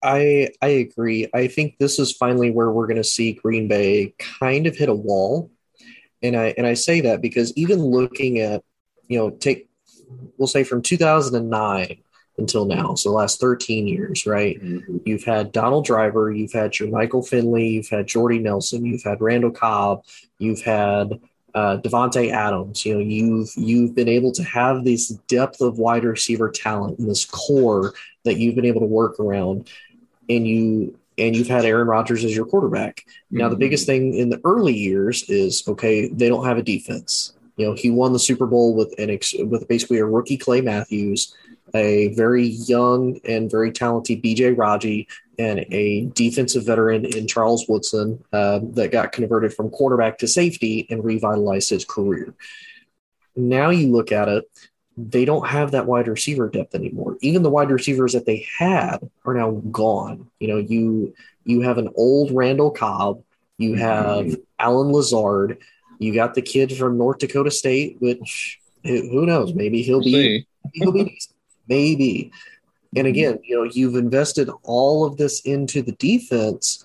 I 0.03 0.51
I 0.63 0.69
agree. 0.69 1.29
I 1.35 1.49
think 1.49 1.79
this 1.79 1.99
is 1.99 2.13
finally 2.13 2.51
where 2.51 2.71
we're 2.71 2.87
going 2.87 2.97
to 2.99 3.05
see 3.05 3.33
Green 3.33 3.69
Bay 3.69 4.15
kind 4.19 4.67
of 4.67 4.77
hit 4.77 4.89
a 4.89 4.95
wall. 4.95 5.51
And 6.23 6.37
I 6.37 6.55
and 6.57 6.67
I 6.67 6.75
say 6.75 7.03
that 7.03 7.21
because 7.23 7.53
even 7.57 7.81
looking 7.83 8.39
at, 8.39 8.63
you 9.09 9.19
know, 9.19 9.31
take 9.31 9.69
we'll 10.39 10.47
say 10.47 10.63
from 10.65 10.83
2009 10.83 11.99
until 12.39 12.65
now. 12.65 12.95
So 12.95 13.11
the 13.11 13.17
last 13.17 13.41
13 13.41 13.87
years, 13.87 14.27
right? 14.27 14.61
Mm-hmm. 14.63 14.99
You've 15.05 15.25
had 15.25 15.53
Donald 15.53 15.85
Driver, 15.85 16.31
you've 16.33 16.53
had 16.53 16.73
Jermichael 16.73 17.27
Finley, 17.27 17.69
you've 17.69 17.89
had 17.89 18.07
Jordy 18.07 18.39
Nelson, 18.39 18.85
you've 18.85 19.03
had 19.05 19.21
Randall 19.21 19.53
Cobb, 19.53 20.05
you've 20.39 20.63
had 20.63 21.21
uh, 21.55 21.79
Davante 21.83 22.31
Adams. 22.33 22.85
You 22.85 22.95
know, 22.95 23.01
you've 23.01 23.51
you've 23.57 23.95
been 23.95 24.09
able 24.09 24.33
to 24.33 24.43
have 24.45 24.85
this 24.85 25.09
depth 25.29 25.61
of 25.61 25.79
wide 25.79 26.05
receiver 26.05 26.51
talent 26.51 26.99
and 26.99 27.09
this 27.09 27.25
core 27.25 27.95
that 28.25 28.35
you've 28.37 28.57
been 28.57 28.65
able 28.65 28.81
to 28.81 28.87
work 28.87 29.21
around, 29.21 29.69
and 30.29 30.45
you 30.47 30.99
and 31.17 31.37
you've 31.37 31.47
had 31.47 31.65
Aaron 31.65 31.87
Rodgers 31.87 32.25
as 32.25 32.35
your 32.35 32.47
quarterback. 32.47 33.03
Now, 33.31 33.45
mm-hmm. 33.45 33.51
the 33.53 33.59
biggest 33.59 33.85
mm-hmm. 33.87 34.11
thing 34.15 34.15
in 34.15 34.31
the 34.31 34.41
early 34.45 34.75
years 34.77 35.29
is 35.31 35.63
okay, 35.69 36.09
they 36.09 36.29
don't 36.29 36.45
have 36.45 36.59
a 36.59 36.63
defense. 36.63 37.35
You 37.57 37.67
know, 37.67 37.75
he 37.75 37.89
won 37.89 38.13
the 38.13 38.19
Super 38.19 38.47
Bowl 38.47 38.75
with 38.75 38.93
an 38.99 39.11
ex- 39.11 39.37
with 39.39 39.69
basically 39.69 39.99
a 39.99 40.05
rookie 40.05 40.37
Clay 40.37 40.61
Matthews 40.61 41.37
a 41.75 42.09
very 42.09 42.45
young 42.47 43.19
and 43.25 43.51
very 43.51 43.73
talented 43.73 44.23
BJ 44.23 44.57
Raji 44.57 45.09
and 45.39 45.67
a 45.71 46.07
defensive 46.15 46.65
veteran 46.67 47.05
in 47.05 47.27
Charles 47.27 47.67
Woodson 47.69 48.23
uh, 48.33 48.61
that 48.73 48.93
got 48.93 49.13
converted 49.13 49.53
from 49.53 49.71
quarterback 49.71 50.19
to 50.19 50.29
safety 50.29 50.87
and 50.89 51.05
revitalized 51.05 51.71
his 51.71 51.85
career. 51.85 52.35
Now 53.35 53.71
you 53.71 53.91
look 53.91 54.13
at 54.13 54.29
it, 54.29 54.45
they 54.97 55.25
don't 55.25 55.47
have 55.49 55.73
that 55.73 55.87
wide 55.87 56.07
receiver 56.07 56.49
depth 56.49 56.77
anymore. 56.77 57.17
Even 57.21 57.43
the 57.43 57.51
wide 57.51 57.71
receivers 57.73 58.13
that 58.13 58.27
they 58.27 58.47
had 58.57 58.99
are 59.25 59.35
now 59.35 59.51
gone. 59.73 60.31
You 60.39 60.49
know, 60.49 60.59
you 60.59 61.15
you 61.43 61.63
have 61.63 61.79
an 61.79 61.89
old 61.97 62.31
Randall 62.31 62.71
Cobb, 62.71 63.21
you 63.59 63.71
mm-hmm. 63.73 63.81
have 63.81 64.07
mm-hmm. 64.27 64.35
Allen 64.61 64.93
Lazard, 64.93 65.59
you 65.99 66.15
got 66.15 66.35
the 66.35 66.43
kid 66.43 66.77
from 66.77 66.97
North 66.97 67.19
Dakota 67.19 67.51
State, 67.51 67.97
which 67.99 68.61
who 68.85 69.27
knows, 69.27 69.53
maybe 69.53 69.83
he'll 69.83 69.97
will 69.99 70.05
be 70.05 70.47
he'll 70.75 70.93
be 70.93 71.19
maybe. 71.69 72.33
And 72.97 73.07
mm-hmm. 73.07 73.07
again, 73.07 73.39
you 73.45 73.57
know, 73.57 73.63
you've 73.65 73.95
invested 73.97 74.49
all 74.63 75.05
of 75.05 75.17
this 75.17 75.41
into 75.43 75.83
the 75.83 75.93
defense, 75.93 76.85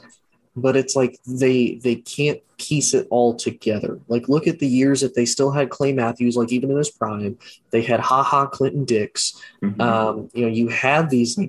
but 0.55 0.75
it's 0.75 0.95
like 0.95 1.19
they 1.27 1.75
they 1.83 1.95
can't 1.95 2.39
piece 2.57 2.93
it 2.93 3.07
all 3.11 3.33
together. 3.35 3.99
Like 4.07 4.27
look 4.27 4.47
at 4.47 4.59
the 4.59 4.67
years 4.67 5.01
that 5.01 5.15
they 5.15 5.25
still 5.25 5.51
had 5.51 5.69
Clay 5.69 5.93
Matthews, 5.93 6.35
like 6.35 6.51
even 6.51 6.71
in 6.71 6.77
his 6.77 6.89
prime, 6.91 7.37
they 7.71 7.81
had 7.81 7.99
Ha 7.99 8.23
Ha 8.23 8.47
Clinton 8.47 8.85
Dix. 8.85 9.39
Mm-hmm. 9.63 9.79
Um, 9.79 10.29
you 10.33 10.41
know, 10.43 10.51
you 10.51 10.67
had 10.67 11.09
these 11.09 11.39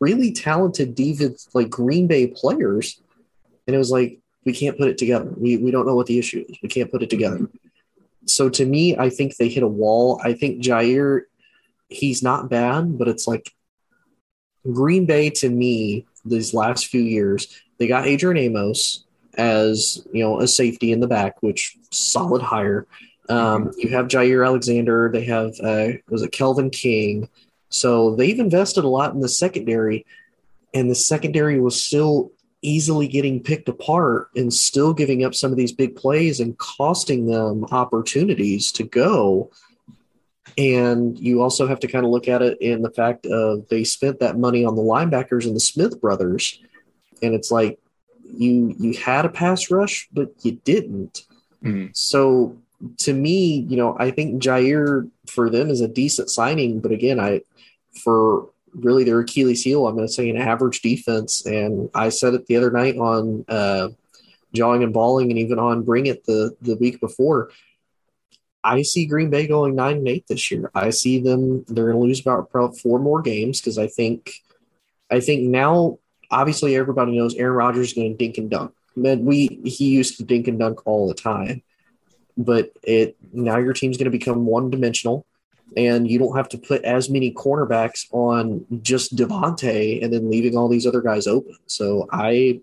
really 0.00 0.32
talented 0.32 0.94
defense, 0.94 1.48
like 1.54 1.70
Green 1.70 2.06
Bay 2.06 2.26
players, 2.26 3.00
and 3.66 3.74
it 3.74 3.78
was 3.78 3.90
like 3.90 4.18
we 4.44 4.52
can't 4.52 4.76
put 4.76 4.88
it 4.88 4.98
together. 4.98 5.32
We 5.36 5.56
we 5.56 5.70
don't 5.70 5.86
know 5.86 5.96
what 5.96 6.06
the 6.06 6.18
issue 6.18 6.44
is. 6.46 6.58
We 6.62 6.68
can't 6.68 6.90
put 6.90 7.02
it 7.02 7.10
together. 7.10 7.36
Mm-hmm. 7.38 7.56
So 8.26 8.50
to 8.50 8.66
me, 8.66 8.98
I 8.98 9.08
think 9.08 9.36
they 9.36 9.48
hit 9.48 9.62
a 9.62 9.68
wall. 9.68 10.20
I 10.22 10.34
think 10.34 10.62
Jaire 10.62 11.22
he's 11.90 12.22
not 12.22 12.48
bad, 12.48 12.96
but 12.96 13.08
it's 13.08 13.26
like 13.26 13.52
Green 14.72 15.04
Bay 15.06 15.30
to 15.30 15.50
me 15.50 16.06
these 16.24 16.52
last 16.54 16.86
few 16.88 17.00
years 17.00 17.48
they 17.78 17.86
got 17.86 18.06
Adrian 18.06 18.36
Amos 18.36 19.04
as 19.38 20.06
you 20.12 20.22
know 20.22 20.38
a 20.40 20.46
safety 20.48 20.92
in 20.92 21.00
the 21.00 21.06
back, 21.06 21.42
which 21.42 21.76
solid 21.90 22.42
hire. 22.42 22.86
Um, 23.30 23.72
you 23.78 23.88
have 23.96 24.08
Jaire 24.08 24.44
Alexander. 24.46 25.08
They 25.12 25.24
have 25.24 25.52
uh, 25.62 25.88
was 26.10 26.22
it 26.22 26.32
Kelvin 26.32 26.68
King. 26.70 27.28
So 27.70 28.16
they've 28.16 28.38
invested 28.38 28.84
a 28.84 28.88
lot 28.88 29.14
in 29.14 29.20
the 29.20 29.30
secondary, 29.30 30.04
and 30.74 30.90
the 30.90 30.94
secondary 30.94 31.58
was 31.58 31.82
still 31.82 32.32
easily 32.62 33.08
getting 33.08 33.42
picked 33.42 33.68
apart 33.70 34.28
and 34.36 34.52
still 34.52 34.92
giving 34.92 35.24
up 35.24 35.34
some 35.34 35.50
of 35.50 35.56
these 35.56 35.72
big 35.72 35.96
plays 35.96 36.40
and 36.40 36.58
costing 36.58 37.24
them 37.26 37.64
opportunities 37.70 38.70
to 38.72 38.84
go. 38.84 39.50
And 40.60 41.18
you 41.18 41.40
also 41.40 41.66
have 41.66 41.80
to 41.80 41.86
kind 41.86 42.04
of 42.04 42.10
look 42.10 42.28
at 42.28 42.42
it 42.42 42.60
in 42.60 42.82
the 42.82 42.90
fact 42.90 43.24
of 43.26 43.66
they 43.68 43.82
spent 43.82 44.20
that 44.20 44.38
money 44.38 44.62
on 44.64 44.76
the 44.76 44.82
linebackers 44.82 45.46
and 45.46 45.56
the 45.56 45.60
Smith 45.60 45.98
brothers. 46.02 46.60
And 47.22 47.34
it's 47.34 47.50
like 47.50 47.78
you 48.22 48.74
you 48.78 48.92
had 48.92 49.24
a 49.24 49.30
pass 49.30 49.70
rush, 49.70 50.06
but 50.12 50.32
you 50.42 50.60
didn't. 50.64 51.22
Mm-hmm. 51.64 51.86
So 51.94 52.58
to 52.98 53.14
me, 53.14 53.64
you 53.70 53.78
know, 53.78 53.96
I 53.98 54.10
think 54.10 54.42
Jaire 54.42 55.08
for 55.26 55.48
them 55.48 55.70
is 55.70 55.80
a 55.80 55.88
decent 55.88 56.28
signing, 56.28 56.80
but 56.80 56.92
again, 56.92 57.18
I 57.18 57.40
for 58.04 58.50
really 58.74 59.02
their 59.04 59.20
Achilles 59.20 59.64
heel, 59.64 59.86
I'm 59.86 59.94
going 59.96 60.06
to 60.06 60.12
say 60.12 60.28
an 60.30 60.36
average 60.36 60.80
defense. 60.82 61.44
And 61.46 61.88
I 61.94 62.10
said 62.10 62.34
it 62.34 62.46
the 62.46 62.56
other 62.56 62.70
night 62.70 62.96
on 62.98 63.44
uh, 63.48 63.88
jawing 64.52 64.82
and 64.84 64.92
balling, 64.92 65.30
and 65.30 65.38
even 65.38 65.58
on 65.58 65.82
bring 65.84 66.04
it 66.04 66.24
the 66.26 66.54
the 66.60 66.76
week 66.76 67.00
before. 67.00 67.48
I 68.62 68.82
see 68.82 69.06
Green 69.06 69.30
Bay 69.30 69.46
going 69.46 69.74
nine 69.74 69.98
and 69.98 70.08
eight 70.08 70.26
this 70.28 70.50
year. 70.50 70.70
I 70.74 70.90
see 70.90 71.18
them; 71.20 71.64
they're 71.68 71.86
going 71.86 71.96
to 71.96 72.02
lose 72.02 72.20
about 72.20 72.50
four 72.52 72.98
more 72.98 73.22
games 73.22 73.60
because 73.60 73.78
I 73.78 73.86
think, 73.86 74.30
I 75.10 75.20
think 75.20 75.42
now 75.48 75.98
obviously 76.30 76.76
everybody 76.76 77.16
knows 77.16 77.34
Aaron 77.34 77.56
Rodgers 77.56 77.88
is 77.88 77.94
going 77.94 78.12
to 78.12 78.16
dink 78.16 78.38
and 78.38 78.50
dunk. 78.50 78.72
Man, 78.96 79.24
we 79.24 79.60
he 79.64 79.88
used 79.90 80.18
to 80.18 80.24
dink 80.24 80.46
and 80.48 80.58
dunk 80.58 80.86
all 80.86 81.08
the 81.08 81.14
time, 81.14 81.62
but 82.36 82.72
it 82.82 83.16
now 83.32 83.56
your 83.58 83.72
team's 83.72 83.96
going 83.96 84.10
to 84.10 84.10
become 84.10 84.44
one 84.44 84.68
dimensional, 84.70 85.24
and 85.76 86.10
you 86.10 86.18
don't 86.18 86.36
have 86.36 86.48
to 86.50 86.58
put 86.58 86.84
as 86.84 87.08
many 87.08 87.32
cornerbacks 87.32 88.06
on 88.12 88.66
just 88.82 89.16
Davante 89.16 90.04
and 90.04 90.12
then 90.12 90.30
leaving 90.30 90.56
all 90.58 90.68
these 90.68 90.86
other 90.86 91.00
guys 91.00 91.26
open. 91.26 91.56
So 91.66 92.08
I, 92.12 92.60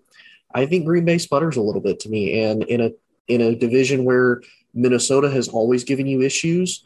I 0.54 0.66
think 0.66 0.84
Green 0.84 1.04
Bay 1.06 1.18
sputters 1.18 1.56
a 1.56 1.60
little 1.62 1.80
bit 1.80 1.98
to 2.00 2.08
me, 2.08 2.44
and 2.44 2.62
in 2.64 2.82
a 2.82 2.90
in 3.26 3.40
a 3.40 3.56
division 3.56 4.04
where 4.04 4.40
Minnesota 4.74 5.30
has 5.30 5.48
always 5.48 5.84
given 5.84 6.06
you 6.06 6.22
issues. 6.22 6.84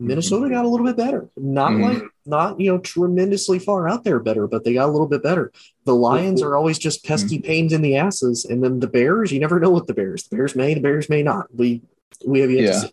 Mhm. 0.00 0.06
Minnesota 0.06 0.50
got 0.50 0.64
a 0.64 0.68
little 0.68 0.86
bit 0.86 0.96
better. 0.96 1.28
Not 1.36 1.72
mm-hmm. 1.72 1.82
like 1.82 2.02
not, 2.26 2.58
you 2.58 2.72
know, 2.72 2.78
tremendously 2.78 3.58
far 3.58 3.88
out 3.88 4.02
there 4.04 4.18
better, 4.18 4.46
but 4.48 4.64
they 4.64 4.72
got 4.74 4.88
a 4.88 4.92
little 4.92 5.06
bit 5.06 5.22
better. 5.22 5.52
The 5.84 5.94
Lions 5.94 6.40
are 6.42 6.56
always 6.56 6.78
just 6.78 7.04
mhm. 7.04 7.08
pesky 7.08 7.36
mm-hmm. 7.38 7.46
pains 7.46 7.72
in 7.72 7.82
the 7.82 7.96
asses. 7.96 8.44
And 8.44 8.62
then 8.62 8.80
the 8.80 8.86
Bears, 8.86 9.32
you 9.32 9.40
never 9.40 9.60
know 9.60 9.70
what 9.70 9.86
the 9.86 9.94
Bears. 9.94 10.24
The 10.24 10.36
Bears 10.36 10.56
may, 10.56 10.74
the 10.74 10.80
Bears 10.80 11.08
may 11.08 11.22
not. 11.22 11.54
We 11.54 11.82
we 12.26 12.40
have 12.40 12.50
yet 12.50 12.60
yeah. 12.62 12.70
to 12.72 12.78
see. 12.80 12.90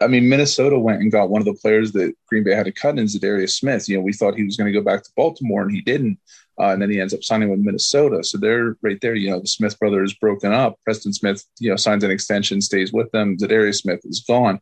I 0.00 0.06
mean, 0.06 0.28
Minnesota 0.28 0.78
went 0.78 1.02
and 1.02 1.10
got 1.10 1.28
one 1.28 1.42
of 1.42 1.46
the 1.46 1.54
players 1.60 1.90
that 1.92 2.14
Green 2.28 2.44
Bay 2.44 2.54
had 2.54 2.66
to 2.66 2.72
cut 2.72 2.96
in 2.96 3.06
Za'Darius 3.06 3.50
Smith. 3.58 3.88
You 3.88 3.96
know, 3.96 4.02
we 4.02 4.12
thought 4.12 4.36
he 4.36 4.44
was 4.44 4.56
going 4.56 4.72
to 4.72 4.78
go 4.78 4.84
back 4.84 5.02
to 5.02 5.10
Baltimore 5.16 5.62
and 5.62 5.72
he 5.72 5.80
didn't. 5.80 6.18
Uh, 6.58 6.70
and 6.72 6.82
then 6.82 6.90
he 6.90 7.00
ends 7.00 7.14
up 7.14 7.22
signing 7.22 7.48
with 7.50 7.60
Minnesota. 7.60 8.24
So 8.24 8.36
they're 8.36 8.76
right 8.82 9.00
there. 9.00 9.14
You 9.14 9.30
know, 9.30 9.40
the 9.40 9.46
Smith 9.46 9.78
brothers 9.78 10.14
broken 10.14 10.52
up. 10.52 10.74
Preston 10.84 11.12
Smith, 11.12 11.44
you 11.60 11.70
know, 11.70 11.76
signs 11.76 12.02
an 12.02 12.10
extension, 12.10 12.60
stays 12.60 12.92
with 12.92 13.10
them. 13.12 13.36
Za'Darius 13.36 13.76
Smith 13.82 14.00
is 14.04 14.24
gone. 14.26 14.58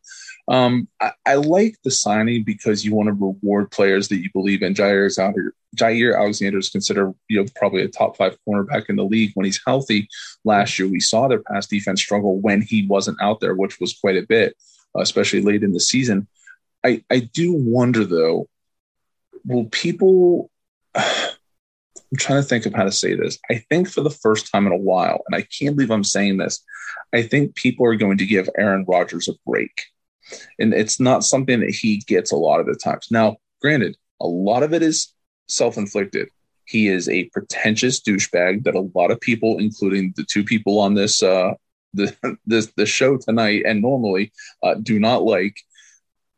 Um, 0.47 0.87
I, 1.01 1.11
I, 1.25 1.33
like 1.35 1.75
the 1.83 1.89
signing 1.91 2.43
because 2.43 2.85
you 2.85 2.93
want 2.95 3.07
to 3.07 3.13
reward 3.13 3.69
players 3.71 4.07
that 4.09 4.17
you 4.19 4.29
believe 4.31 4.61
in. 4.61 4.75
Jaire 4.75 4.99
Alexander, 5.01 5.53
Jaire 5.75 6.15
Alexander 6.15 6.59
is 6.59 6.69
considered, 6.69 7.13
you 7.29 7.41
know, 7.43 7.49
probably 7.55 7.81
a 7.81 7.87
top 7.89 8.15
five 8.15 8.37
cornerback 8.47 8.85
in 8.89 8.95
the 8.95 9.03
league 9.03 9.31
when 9.33 9.43
he's 9.47 9.59
healthy. 9.65 10.07
Last 10.45 10.77
year, 10.79 10.87
we 10.87 10.99
saw 11.01 11.27
their 11.27 11.41
pass 11.41 11.65
defense 11.67 11.99
struggle 12.01 12.39
when 12.39 12.61
he 12.61 12.85
wasn't 12.87 13.21
out 13.21 13.39
there, 13.41 13.55
which 13.55 13.77
was 13.81 13.97
quite 13.99 14.15
a 14.17 14.25
bit, 14.25 14.55
especially 14.95 15.41
late 15.41 15.63
in 15.63 15.73
the 15.73 15.79
season. 15.81 16.27
I, 16.85 17.03
I 17.09 17.19
do 17.19 17.51
wonder 17.53 18.05
though, 18.05 18.47
will 19.45 19.65
people? 19.65 20.51
I'm 22.11 22.17
trying 22.17 22.41
to 22.41 22.47
think 22.47 22.65
of 22.65 22.73
how 22.73 22.85
to 22.85 22.91
say 22.91 23.15
this. 23.15 23.37
I 23.51 23.57
think 23.69 23.89
for 23.89 24.01
the 24.01 24.09
first 24.09 24.49
time 24.51 24.65
in 24.65 24.71
a 24.73 24.77
while, 24.77 25.21
and 25.27 25.35
I 25.35 25.41
can't 25.41 25.75
believe 25.75 25.91
I'm 25.91 26.05
saying 26.05 26.37
this, 26.37 26.63
I 27.11 27.21
think 27.21 27.55
people 27.55 27.85
are 27.85 27.95
going 27.95 28.17
to 28.19 28.25
give 28.25 28.49
Aaron 28.57 28.85
Rodgers 28.87 29.27
a 29.27 29.33
break. 29.45 29.71
And 30.57 30.73
it's 30.73 30.99
not 30.99 31.23
something 31.23 31.59
that 31.61 31.71
he 31.73 31.97
gets 31.97 32.31
a 32.31 32.37
lot 32.37 32.59
of 32.59 32.65
the 32.65 32.75
times. 32.75 33.07
Now, 33.11 33.37
granted, 33.61 33.97
a 34.21 34.27
lot 34.27 34.63
of 34.63 34.73
it 34.73 34.81
is 34.83 35.13
self 35.47 35.77
inflicted. 35.77 36.29
He 36.65 36.87
is 36.87 37.07
a 37.09 37.25
pretentious 37.29 37.99
douchebag 38.01 38.63
that 38.63 38.75
a 38.75 38.87
lot 38.95 39.11
of 39.11 39.19
people, 39.21 39.57
including 39.59 40.13
the 40.15 40.23
two 40.25 40.43
people 40.43 40.79
on 40.79 40.93
this 40.95 41.21
uh, 41.21 41.53
the, 41.93 42.15
this 42.45 42.67
the 42.77 42.85
show 42.85 43.17
tonight 43.17 43.63
and 43.65 43.81
normally 43.81 44.31
uh, 44.63 44.75
do 44.75 44.99
not 44.99 45.23
like, 45.23 45.57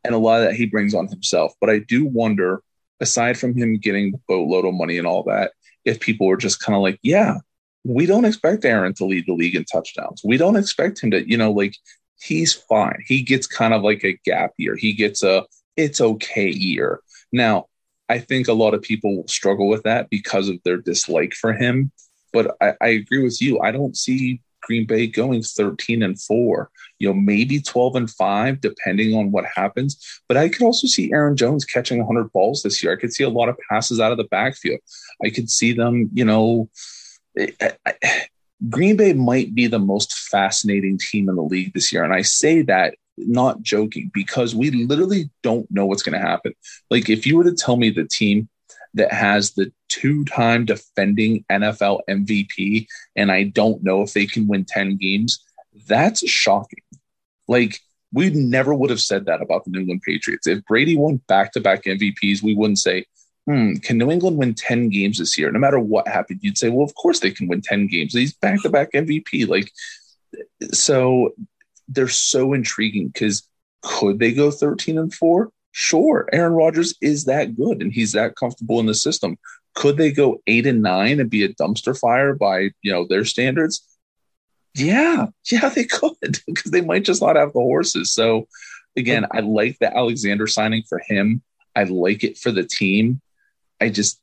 and 0.04 0.16
a 0.16 0.20
lot 0.20 0.42
of 0.42 0.48
that 0.48 0.56
he 0.56 0.66
brings 0.66 0.94
on 0.96 1.08
himself. 1.08 1.54
But 1.62 1.70
I 1.72 1.80
do 1.80 2.06
wonder, 2.06 2.62
aside 3.00 3.38
from 3.40 3.56
him 3.56 3.78
getting 3.78 4.12
the 4.12 4.20
boatload 4.28 4.66
of 4.66 4.74
money 4.76 4.98
and 5.00 5.08
all 5.08 5.24
that, 5.24 5.52
if 5.90 6.00
people 6.00 6.28
were 6.28 6.38
just 6.38 6.62
kind 6.62 6.76
of 6.76 6.82
like, 6.82 7.00
yeah, 7.02 7.38
we 7.84 8.06
don't 8.06 8.26
expect 8.26 8.64
Aaron 8.66 8.94
to 8.96 9.06
lead 9.06 9.26
the 9.28 9.34
league 9.34 9.56
in 9.56 9.66
touchdowns. 9.66 10.22
We 10.24 10.38
don't 10.38 10.56
expect 10.56 11.02
him 11.04 11.12
to, 11.12 11.28
you 11.28 11.36
know, 11.38 11.52
like 11.52 11.76
he's 12.22 12.54
fine. 12.54 13.00
He 13.06 13.22
gets 13.24 13.48
kind 13.48 13.74
of 13.74 13.82
like 13.82 14.04
a 14.06 14.18
gap 14.26 14.52
year. 14.58 14.76
He 14.76 14.94
gets 14.94 15.24
a 15.24 15.46
it's 15.76 16.00
okay 16.00 16.50
year. 16.50 17.02
Now, 17.34 17.66
I 18.08 18.20
think 18.20 18.48
a 18.48 18.54
lot 18.54 18.74
of 18.74 18.82
people 18.82 19.16
will 19.18 19.28
struggle 19.28 19.68
with 19.68 19.84
that 19.84 20.10
because 20.10 20.50
of 20.50 20.58
their 20.64 20.78
dislike 20.78 21.34
for 21.34 21.54
him. 21.54 21.92
But 22.32 22.56
I, 22.62 22.74
I 22.82 22.88
agree 22.90 23.24
with 23.24 23.42
you. 23.42 23.60
I 23.60 23.72
don't 23.72 23.98
see 23.98 24.42
Green 24.70 24.86
Bay 24.86 25.08
going 25.08 25.42
13 25.42 26.04
and 26.04 26.22
4, 26.22 26.70
you 27.00 27.08
know, 27.10 27.14
maybe 27.16 27.60
12 27.60 27.96
and 27.96 28.08
5, 28.10 28.62
depending 28.62 29.16
on 29.16 29.32
what 29.32 29.44
happens. 29.56 29.98
But 30.28 30.38
I 30.38 30.48
could 30.48 30.62
also 30.62 30.86
see 30.86 31.12
Aaron 31.12 31.36
Jones 31.36 31.66
catching 31.66 31.98
100 31.98 32.32
balls 32.32 32.62
this 32.62 32.84
year. 32.84 32.94
I 32.94 32.96
could 32.96 33.12
see 33.12 33.24
a 33.24 33.30
lot 33.32 33.50
of 33.50 33.58
passes 33.68 34.00
out 34.00 34.12
of 34.12 34.20
the 34.20 34.26
backfield. 34.26 34.80
I 35.26 35.32
could 35.32 35.50
see 35.50 35.74
them, 35.74 36.12
you 36.14 36.24
know, 36.24 36.70
I, 37.36 37.50
I, 37.84 37.94
Green 38.70 38.96
Bay 38.96 39.14
might 39.14 39.56
be 39.56 39.66
the 39.66 39.80
most 39.80 40.14
fascinating 40.30 41.00
team 41.00 41.30
in 41.30 41.36
the 41.36 41.42
league 41.42 41.74
this 41.74 41.92
year. 41.92 42.04
And 42.04 42.14
I 42.14 42.22
say 42.22 42.62
that 42.64 42.94
not 43.18 43.64
joking 43.64 44.12
because 44.14 44.54
we 44.54 44.70
literally 44.70 45.32
don't 45.42 45.66
know 45.72 45.88
what's 45.88 46.04
going 46.04 46.20
to 46.22 46.26
happen. 46.28 46.54
Like, 46.92 47.10
if 47.10 47.26
you 47.26 47.38
were 47.38 47.44
to 47.46 47.56
tell 47.56 47.76
me 47.76 47.90
the 47.90 48.04
team 48.06 48.48
that 48.94 49.12
has 49.12 49.52
the 49.52 49.72
two 49.88 50.26
time 50.26 50.66
defending 50.66 51.44
NFL 51.52 52.02
MVP, 52.10 52.88
and 53.16 53.32
I 53.32 53.44
don't 53.44 53.84
know 53.84 54.02
if 54.02 54.14
they 54.14 54.26
can 54.26 54.48
win 54.48 54.66
10 54.66 54.98
games, 54.98 55.44
that's 55.88 56.28
shocking. 56.28 56.84
Like, 57.48 57.80
we 58.12 58.30
never 58.32 58.74
would 58.74 58.90
have 58.90 59.02
said 59.02 59.26
that 59.26 59.42
about 59.42 59.66
the 59.66 59.72
New 59.72 59.82
England 59.82 60.02
Patriots. 60.06 60.48
If 60.48 60.66
Brady 60.66 60.98
won 60.98 61.22
back 61.28 61.52
to 61.54 61.62
back 61.62 61.84
MVPs, 61.84 62.42
we 62.42 62.56
wouldn't 62.56 62.80
say, 62.80 63.06
hmm, 63.46 63.76
can 63.76 63.98
New 64.00 64.10
England 64.12 64.38
win 64.38 64.56
10 64.56 64.90
games 64.90 65.20
this 65.20 65.38
year? 65.38 65.52
No 65.52 65.60
matter 65.60 65.80
what 65.80 66.08
happened, 66.08 66.40
you'd 66.42 66.58
say, 66.58 66.70
well, 66.70 66.86
of 66.86 66.96
course 66.96 67.20
they 67.20 67.32
can 67.32 67.48
win 67.48 67.62
10 67.62 67.88
games. 67.88 68.14
He's 68.14 68.34
back 68.34 68.62
to 68.64 68.70
back 68.70 68.92
MVP. 68.94 69.48
Like, 69.48 69.72
so 70.74 71.32
they're 71.88 72.08
so 72.08 72.54
intriguing 72.54 73.08
because 73.10 73.48
could 73.84 74.18
they 74.20 74.32
go 74.34 74.50
13 74.50 74.98
and 74.98 75.14
four? 75.14 75.50
Sure, 75.82 76.28
Aaron 76.34 76.52
Rodgers 76.56 76.94
is 77.02 77.24
that 77.24 77.56
good 77.56 77.82
and 77.82 77.90
he's 77.94 78.12
that 78.12 78.36
comfortable 78.36 78.82
in 78.82 78.86
the 78.86 78.94
system. 78.94 79.38
Could 79.76 79.96
they 79.96 80.12
go 80.12 80.42
eight 80.46 80.68
and 80.68 80.82
nine 80.82 81.22
and 81.22 81.30
be 81.30 81.46
a 81.46 81.54
dumpster 81.54 81.98
fire 81.98 82.34
by 82.36 82.72
you 82.82 82.92
know 82.92 83.08
their 83.08 83.24
standards? 83.24 83.88
Yeah, 84.76 85.28
yeah, 85.50 85.70
they 85.70 85.86
could 85.86 86.18
because 86.46 86.72
they 86.72 86.82
might 86.82 87.06
just 87.06 87.22
not 87.22 87.38
have 87.38 87.54
the 87.54 87.62
horses. 87.62 88.12
So 88.12 88.50
again, 88.98 89.26
I 89.32 89.40
like 89.40 89.80
the 89.80 89.96
Alexander 89.96 90.48
signing 90.48 90.84
for 90.90 91.00
him. 91.00 91.42
I 91.78 91.84
like 91.86 92.26
it 92.26 92.38
for 92.38 92.52
the 92.52 92.64
team. 92.64 93.22
I 93.80 93.88
just 93.88 94.20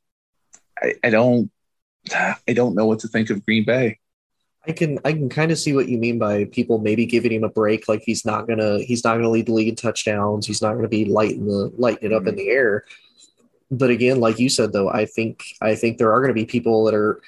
I, 0.78 0.96
I 1.02 1.08
don't 1.08 1.50
I 2.14 2.52
don't 2.52 2.74
know 2.74 2.84
what 2.84 2.98
to 2.98 3.08
think 3.08 3.30
of 3.30 3.46
Green 3.46 3.64
Bay. 3.64 3.98
I 4.68 4.72
can 4.72 4.98
I 5.04 5.12
can 5.12 5.28
kind 5.28 5.52
of 5.52 5.58
see 5.58 5.72
what 5.72 5.88
you 5.88 5.98
mean 5.98 6.18
by 6.18 6.44
people 6.46 6.78
maybe 6.78 7.06
giving 7.06 7.32
him 7.32 7.44
a 7.44 7.48
break. 7.48 7.88
Like 7.88 8.02
he's 8.02 8.24
not 8.24 8.48
gonna 8.48 8.78
he's 8.80 9.04
not 9.04 9.16
gonna 9.16 9.30
lead 9.30 9.46
the 9.46 9.52
league 9.52 9.68
in 9.68 9.76
touchdowns. 9.76 10.46
He's 10.46 10.60
not 10.60 10.74
gonna 10.74 10.88
be 10.88 11.04
lighting 11.04 11.46
the 11.46 11.72
lighting 11.76 12.10
it 12.10 12.14
up 12.14 12.22
mm-hmm. 12.22 12.30
in 12.30 12.36
the 12.36 12.48
air. 12.48 12.84
But 13.70 13.90
again, 13.90 14.20
like 14.20 14.38
you 14.38 14.48
said 14.48 14.72
though, 14.72 14.90
I 14.90 15.06
think 15.06 15.42
I 15.60 15.76
think 15.76 15.98
there 15.98 16.12
are 16.12 16.20
gonna 16.20 16.34
be 16.34 16.46
people 16.46 16.84
that 16.84 16.94
are 16.94 17.20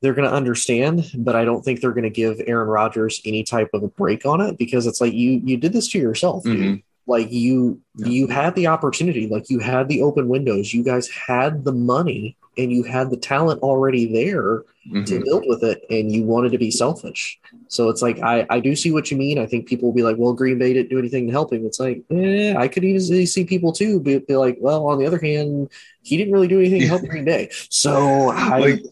they're 0.00 0.14
gonna 0.14 0.28
understand, 0.30 1.08
but 1.16 1.36
I 1.36 1.44
don't 1.44 1.64
think 1.64 1.80
they're 1.80 1.92
gonna 1.92 2.10
give 2.10 2.40
Aaron 2.44 2.68
Rodgers 2.68 3.20
any 3.24 3.44
type 3.44 3.68
of 3.72 3.84
a 3.84 3.88
break 3.88 4.26
on 4.26 4.40
it 4.40 4.58
because 4.58 4.86
it's 4.86 5.00
like 5.00 5.12
you 5.12 5.40
you 5.44 5.56
did 5.58 5.72
this 5.72 5.88
to 5.90 5.98
yourself, 5.98 6.42
mm-hmm. 6.44 6.76
Like 7.06 7.30
you 7.30 7.80
yeah. 7.96 8.08
you 8.08 8.26
had 8.26 8.54
the 8.56 8.66
opportunity, 8.66 9.28
like 9.28 9.48
you 9.48 9.60
had 9.60 9.88
the 9.88 10.02
open 10.02 10.28
windows, 10.28 10.74
you 10.74 10.82
guys 10.82 11.08
had 11.08 11.62
the 11.62 11.72
money 11.72 12.36
and 12.58 12.72
you 12.72 12.82
had 12.82 13.10
the 13.10 13.16
talent 13.16 13.62
already 13.62 14.12
there 14.12 14.62
mm-hmm. 14.86 15.04
to 15.04 15.24
build 15.24 15.44
with 15.46 15.62
it, 15.62 15.82
and 15.90 16.12
you 16.12 16.24
wanted 16.24 16.52
to 16.52 16.58
be 16.58 16.70
selfish. 16.70 17.38
So 17.68 17.88
it's 17.88 18.02
like 18.02 18.20
I, 18.20 18.46
I 18.50 18.60
do 18.60 18.74
see 18.76 18.90
what 18.90 19.10
you 19.10 19.16
mean. 19.16 19.38
I 19.38 19.46
think 19.46 19.66
people 19.66 19.88
will 19.88 19.94
be 19.94 20.02
like, 20.02 20.16
well, 20.18 20.32
Green 20.34 20.58
Bay 20.58 20.72
didn't 20.74 20.90
do 20.90 20.98
anything 20.98 21.26
to 21.26 21.32
help 21.32 21.52
him. 21.52 21.64
It's 21.66 21.80
like 21.80 22.02
eh, 22.10 22.54
I 22.56 22.68
could 22.68 22.84
easily 22.84 23.26
see 23.26 23.44
people 23.44 23.72
too 23.72 24.00
be, 24.00 24.18
be 24.18 24.36
like, 24.36 24.58
well, 24.60 24.86
on 24.86 24.98
the 24.98 25.06
other 25.06 25.18
hand, 25.18 25.70
he 26.02 26.16
didn't 26.16 26.32
really 26.32 26.48
do 26.48 26.60
anything 26.60 26.80
to 26.80 26.88
help 26.88 27.02
Green 27.08 27.24
Bay. 27.24 27.48
So 27.70 28.30
I, 28.30 28.58
like, 28.58 28.82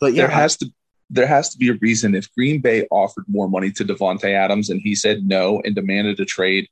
but 0.00 0.14
yeah, 0.14 0.26
there 0.26 0.34
has 0.34 0.56
to 0.58 0.72
there 1.10 1.26
has 1.26 1.50
to 1.50 1.58
be 1.58 1.70
a 1.70 1.74
reason 1.74 2.14
if 2.14 2.32
Green 2.34 2.60
Bay 2.60 2.86
offered 2.90 3.24
more 3.28 3.48
money 3.48 3.70
to 3.72 3.84
Davante 3.84 4.32
Adams 4.34 4.70
and 4.70 4.80
he 4.80 4.94
said 4.94 5.24
no 5.26 5.60
and 5.64 5.74
demanded 5.74 6.18
a 6.20 6.24
trade. 6.24 6.68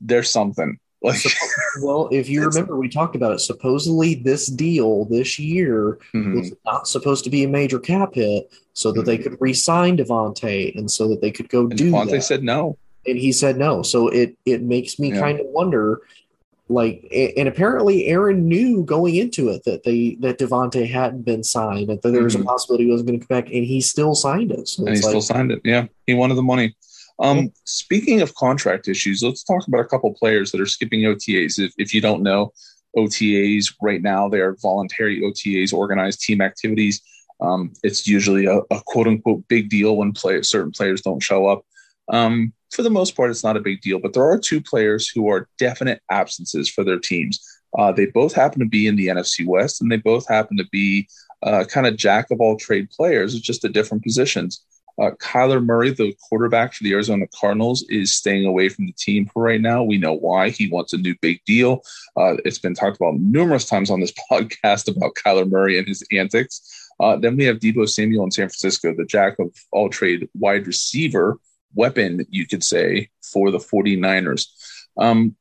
There's 0.00 0.30
something. 0.30 0.78
Like, 1.02 1.20
well, 1.82 2.08
if 2.10 2.28
you 2.28 2.46
remember, 2.46 2.76
we 2.76 2.88
talked 2.88 3.16
about 3.16 3.32
it. 3.32 3.40
Supposedly, 3.40 4.14
this 4.14 4.46
deal 4.46 5.04
this 5.06 5.38
year 5.38 5.98
mm-hmm. 6.14 6.38
was 6.38 6.52
not 6.64 6.88
supposed 6.88 7.24
to 7.24 7.30
be 7.30 7.44
a 7.44 7.48
major 7.48 7.78
cap 7.78 8.14
hit, 8.14 8.50
so 8.72 8.92
that 8.92 9.00
mm-hmm. 9.00 9.06
they 9.06 9.18
could 9.18 9.36
re-sign 9.40 9.96
Davante 9.98 10.74
and 10.76 10.90
so 10.90 11.08
that 11.08 11.20
they 11.20 11.30
could 11.30 11.48
go 11.48 11.62
and 11.62 11.76
do. 11.76 11.90
Davante 11.90 12.22
said 12.22 12.42
no, 12.42 12.78
and 13.06 13.18
he 13.18 13.30
said 13.30 13.56
no. 13.58 13.82
So 13.82 14.08
it 14.08 14.36
it 14.46 14.62
makes 14.62 14.98
me 14.98 15.12
yeah. 15.12 15.20
kind 15.20 15.38
of 15.38 15.46
wonder, 15.50 16.00
like, 16.70 17.06
and 17.36 17.46
apparently 17.46 18.06
Aaron 18.06 18.48
knew 18.48 18.82
going 18.82 19.16
into 19.16 19.50
it 19.50 19.64
that 19.64 19.82
they 19.84 20.16
that 20.20 20.38
Davante 20.38 20.88
hadn't 20.88 21.22
been 21.22 21.44
signed, 21.44 21.90
and 21.90 22.00
that 22.00 22.10
there 22.10 22.24
was 22.24 22.32
mm-hmm. 22.34 22.42
a 22.44 22.52
possibility 22.52 22.84
he 22.86 22.90
wasn't 22.90 23.08
going 23.08 23.20
to 23.20 23.26
come 23.26 23.40
back, 23.42 23.52
and 23.52 23.66
he 23.66 23.82
still 23.82 24.14
signed 24.14 24.50
it. 24.50 24.66
So 24.66 24.80
and 24.86 24.96
he 24.96 25.02
like, 25.02 25.08
still 25.10 25.20
signed 25.20 25.52
it. 25.52 25.60
Yeah, 25.62 25.86
he 26.06 26.14
wanted 26.14 26.36
the 26.36 26.42
money. 26.42 26.74
Um, 27.18 27.52
speaking 27.64 28.20
of 28.20 28.34
contract 28.34 28.88
issues, 28.88 29.22
let's 29.22 29.42
talk 29.42 29.66
about 29.66 29.80
a 29.80 29.84
couple 29.86 30.12
players 30.14 30.52
that 30.52 30.60
are 30.60 30.66
skipping 30.66 31.00
OTAs. 31.04 31.58
If, 31.58 31.72
if 31.78 31.94
you 31.94 32.00
don't 32.00 32.22
know, 32.22 32.52
OTAs 32.96 33.74
right 33.80 34.02
now, 34.02 34.28
they 34.28 34.40
are 34.40 34.56
voluntary 34.60 35.20
OTAs, 35.22 35.72
organized 35.72 36.20
team 36.20 36.40
activities. 36.40 37.00
Um, 37.40 37.72
it's 37.82 38.06
usually 38.06 38.46
a, 38.46 38.58
a, 38.70 38.80
quote 38.86 39.06
unquote 39.06 39.46
big 39.48 39.68
deal 39.68 39.96
when 39.96 40.12
play, 40.12 40.40
certain 40.42 40.72
players 40.72 41.00
don't 41.02 41.22
show 41.22 41.46
up. 41.46 41.62
Um, 42.08 42.52
for 42.72 42.82
the 42.82 42.90
most 42.90 43.16
part, 43.16 43.30
it's 43.30 43.44
not 43.44 43.56
a 43.56 43.60
big 43.60 43.80
deal, 43.80 43.98
but 43.98 44.12
there 44.12 44.24
are 44.24 44.38
two 44.38 44.60
players 44.60 45.08
who 45.08 45.28
are 45.28 45.48
definite 45.58 46.02
absences 46.10 46.68
for 46.68 46.84
their 46.84 46.98
teams. 46.98 47.40
Uh, 47.76 47.92
they 47.92 48.06
both 48.06 48.32
happen 48.32 48.60
to 48.60 48.66
be 48.66 48.86
in 48.86 48.96
the 48.96 49.08
NFC 49.08 49.46
West, 49.46 49.80
and 49.80 49.90
they 49.90 49.96
both 49.96 50.26
happen 50.28 50.56
to 50.56 50.64
be 50.72 51.08
uh, 51.42 51.64
kind 51.64 51.86
of 51.86 51.96
jack 51.96 52.30
of 52.30 52.40
all 52.40 52.56
trade 52.56 52.90
players, 52.90 53.38
just 53.40 53.64
at 53.64 53.72
different 53.72 54.02
positions. 54.02 54.62
Uh, 54.98 55.10
Kyler 55.20 55.62
Murray, 55.62 55.90
the 55.90 56.16
quarterback 56.28 56.72
for 56.72 56.84
the 56.84 56.92
Arizona 56.92 57.26
Cardinals, 57.38 57.84
is 57.90 58.14
staying 58.14 58.46
away 58.46 58.68
from 58.70 58.86
the 58.86 58.92
team 58.92 59.26
for 59.26 59.42
right 59.42 59.60
now. 59.60 59.82
We 59.82 59.98
know 59.98 60.14
why. 60.14 60.48
He 60.50 60.70
wants 60.70 60.92
a 60.94 60.98
new 60.98 61.14
big 61.20 61.44
deal. 61.44 61.82
Uh, 62.16 62.36
it's 62.46 62.58
been 62.58 62.74
talked 62.74 62.96
about 62.96 63.16
numerous 63.20 63.66
times 63.66 63.90
on 63.90 64.00
this 64.00 64.12
podcast 64.30 64.94
about 64.94 65.14
Kyler 65.14 65.48
Murray 65.48 65.78
and 65.78 65.86
his 65.86 66.02
antics. 66.10 66.88
Uh, 66.98 67.16
then 67.16 67.36
we 67.36 67.44
have 67.44 67.58
Deebo 67.58 67.86
Samuel 67.88 68.24
in 68.24 68.30
San 68.30 68.48
Francisco, 68.48 68.94
the 68.96 69.04
jack 69.04 69.38
of 69.38 69.54
all 69.70 69.90
trade 69.90 70.28
wide 70.34 70.66
receiver 70.66 71.36
weapon, 71.74 72.24
you 72.30 72.46
could 72.46 72.64
say, 72.64 73.10
for 73.20 73.50
the 73.50 73.58
49ers. 73.58 74.46
Um, 74.96 75.36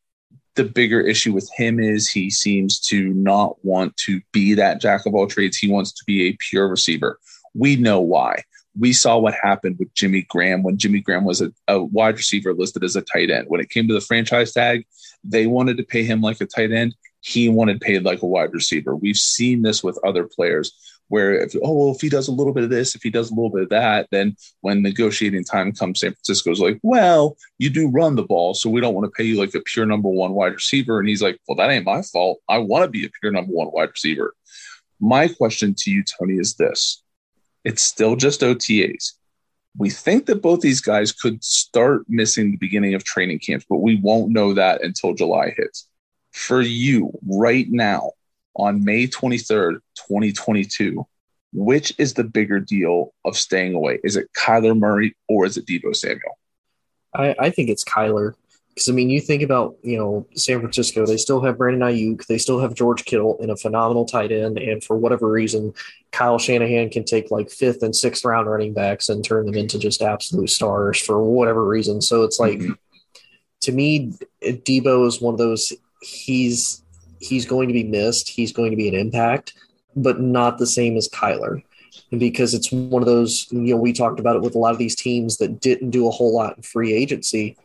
the 0.56 0.66
bigger 0.66 1.00
issue 1.00 1.32
with 1.34 1.50
him 1.56 1.80
is 1.80 2.10
he 2.10 2.30
seems 2.30 2.78
to 2.80 3.14
not 3.14 3.58
want 3.64 3.96
to 3.98 4.20
be 4.34 4.54
that 4.56 4.82
jack 4.82 5.06
of 5.06 5.16
all 5.16 5.28
trades. 5.28 5.56
He 5.56 5.70
wants 5.72 5.94
to 5.94 6.04
be 6.06 6.28
a 6.28 6.38
pure 6.50 6.68
receiver. 6.68 7.20
We 7.54 7.78
know 7.78 8.02
why 8.02 8.44
we 8.78 8.94
saw 8.94 9.18
what 9.18 9.34
happened 9.42 9.78
with 9.80 9.94
Jimmy 9.94 10.26
Graham 10.30 10.62
when 10.64 10.78
Jimmy 10.78 11.00
Graham 11.00 11.24
was 11.24 11.42
a, 11.42 11.52
a, 11.68 11.82
wide 11.82 12.16
receiver 12.18 12.54
listed 12.54 12.84
as 12.84 12.96
a 12.96 13.02
tight 13.02 13.30
end. 13.32 13.46
When 13.48 13.62
it 13.62 13.70
came 13.70 13.88
to 13.88 13.94
the 13.94 14.02
franchise 14.02 14.52
tag, 14.52 14.86
they 15.24 15.48
wanted 15.48 15.78
to 15.78 15.84
pay 15.84 16.04
him 16.04 16.22
like 16.22 16.42
a 16.42 16.46
tight 16.46 16.72
end. 16.72 16.96
He 17.22 17.50
wanted 17.50 17.82
paid 17.82 18.04
like 18.04 18.22
a 18.22 18.26
wide 18.28 18.54
receiver. 18.54 18.96
We've 18.96 19.16
seen 19.16 19.62
this 19.62 19.84
with 19.84 19.98
other 20.06 20.26
players 20.26 20.72
where 21.08 21.40
if 21.40 21.56
oh 21.64 21.72
well 21.74 21.94
if 21.96 22.02
he 22.02 22.10
does 22.10 22.28
a 22.28 22.32
little 22.32 22.54
bit 22.54 22.64
of 22.64 22.70
this, 22.72 22.96
if 22.96 23.02
he 23.04 23.10
does 23.12 23.30
a 23.32 23.34
little 23.34 23.50
bit 23.50 23.62
of 23.64 23.70
that, 23.70 24.08
then 24.12 24.36
when 24.62 24.82
negotiating 24.82 25.44
time 25.46 25.72
comes, 25.72 26.00
San 26.02 26.14
Francisco's 26.14 26.60
like, 26.60 26.80
well, 26.84 27.38
you 27.58 27.70
do 27.70 27.88
run 27.90 28.16
the 28.16 28.24
ball, 28.24 28.54
so 28.56 28.70
we 28.70 28.82
don't 28.82 28.94
want 28.94 29.06
to 29.06 29.12
pay 29.12 29.24
you 29.24 29.40
like 29.40 29.54
a 29.56 29.60
pure 29.62 29.86
number 29.88 30.10
one 30.10 30.34
wide 30.34 30.54
receiver. 30.54 31.00
And 31.00 31.08
he's 31.08 31.22
like, 31.22 31.40
well, 31.48 31.56
that 31.58 31.70
ain't 31.72 31.86
my 31.86 32.02
fault. 32.04 32.40
I 32.50 32.58
want 32.60 32.86
to 32.86 32.90
be 32.92 33.06
a 33.06 33.10
pure 33.20 33.32
number 33.32 33.52
one 33.52 33.70
wide 33.72 33.90
receiver. 33.90 34.34
My 35.00 35.28
question 35.28 35.74
to 35.80 35.92
you, 35.92 36.04
Tony, 36.04 36.36
is 36.36 36.56
this 36.56 37.04
it's 37.66 37.82
still 37.82 38.16
just 38.16 38.42
OTAs. 38.42 39.14
We 39.78 39.90
think 39.90 40.28
that 40.28 40.42
both 40.42 40.62
these 40.62 40.80
guys 40.80 41.12
could 41.12 41.44
start 41.44 42.04
missing 42.08 42.52
the 42.52 42.58
beginning 42.58 42.94
of 42.94 43.04
training 43.04 43.40
camps, 43.40 43.66
but 43.68 43.80
we 43.80 43.96
won't 43.96 44.32
know 44.32 44.54
that 44.54 44.84
until 44.84 45.14
July 45.14 45.54
hits. 45.58 45.88
For 46.32 46.62
you 46.62 47.12
right 47.34 47.66
now 47.70 48.12
on 48.56 48.86
May 48.86 49.08
23rd, 49.08 49.80
2022, 49.96 51.06
which 51.52 51.92
is 51.98 52.14
the 52.14 52.24
bigger 52.24 52.60
deal 52.60 53.14
of 53.26 53.36
staying 53.36 53.74
away? 53.74 54.00
Is 54.04 54.16
it 54.16 54.30
Kyler 54.34 54.78
Murray 54.78 55.16
or 55.28 55.46
is 55.46 55.58
it 55.58 55.66
Deebo 55.66 55.94
Samuel? 55.94 56.38
I, 57.14 57.36
I 57.38 57.50
think 57.50 57.70
it's 57.70 57.84
Kyler. 57.84 58.34
Because 58.76 58.90
I 58.90 58.92
mean, 58.92 59.10
you 59.10 59.22
think 59.22 59.42
about 59.42 59.78
you 59.84 59.98
know 59.98 60.28
San 60.36 60.60
Francisco, 60.60 61.06
they 61.06 61.16
still 61.16 61.40
have 61.42 61.58
Brandon 61.58 61.88
Aiyuk, 61.90 62.26
they 62.28 62.38
still 62.38 62.60
have 62.60 62.74
George 62.74 63.06
Kittle 63.06 63.38
in 63.40 63.50
a 63.50 63.56
phenomenal 63.56 64.04
tight 64.06 64.34
end, 64.34 64.58
and 64.58 64.84
for 64.84 64.98
whatever 64.98 65.32
reason, 65.32 65.74
Kyle 66.12 66.38
Shanahan 66.38 66.90
can 66.90 67.06
take 67.06 67.32
like 67.32 67.50
fifth 67.50 67.84
and 67.84 67.96
sixth 67.96 68.26
round 68.26 68.50
running 68.52 68.74
backs 68.74 69.08
and 69.08 69.24
turn 69.24 69.46
them 69.46 69.56
into 69.56 69.80
just 69.80 70.02
absolute 70.02 70.50
stars 70.50 71.00
for 71.00 71.24
whatever 71.24 71.66
reason. 71.66 72.02
So 72.02 72.24
it's 72.24 72.38
like, 72.38 72.60
mm-hmm. 72.60 72.74
to 73.62 73.72
me, 73.72 74.12
Deebo 74.44 75.08
is 75.08 75.22
one 75.22 75.34
of 75.34 75.38
those. 75.38 75.72
He's 76.02 76.84
he's 77.22 77.46
going 77.46 77.70
to 77.70 77.74
be 77.74 77.86
missed. 77.86 78.28
He's 78.28 78.52
going 78.52 78.72
to 78.72 78.78
be 78.78 78.90
an 78.90 78.96
impact, 78.96 79.54
but 79.96 80.20
not 80.20 80.58
the 80.58 80.68
same 80.68 80.98
as 80.98 81.08
Kyler 81.08 81.64
because 82.18 82.54
it's 82.54 82.72
one 82.74 83.02
of 83.02 83.08
those 83.08 83.48
you 83.52 83.74
know 83.74 83.78
we 83.78 83.94
talked 83.94 84.20
about 84.20 84.36
it 84.36 84.42
with 84.42 84.56
a 84.56 84.58
lot 84.58 84.72
of 84.74 84.78
these 84.78 84.96
teams 84.96 85.38
that 85.38 85.60
didn't 85.62 85.90
do 85.92 86.08
a 86.08 86.12
whole 86.12 86.34
lot 86.34 86.56
in 86.56 86.62
free 86.62 86.94
agency 86.94 87.58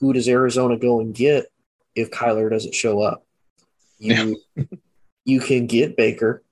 who 0.00 0.12
does 0.12 0.28
Arizona 0.28 0.76
go 0.78 1.00
and 1.00 1.14
get 1.14 1.46
if 1.94 2.10
Kyler 2.10 2.50
doesn't 2.50 2.74
show 2.74 3.00
up? 3.02 3.24
You, 3.98 4.38
yeah. 4.56 4.64
you 5.26 5.40
can 5.40 5.66
get 5.66 5.96
Baker 5.96 6.42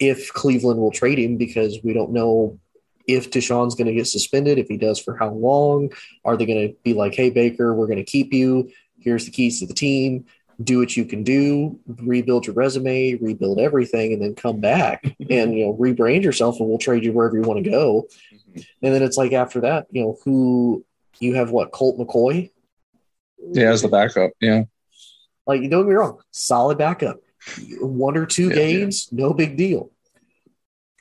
if 0.00 0.32
Cleveland 0.32 0.80
will 0.80 0.90
trade 0.90 1.18
him 1.18 1.36
because 1.36 1.78
we 1.84 1.92
don't 1.92 2.10
know 2.12 2.58
if 3.06 3.30
Deshaun's 3.30 3.76
going 3.76 3.86
to 3.86 3.94
get 3.94 4.08
suspended. 4.08 4.58
If 4.58 4.66
he 4.66 4.76
does, 4.76 4.98
for 5.00 5.16
how 5.16 5.30
long? 5.30 5.90
Are 6.24 6.36
they 6.36 6.46
going 6.46 6.68
to 6.68 6.74
be 6.82 6.92
like, 6.92 7.14
hey, 7.14 7.30
Baker, 7.30 7.72
we're 7.72 7.86
going 7.86 7.98
to 7.98 8.04
keep 8.04 8.32
you. 8.32 8.70
Here's 8.98 9.24
the 9.24 9.30
keys 9.30 9.60
to 9.60 9.66
the 9.66 9.74
team. 9.74 10.24
Do 10.62 10.78
what 10.78 10.96
you 10.96 11.04
can 11.04 11.24
do, 11.24 11.80
rebuild 11.88 12.46
your 12.46 12.54
resume, 12.54 13.14
rebuild 13.14 13.58
everything, 13.58 14.12
and 14.12 14.22
then 14.22 14.34
come 14.36 14.60
back 14.60 15.02
and 15.30 15.52
you 15.52 15.64
know 15.66 15.74
rebrand 15.74 16.22
yourself, 16.22 16.60
and 16.60 16.68
we'll 16.68 16.78
trade 16.78 17.02
you 17.04 17.12
wherever 17.12 17.34
you 17.36 17.42
want 17.42 17.62
to 17.64 17.70
go. 17.70 18.02
Mm-hmm. 18.32 18.60
And 18.86 18.94
then 18.94 19.02
it's 19.02 19.16
like 19.16 19.32
after 19.32 19.60
that, 19.62 19.88
you 19.90 20.02
know, 20.02 20.16
who 20.24 20.84
you 21.18 21.34
have 21.34 21.50
what 21.50 21.72
Colt 21.72 21.98
McCoy 21.98 22.50
yeah, 23.38 23.70
as 23.70 23.82
the 23.82 23.88
backup. 23.88 24.32
Yeah. 24.40 24.64
Like, 25.46 25.60
don't 25.70 25.82
get 25.84 25.88
me 25.90 25.94
wrong, 25.94 26.18
solid 26.30 26.78
backup. 26.78 27.18
One 27.80 28.16
or 28.16 28.24
two 28.24 28.48
yeah, 28.48 28.54
games, 28.54 29.08
yeah. 29.12 29.24
no 29.26 29.34
big 29.34 29.56
deal. 29.56 29.90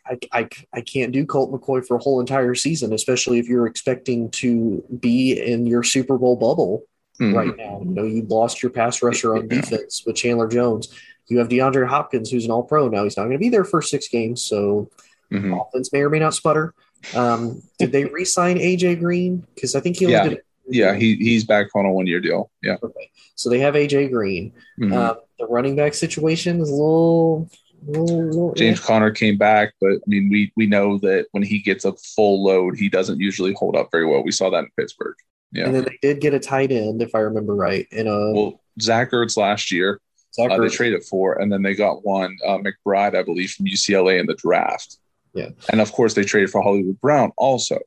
I, 0.05 0.17
I, 0.33 0.49
I 0.73 0.81
can't 0.81 1.13
do 1.13 1.25
Colt 1.25 1.51
McCoy 1.53 1.85
for 1.87 1.95
a 1.95 1.99
whole 1.99 2.19
entire 2.19 2.53
season, 2.55 2.91
especially 2.91 3.39
if 3.39 3.47
you're 3.47 3.65
expecting 3.67 4.29
to 4.31 4.83
be 4.99 5.33
in 5.39 5.65
your 5.65 5.81
Super 5.83 6.17
Bowl 6.17 6.35
bubble 6.35 6.83
mm-hmm. 7.21 7.33
right 7.33 7.55
now. 7.55 7.79
You 7.81 7.89
know, 7.89 8.03
you 8.03 8.23
lost 8.23 8.61
your 8.61 8.69
pass 8.71 9.01
rusher 9.01 9.33
on 9.37 9.43
yeah. 9.43 9.61
defense 9.61 10.03
with 10.05 10.17
Chandler 10.17 10.49
Jones. 10.49 10.93
You 11.29 11.37
have 11.37 11.47
DeAndre 11.47 11.87
Hopkins, 11.87 12.29
who's 12.29 12.43
an 12.43 12.51
all 12.51 12.63
pro 12.63 12.89
now. 12.89 13.05
He's 13.05 13.15
not 13.15 13.23
going 13.23 13.35
to 13.37 13.39
be 13.39 13.47
there 13.47 13.63
for 13.63 13.81
six 13.81 14.09
games. 14.09 14.41
So 14.43 14.89
mm-hmm. 15.31 15.53
offense 15.53 15.93
may 15.93 16.01
or 16.01 16.09
may 16.09 16.19
not 16.19 16.33
sputter. 16.33 16.73
Um, 17.15 17.61
did 17.79 17.93
they 17.93 18.03
re 18.03 18.25
sign 18.25 18.57
AJ 18.57 18.99
Green? 18.99 19.47
Because 19.55 19.73
I 19.73 19.79
think 19.79 19.97
he 19.99 20.05
only 20.13 20.29
did 20.31 20.41
yeah, 20.67 20.95
he 20.95 21.15
he's 21.15 21.43
back 21.43 21.67
on 21.75 21.85
a 21.85 21.91
one 21.91 22.07
year 22.07 22.19
deal. 22.19 22.49
Yeah. 22.61 22.77
Okay. 22.81 23.09
So 23.35 23.49
they 23.49 23.59
have 23.59 23.75
AJ 23.75 24.11
Green. 24.11 24.53
Mm-hmm. 24.79 24.93
Uh, 24.93 25.15
the 25.39 25.47
running 25.47 25.75
back 25.75 25.93
situation 25.93 26.61
is 26.61 26.69
a 26.69 26.73
little. 26.73 27.49
little, 27.85 28.23
little 28.25 28.53
James 28.53 28.79
yeah. 28.79 28.85
Conner 28.85 29.11
came 29.11 29.37
back, 29.37 29.73
but 29.81 29.91
I 29.93 29.99
mean, 30.07 30.29
we 30.29 30.51
we 30.55 30.65
know 30.67 30.97
that 30.99 31.27
when 31.31 31.43
he 31.43 31.59
gets 31.59 31.85
a 31.85 31.93
full 31.93 32.43
load, 32.43 32.77
he 32.77 32.89
doesn't 32.89 33.19
usually 33.19 33.53
hold 33.53 33.75
up 33.75 33.89
very 33.91 34.05
well. 34.05 34.23
We 34.23 34.31
saw 34.31 34.49
that 34.51 34.59
in 34.59 34.69
Pittsburgh. 34.77 35.15
Yeah, 35.51 35.65
and 35.65 35.75
then 35.75 35.83
they 35.85 35.97
did 36.01 36.19
get 36.21 36.33
a 36.33 36.39
tight 36.39 36.71
end, 36.71 37.01
if 37.03 37.13
I 37.13 37.19
remember 37.19 37.53
right. 37.55 37.85
In 37.91 38.07
a 38.07 38.11
uh, 38.13 38.31
well, 38.31 38.61
Zach 38.81 39.11
Ertz 39.11 39.37
last 39.37 39.71
year, 39.71 40.01
Zach 40.33 40.49
Uh, 40.49 40.57
they 40.57 40.69
traded 40.69 41.03
for, 41.03 41.33
and 41.39 41.51
then 41.51 41.61
they 41.61 41.75
got 41.75 42.03
one 42.03 42.37
uh, 42.45 42.57
McBride, 42.57 43.15
I 43.15 43.21
believe, 43.21 43.51
from 43.51 43.67
UCLA 43.67 44.19
in 44.19 44.25
the 44.25 44.33
draft. 44.33 44.97
Yeah, 45.35 45.49
and 45.69 45.79
of 45.81 45.91
course 45.91 46.13
they 46.15 46.23
traded 46.23 46.49
for 46.51 46.61
Hollywood 46.61 46.99
Brown 47.01 47.31
also. 47.37 47.77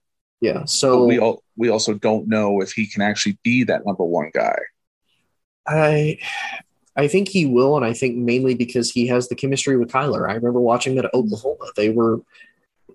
Yeah. 0.40 0.64
So 0.64 1.00
but 1.00 1.06
we 1.06 1.18
all, 1.18 1.42
we 1.56 1.68
also 1.70 1.94
don't 1.94 2.28
know 2.28 2.60
if 2.60 2.72
he 2.72 2.86
can 2.86 3.02
actually 3.02 3.38
be 3.42 3.64
that 3.64 3.86
number 3.86 4.04
one 4.04 4.30
guy. 4.34 4.56
I 5.66 6.18
I 6.94 7.08
think 7.08 7.28
he 7.28 7.46
will, 7.46 7.76
and 7.76 7.84
I 7.84 7.92
think 7.92 8.16
mainly 8.16 8.54
because 8.54 8.90
he 8.90 9.06
has 9.08 9.28
the 9.28 9.34
chemistry 9.34 9.76
with 9.76 9.90
Kyler. 9.90 10.28
I 10.30 10.34
remember 10.34 10.60
watching 10.60 10.94
that 10.96 11.06
at 11.06 11.14
Oklahoma. 11.14 11.66
They 11.74 11.90
were 11.90 12.20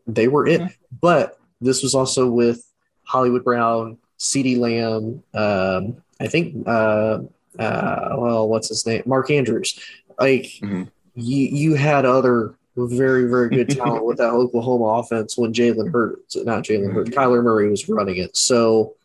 they 0.07 0.27
were 0.27 0.47
it. 0.47 0.61
Mm-hmm. 0.61 0.71
But 1.01 1.39
this 1.59 1.83
was 1.83 1.95
also 1.95 2.29
with 2.29 2.63
Hollywood 3.05 3.43
Brown, 3.43 3.97
CeeDee 4.19 4.57
Lamb, 4.57 5.23
um, 5.33 6.01
I 6.19 6.27
think 6.27 6.67
uh, 6.67 7.19
uh, 7.59 8.15
well, 8.17 8.47
what's 8.47 8.69
his 8.69 8.85
name? 8.85 9.01
Mark 9.05 9.29
Andrews. 9.31 9.79
Like 10.19 10.43
mm-hmm. 10.61 10.83
you 11.15 11.47
you 11.47 11.75
had 11.75 12.05
other 12.05 12.55
very, 12.75 13.25
very 13.29 13.49
good 13.49 13.69
talent 13.69 14.05
with 14.05 14.17
that 14.17 14.29
Oklahoma 14.31 14.85
offense 14.85 15.37
when 15.37 15.53
Jalen 15.53 15.91
Hurts, 15.91 16.37
not 16.37 16.63
Jalen 16.63 16.93
Hurts, 16.93 17.09
Kyler 17.09 17.43
Murray 17.43 17.69
was 17.69 17.87
running 17.89 18.17
it. 18.17 18.35
So 18.37 18.95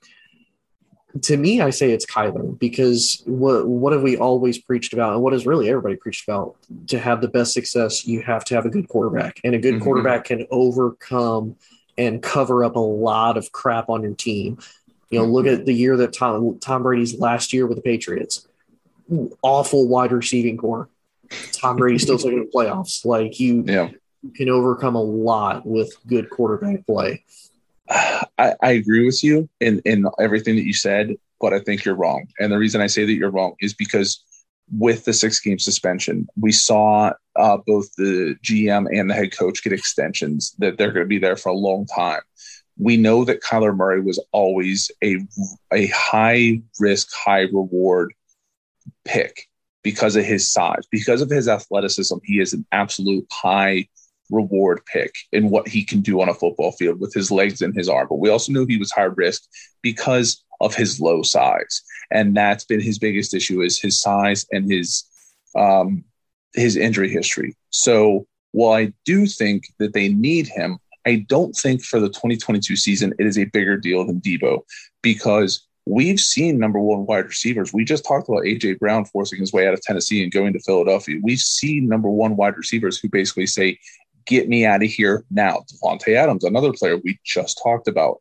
to 1.22 1.36
me, 1.36 1.60
I 1.60 1.70
say 1.70 1.90
it's 1.90 2.06
Kyler 2.06 2.56
because 2.58 3.22
what 3.26 3.66
what 3.66 3.92
have 3.92 4.02
we 4.02 4.18
always 4.18 4.58
preached 4.58 4.92
about, 4.92 5.14
and 5.14 5.22
what 5.22 5.32
has 5.32 5.46
really 5.46 5.68
everybody 5.68 5.96
preached 5.96 6.28
about? 6.28 6.56
To 6.88 6.98
have 6.98 7.20
the 7.20 7.28
best 7.28 7.54
success, 7.54 8.06
you 8.06 8.22
have 8.22 8.44
to 8.46 8.54
have 8.54 8.66
a 8.66 8.70
good 8.70 8.88
quarterback, 8.88 9.40
and 9.42 9.54
a 9.54 9.58
good 9.58 9.74
mm-hmm. 9.76 9.84
quarterback 9.84 10.24
can 10.26 10.46
overcome 10.50 11.56
and 11.98 12.22
cover 12.22 12.62
up 12.64 12.76
a 12.76 12.80
lot 12.80 13.36
of 13.38 13.50
crap 13.50 13.88
on 13.88 14.02
your 14.02 14.14
team. 14.14 14.58
You 15.10 15.20
know, 15.20 15.24
look 15.24 15.46
at 15.46 15.64
the 15.64 15.72
year 15.72 15.96
that 15.96 16.12
Tom 16.12 16.58
Tom 16.60 16.82
Brady's 16.82 17.18
last 17.18 17.52
year 17.54 17.66
with 17.66 17.76
the 17.76 17.82
Patriots, 17.82 18.46
awful 19.42 19.88
wide 19.88 20.12
receiving 20.12 20.58
core, 20.58 20.90
Tom 21.53 21.77
Brady 21.77 21.99
still 21.99 22.18
taking 22.18 22.41
the 22.41 22.51
playoffs. 22.53 23.05
Like 23.05 23.39
you, 23.41 23.64
yeah. 23.66 23.91
you 24.22 24.31
can 24.31 24.49
overcome 24.49 24.95
a 24.95 25.03
lot 25.03 25.66
with 25.66 25.93
good 26.07 26.31
quarterback 26.31 26.87
play. 26.87 27.24
I, 27.89 28.55
I, 28.62 28.70
agree 28.72 29.05
with 29.07 29.22
you 29.24 29.49
in, 29.61 29.81
in 29.85 30.07
everything 30.18 30.57
that 30.57 30.64
you 30.66 30.74
said, 30.74 31.14
but 31.41 31.53
I 31.55 31.61
think 31.61 31.85
you're 31.85 31.95
wrong. 31.95 32.27
And 32.39 32.51
the 32.53 32.59
reason 32.59 32.81
I 32.81 32.87
say 32.89 33.05
that 33.05 33.12
you're 33.12 33.31
wrong 33.31 33.55
is 33.61 33.72
because 33.74 34.22
with 34.77 35.05
the 35.05 35.12
six 35.12 35.39
game 35.41 35.59
suspension, 35.59 36.27
we 36.39 36.51
saw 36.53 37.12
uh, 37.37 37.57
both 37.66 37.95
the 37.97 38.35
GM 38.43 38.87
and 38.93 39.09
the 39.09 39.14
head 39.14 39.37
coach 39.37 39.62
get 39.62 39.72
extensions 39.72 40.55
that 40.59 40.77
they're 40.77 40.91
going 40.93 41.05
to 41.05 41.09
be 41.09 41.18
there 41.18 41.37
for 41.37 41.51
a 41.51 41.55
long 41.57 41.87
time. 41.87 42.20
We 42.79 42.97
know 42.99 43.24
that 43.24 43.41
Kyler 43.43 43.74
Murray 43.74 44.01
was 44.03 44.22
always 44.33 44.91
a, 45.03 45.18
a 45.72 45.87
high 45.89 46.61
risk, 46.79 47.11
high 47.14 47.43
reward 47.43 48.12
pick 49.05 49.49
because 49.87 50.16
of 50.16 50.24
his 50.24 50.51
size, 50.51 50.82
because 50.91 51.22
of 51.22 51.30
his 51.30 51.47
athleticism, 51.47 52.16
he 52.24 52.41
is 52.41 52.53
an 52.53 52.66
absolute 52.72 53.24
high 53.30 53.87
reward 54.32 54.80
pick 54.84 55.14
in 55.30 55.49
what 55.49 55.68
he 55.68 55.84
can 55.84 56.01
do 56.01 56.20
on 56.20 56.28
a 56.28 56.34
football 56.34 56.72
field 56.72 56.99
with 56.99 57.14
his 57.14 57.30
legs 57.30 57.62
and 57.62 57.72
his 57.72 57.89
arm. 57.89 58.09
But 58.11 58.16
we 58.18 58.28
also 58.28 58.51
knew 58.51 58.66
he 58.66 58.78
was 58.78 58.91
high 58.91 59.03
risk 59.22 59.45
because 59.82 60.43
of 60.61 60.74
his 60.74 60.99
low 60.99 61.22
size, 61.22 61.82
and 62.11 62.37
that's 62.37 62.64
been 62.64 62.80
his 62.80 62.99
biggest 62.99 63.32
issue 63.32 63.61
is 63.62 63.80
his 63.80 64.01
size 64.01 64.45
and 64.51 64.68
his 64.68 65.05
um, 65.57 66.03
his 66.55 66.76
injury 66.76 67.09
history. 67.09 67.57
So 67.70 68.26
while 68.51 68.72
I 68.76 68.93
do 69.05 69.24
think 69.28 69.66
that 69.78 69.93
they 69.93 70.09
need 70.09 70.49
him, 70.49 70.78
I 71.07 71.24
don't 71.28 71.55
think 71.55 71.84
for 71.84 72.01
the 72.01 72.09
2022 72.09 72.74
season 72.74 73.14
it 73.20 73.24
is 73.26 73.39
a 73.39 73.45
bigger 73.45 73.76
deal 73.76 74.05
than 74.05 74.20
Deebo 74.20 74.62
because 75.01 75.64
we've 75.87 76.20
seen 76.20 76.59
number 76.59 76.80
one 76.80 77.07
wide 77.07 77.26
receivers. 77.26 77.72
We 77.72 77.84
just 77.84 78.05
talked 78.05 78.28
about 78.28 78.43
AJ 78.43 78.78
Brown 78.80 79.05
forcing 79.05 79.39
his 79.39 79.53
way 79.53 79.66
out 79.66 79.74
of 79.74 79.80
Tennessee 79.80 80.22
and 80.22 80.32
going 80.32 80.53
to 80.53 80.59
Philadelphia. 80.61 81.18
We've 81.22 81.39
seen 81.39 81.87
number 81.89 82.11
one 82.11 82.37
wide 82.37 82.57
receivers 82.57 82.99
who 82.99 83.09
basically 83.09 83.47
say, 83.47 83.78
"Get 84.26 84.49
me 84.49 84.66
out 84.66 84.82
of 84.82 84.91
here 84.91 85.24
now." 85.30 85.64
Davante 85.72 86.14
Adams, 86.16 86.45
another 86.45 86.72
player 86.72 86.99
we 86.99 87.18
just 87.24 87.61
talked 87.62 87.89
about, 87.89 88.18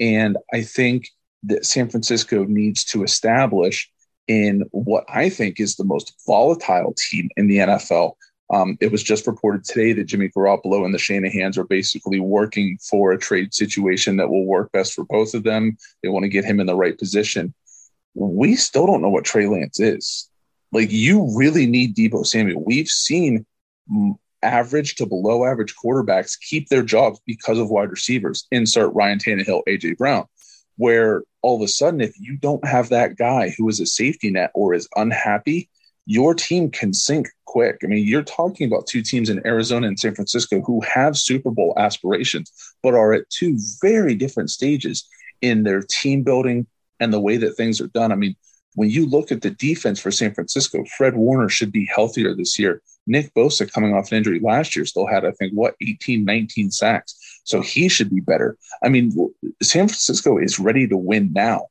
and 0.00 0.36
I 0.52 0.62
think 0.62 1.08
that 1.44 1.66
San 1.66 1.88
Francisco 1.90 2.44
needs 2.44 2.84
to 2.84 3.04
establish 3.04 3.90
in 4.28 4.64
what 4.70 5.04
I 5.08 5.28
think 5.28 5.60
is 5.60 5.76
the 5.76 5.84
most 5.84 6.14
volatile 6.26 6.94
team 7.10 7.28
in 7.36 7.46
the 7.48 7.58
NFL 7.58 8.12
um, 8.52 8.76
it 8.80 8.92
was 8.92 9.02
just 9.02 9.26
reported 9.26 9.64
today 9.64 9.94
that 9.94 10.04
Jimmy 10.04 10.28
Garoppolo 10.28 10.84
and 10.84 10.92
the 10.92 10.98
Shanahans 10.98 11.56
are 11.56 11.64
basically 11.64 12.20
working 12.20 12.78
for 12.82 13.10
a 13.10 13.18
trade 13.18 13.54
situation 13.54 14.18
that 14.18 14.28
will 14.28 14.44
work 14.44 14.70
best 14.72 14.92
for 14.92 15.04
both 15.04 15.32
of 15.32 15.42
them. 15.42 15.78
They 16.02 16.10
want 16.10 16.24
to 16.24 16.28
get 16.28 16.44
him 16.44 16.60
in 16.60 16.66
the 16.66 16.76
right 16.76 16.96
position. 16.96 17.54
We 18.14 18.56
still 18.56 18.86
don't 18.86 19.00
know 19.00 19.08
what 19.08 19.24
Trey 19.24 19.46
Lance 19.48 19.80
is. 19.80 20.28
Like, 20.70 20.92
you 20.92 21.30
really 21.34 21.66
need 21.66 21.96
Deebo 21.96 22.26
Samuel. 22.26 22.62
We've 22.62 22.88
seen 22.88 23.46
average 24.42 24.96
to 24.96 25.06
below 25.06 25.46
average 25.46 25.74
quarterbacks 25.82 26.38
keep 26.38 26.68
their 26.68 26.82
jobs 26.82 27.20
because 27.26 27.58
of 27.58 27.70
wide 27.70 27.90
receivers. 27.90 28.46
Insert 28.50 28.92
Ryan 28.92 29.18
Tannehill, 29.18 29.62
AJ 29.66 29.96
Brown, 29.96 30.26
where 30.76 31.22
all 31.40 31.56
of 31.56 31.62
a 31.62 31.68
sudden, 31.68 32.02
if 32.02 32.12
you 32.20 32.36
don't 32.36 32.64
have 32.66 32.90
that 32.90 33.16
guy 33.16 33.54
who 33.56 33.66
is 33.70 33.80
a 33.80 33.86
safety 33.86 34.30
net 34.30 34.50
or 34.52 34.74
is 34.74 34.88
unhappy, 34.94 35.70
your 36.06 36.34
team 36.34 36.70
can 36.70 36.92
sink 36.92 37.28
quick. 37.44 37.78
I 37.82 37.86
mean, 37.86 38.06
you're 38.06 38.22
talking 38.22 38.66
about 38.66 38.86
two 38.86 39.02
teams 39.02 39.30
in 39.30 39.44
Arizona 39.46 39.86
and 39.86 39.98
San 39.98 40.14
Francisco 40.14 40.60
who 40.62 40.80
have 40.82 41.16
Super 41.16 41.50
Bowl 41.50 41.74
aspirations, 41.76 42.50
but 42.82 42.94
are 42.94 43.12
at 43.12 43.28
two 43.30 43.56
very 43.80 44.14
different 44.14 44.50
stages 44.50 45.06
in 45.42 45.62
their 45.62 45.82
team 45.82 46.22
building 46.22 46.66
and 47.00 47.12
the 47.12 47.20
way 47.20 47.36
that 47.36 47.56
things 47.56 47.80
are 47.80 47.88
done. 47.88 48.10
I 48.10 48.16
mean, 48.16 48.34
when 48.74 48.88
you 48.88 49.06
look 49.06 49.30
at 49.30 49.42
the 49.42 49.50
defense 49.50 50.00
for 50.00 50.10
San 50.10 50.32
Francisco, 50.34 50.82
Fred 50.96 51.14
Warner 51.14 51.50
should 51.50 51.70
be 51.70 51.88
healthier 51.94 52.34
this 52.34 52.58
year. 52.58 52.80
Nick 53.06 53.32
Bosa, 53.34 53.70
coming 53.70 53.92
off 53.92 54.10
an 54.10 54.18
injury 54.18 54.40
last 54.40 54.74
year, 54.74 54.86
still 54.86 55.06
had, 55.06 55.26
I 55.26 55.32
think, 55.32 55.52
what, 55.52 55.74
18, 55.82 56.24
19 56.24 56.70
sacks. 56.70 57.14
So 57.44 57.60
he 57.60 57.88
should 57.88 58.08
be 58.08 58.20
better. 58.20 58.56
I 58.82 58.88
mean, 58.88 59.10
San 59.62 59.88
Francisco 59.88 60.38
is 60.38 60.58
ready 60.58 60.86
to 60.88 60.96
win 60.96 61.32
now. 61.34 61.66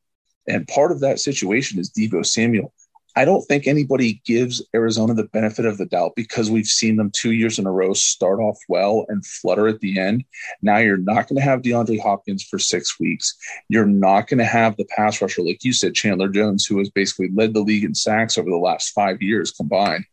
And 0.47 0.67
part 0.67 0.91
of 0.91 0.99
that 0.99 1.19
situation 1.19 1.79
is 1.79 1.89
Deebo 1.89 2.23
Samuel. 2.25 2.71
I 3.15 3.25
don't 3.25 3.41
think 3.43 3.67
anybody 3.67 4.21
gives 4.25 4.61
Arizona 4.73 5.13
the 5.13 5.25
benefit 5.25 5.65
of 5.65 5.77
the 5.77 5.85
doubt 5.85 6.13
because 6.15 6.49
we've 6.49 6.65
seen 6.67 6.95
them 6.95 7.11
two 7.11 7.31
years 7.31 7.59
in 7.59 7.65
a 7.65 7.71
row 7.71 7.93
start 7.93 8.39
off 8.39 8.57
well 8.69 9.05
and 9.09 9.25
flutter 9.25 9.67
at 9.67 9.81
the 9.81 9.99
end. 9.99 10.23
Now 10.61 10.77
you're 10.77 10.97
not 10.97 11.27
going 11.27 11.35
to 11.35 11.41
have 11.43 11.61
DeAndre 11.61 12.01
Hopkins 12.01 12.43
for 12.43 12.57
six 12.57 12.99
weeks. 12.99 13.35
You're 13.67 13.85
not 13.85 14.27
going 14.27 14.37
to 14.37 14.45
have 14.45 14.77
the 14.77 14.85
pass 14.85 15.21
rusher, 15.21 15.41
like 15.43 15.63
you 15.63 15.73
said, 15.73 15.93
Chandler 15.93 16.29
Jones, 16.29 16.65
who 16.65 16.79
has 16.79 16.89
basically 16.89 17.29
led 17.33 17.53
the 17.53 17.59
league 17.61 17.83
in 17.83 17.95
sacks 17.95 18.37
over 18.37 18.49
the 18.49 18.55
last 18.55 18.89
five 18.91 19.21
years 19.21 19.51
combined. 19.51 20.05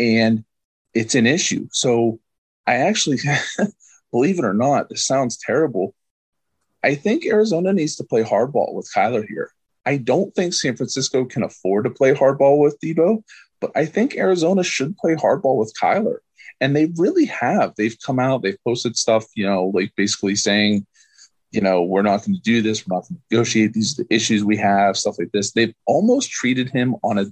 And 0.00 0.44
it's 0.92 1.14
an 1.14 1.26
issue. 1.26 1.68
So 1.70 2.18
I 2.66 2.76
actually, 2.76 3.18
believe 4.10 4.38
it 4.40 4.44
or 4.44 4.54
not, 4.54 4.88
this 4.88 5.06
sounds 5.06 5.36
terrible. 5.36 5.94
I 6.82 6.96
think 6.96 7.26
Arizona 7.26 7.72
needs 7.72 7.96
to 7.96 8.04
play 8.04 8.24
hardball 8.24 8.74
with 8.74 8.90
Kyler 8.92 9.24
here 9.28 9.52
I 9.86 9.96
don't 9.96 10.34
think 10.34 10.54
San 10.54 10.76
Francisco 10.76 11.24
can 11.24 11.42
afford 11.42 11.84
to 11.84 11.90
play 11.90 12.12
hardball 12.12 12.60
with 12.62 12.78
Deebo, 12.80 13.22
but 13.60 13.70
I 13.74 13.86
think 13.86 14.16
Arizona 14.16 14.62
should 14.62 14.96
play 14.96 15.14
hardball 15.14 15.56
with 15.58 15.72
Kyler. 15.80 16.18
And 16.60 16.76
they 16.76 16.86
really 16.96 17.24
have. 17.26 17.74
They've 17.76 17.96
come 18.04 18.18
out, 18.18 18.42
they've 18.42 18.62
posted 18.66 18.96
stuff, 18.96 19.24
you 19.34 19.46
know, 19.46 19.70
like 19.74 19.92
basically 19.96 20.34
saying, 20.36 20.86
you 21.52 21.60
know, 21.62 21.82
we're 21.82 22.02
not 22.02 22.18
going 22.20 22.34
to 22.34 22.40
do 22.42 22.62
this, 22.62 22.86
we're 22.86 22.96
not 22.96 23.04
going 23.08 23.16
to 23.16 23.20
negotiate. 23.30 23.72
These 23.72 23.94
the 23.96 24.06
issues 24.10 24.44
we 24.44 24.56
have, 24.58 24.96
stuff 24.96 25.18
like 25.18 25.32
this. 25.32 25.52
They've 25.52 25.74
almost 25.86 26.30
treated 26.30 26.70
him 26.70 26.96
on 27.02 27.18
a 27.18 27.24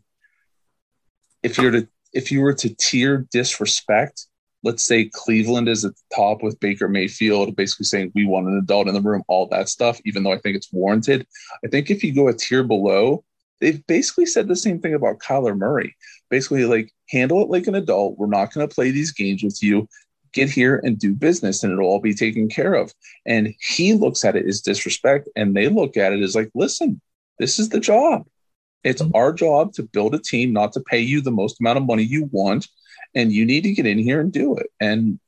if 1.43 1.59
you're 1.59 1.71
to 1.71 1.89
if 2.15 2.33
you 2.33 2.41
were 2.41 2.55
to 2.55 2.75
tier 2.75 3.27
disrespect, 3.31 4.27
let's 4.63 4.83
say 4.83 5.07
Cleveland 5.13 5.69
is 5.69 5.85
at 5.85 5.95
the 5.95 6.15
top 6.17 6.43
with 6.43 6.61
Baker 6.61 6.89
Mayfield, 6.89 7.55
basically 7.57 7.85
saying 7.87 8.13
we 8.15 8.25
want 8.25 8.47
an 8.49 8.59
adult 8.59 8.89
in 8.89 8.95
the 8.95 9.01
room, 9.01 9.23
all 9.29 9.47
that 9.49 9.69
stuff, 9.69 10.01
even 10.05 10.23
though 10.23 10.33
I 10.33 10.39
think 10.39 10.57
it's 10.57 10.73
warranted. 10.73 11.27
I 11.65 11.69
think 11.69 11.91
if 11.91 12.03
you 12.03 12.15
go 12.15 12.29
a 12.29 12.33
tier 12.35 12.65
below, 12.65 13.25
they've 13.61 13.85
basically 13.87 14.27
said 14.27 14.49
the 14.49 14.57
same 14.57 14.81
thing 14.81 14.95
about 14.95 15.19
Kyler 15.21 15.57
Murray. 15.57 15.95
Basically, 16.31 16.65
like, 16.65 16.93
handle 17.09 17.43
it 17.43 17.49
like 17.49 17.67
an 17.67 17.75
adult. 17.75 18.19
We're 18.19 18.27
not 18.27 18.53
going 18.53 18.69
to 18.69 18.75
play 18.75 18.91
these 18.91 19.13
games 19.13 19.43
with 19.43 19.63
you. 19.63 19.89
Get 20.33 20.51
here 20.51 20.81
and 20.85 20.99
do 20.99 21.15
business, 21.15 21.63
and 21.63 21.73
it'll 21.73 21.87
all 21.89 22.01
be 22.01 22.15
taken 22.15 22.49
care 22.49 22.75
of. 22.75 22.93
And 23.25 23.55
he 23.61 23.95
looks 23.95 24.25
at 24.25 24.37
it 24.37 24.47
as 24.47 24.61
disrespect, 24.61 25.29
and 25.37 25.55
they 25.55 25.69
look 25.69 25.97
at 25.97 26.13
it 26.13 26.23
as 26.23 26.35
like, 26.35 26.51
listen, 26.55 27.01
this 27.39 27.59
is 27.59 27.69
the 27.71 27.81
job. 27.81 28.27
It's 28.85 29.01
mm-hmm. 29.03 29.17
our 29.17 29.33
job 29.33 29.73
to 29.75 29.85
build 29.85 30.15
a 30.15 30.19
team, 30.19 30.53
not 30.53 30.73
to 30.75 30.81
pay 30.81 31.01
you 31.01 31.21
the 31.23 31.31
most 31.31 31.61
amount 31.61 31.79
of 31.79 31.87
money 31.87 32.03
you 32.03 32.29
want, 32.31 32.69
and 33.15 33.33
you 33.33 33.45
need 33.45 33.63
to 33.63 33.73
get 33.73 33.87
in 33.87 33.99
here 33.99 34.21
and 34.21 34.33
do 34.33 34.57
it. 34.57 34.69
And 34.81 35.19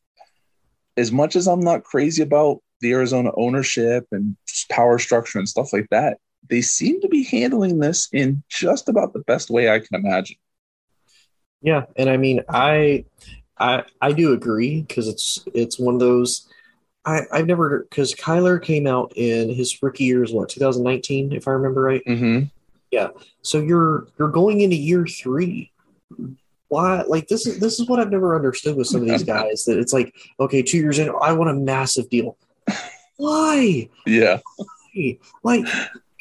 as 0.97 1.13
much 1.13 1.37
as 1.37 1.47
I'm 1.47 1.61
not 1.61 1.85
crazy 1.85 2.23
about 2.23 2.59
the 2.81 2.93
Arizona 2.93 3.31
ownership 3.37 4.07
and 4.13 4.37
power 4.71 4.99
structure 4.99 5.39
and 5.39 5.49
stuff 5.49 5.73
like 5.73 5.89
that, 5.91 6.19
they 6.49 6.61
seem 6.63 7.01
to 7.03 7.09
be 7.09 7.23
handling 7.25 7.79
this 7.79 8.09
in 8.13 8.43
just 8.49 8.89
about 8.89 9.13
the 9.13 9.19
best 9.21 9.51
way 9.51 9.71
I 9.71 9.79
can 9.79 10.05
imagine. 10.05 10.37
Yeah, 11.63 11.85
and 11.97 12.09
I 12.09 12.17
mean, 12.17 12.41
I 12.49 13.05
I 13.59 13.85
I 14.01 14.13
do 14.13 14.33
agree 14.33 14.81
because 14.81 15.09
it's 15.09 15.45
it's 15.53 15.79
one 15.79 15.93
of 15.93 16.01
those 16.01 16.49
I 17.05 17.21
I've 17.31 17.47
never 17.47 17.87
because 17.91 18.15
Kyler 18.15 18.63
came 18.63 18.87
out 18.87 19.13
in 19.17 19.51
his 19.51 19.83
rookie 19.83 20.05
year 20.05 20.25
is 20.25 20.33
what 20.33 20.49
2019 20.49 21.33
if 21.33 21.47
I 21.47 21.51
remember 21.53 21.83
right. 21.83 22.03
Mm-hmm. 22.09 22.45
Yeah, 22.91 23.09
so 23.43 23.61
you're 23.61 24.09
you're 24.19 24.31
going 24.31 24.63
into 24.63 24.77
year 24.77 25.07
three 25.07 25.71
why 26.71 27.03
like 27.09 27.27
this 27.29 27.47
is 27.47 27.59
this 27.59 27.79
is 27.81 27.89
what 27.89 27.99
I've 28.01 28.11
never 28.13 28.35
understood 28.37 28.77
with 28.77 28.87
some 28.87 29.03
of 29.03 29.09
these 29.09 29.23
guys 29.25 29.65
that 29.67 29.77
it's 29.79 29.93
like, 29.93 30.15
okay, 30.39 30.63
two 30.63 30.79
years 30.79 30.99
in, 30.99 31.13
I 31.21 31.33
want 31.33 31.51
a 31.51 31.55
massive 31.55 32.09
deal. 32.09 32.39
Why? 33.17 33.91
Yeah. 34.07 34.39
Why? 34.57 35.19
Like 35.43 35.67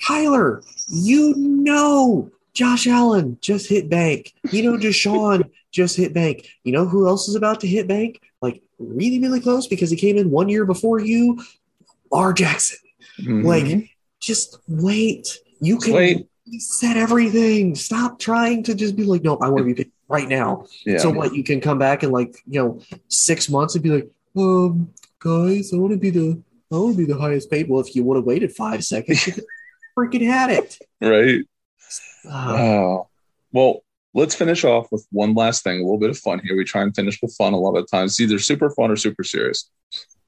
Kyler, 0.06 0.66
you 0.91 1.34
know 1.38 2.32
Josh 2.54 2.88
Allen 2.88 3.38
just 3.41 3.70
hit 3.70 3.89
bank. 3.89 4.34
You 4.52 4.64
know 4.64 4.78
Deshaun 4.78 5.50
just 5.72 5.95
hit 5.95 6.14
bank. 6.14 6.47
You 6.64 6.74
know 6.74 6.86
who 6.86 7.08
else 7.08 7.30
is 7.30 7.36
about 7.36 7.62
to 7.62 7.68
hit 7.68 7.88
bank? 7.88 8.20
Like 8.41 8.64
really, 8.80 9.20
really 9.20 9.39
close 9.39 9.68
because 9.68 9.91
he 9.91 9.95
came 9.97 10.18
in 10.18 10.32
one 10.32 10.50
year 10.50 10.66
before 10.66 11.00
you, 11.00 11.41
R. 12.12 12.34
Jackson. 12.34 12.80
Mm-hmm. 13.22 13.45
Like, 13.45 13.89
just 14.20 14.58
wait. 14.68 15.38
You 15.62 15.78
can 15.78 15.93
Wait. 15.93 16.28
set 16.58 16.97
everything. 16.97 17.76
Stop 17.76 18.18
trying 18.20 18.64
to 18.64 18.76
just 18.76 18.95
be 18.95 19.04
like, 19.04 19.24
no, 19.24 19.38
I 19.38 19.50
want 19.50 19.68
to 19.68 19.74
be 19.76 19.91
right 20.10 20.28
now. 20.28 20.66
Yeah, 20.86 20.97
so 20.97 21.10
yeah. 21.12 21.16
what 21.18 21.34
you 21.34 21.43
can 21.43 21.62
come 21.62 21.80
back 21.80 22.03
in 22.03 22.12
like 22.12 22.36
you 22.45 22.62
know 22.62 22.80
six 23.07 23.49
months 23.49 23.76
and 23.76 23.84
be 23.84 23.89
like, 23.91 24.10
um, 24.36 24.89
guys, 25.20 25.72
I 25.74 25.78
want 25.78 25.93
to 25.93 25.99
be 25.99 26.10
the 26.10 26.41
I 26.72 26.76
want 26.76 26.97
to 26.97 26.97
be 26.97 27.05
the 27.14 27.18
highest 27.20 27.49
paid. 27.49 27.70
Well, 27.70 27.80
if 27.80 27.95
you 27.95 28.03
would 28.03 28.18
have 28.18 28.26
waited 28.26 28.51
five 28.51 28.84
seconds, 28.84 29.26
you 29.28 29.34
freaking 29.97 30.26
had 30.26 30.49
it. 30.49 30.78
Right. 30.99 31.41
Uh, 32.30 33.03
Well, 33.51 33.82
let's 34.14 34.36
finish 34.36 34.66
off 34.66 34.91
with 34.91 35.07
one 35.12 35.34
last 35.34 35.64
thing, 35.64 35.80
a 35.80 35.84
little 35.84 35.97
bit 35.97 36.10
of 36.12 36.18
fun 36.18 36.41
here. 36.43 36.55
We 36.57 36.64
try 36.66 36.82
and 36.84 36.95
finish 36.95 37.20
with 37.22 37.34
fun 37.36 37.53
a 37.53 37.60
lot 37.60 37.76
of 37.76 37.89
times. 37.89 38.12
It's 38.12 38.20
either 38.20 38.38
super 38.38 38.70
fun 38.72 38.91
or 38.91 38.97
super 38.97 39.24
serious. 39.24 39.70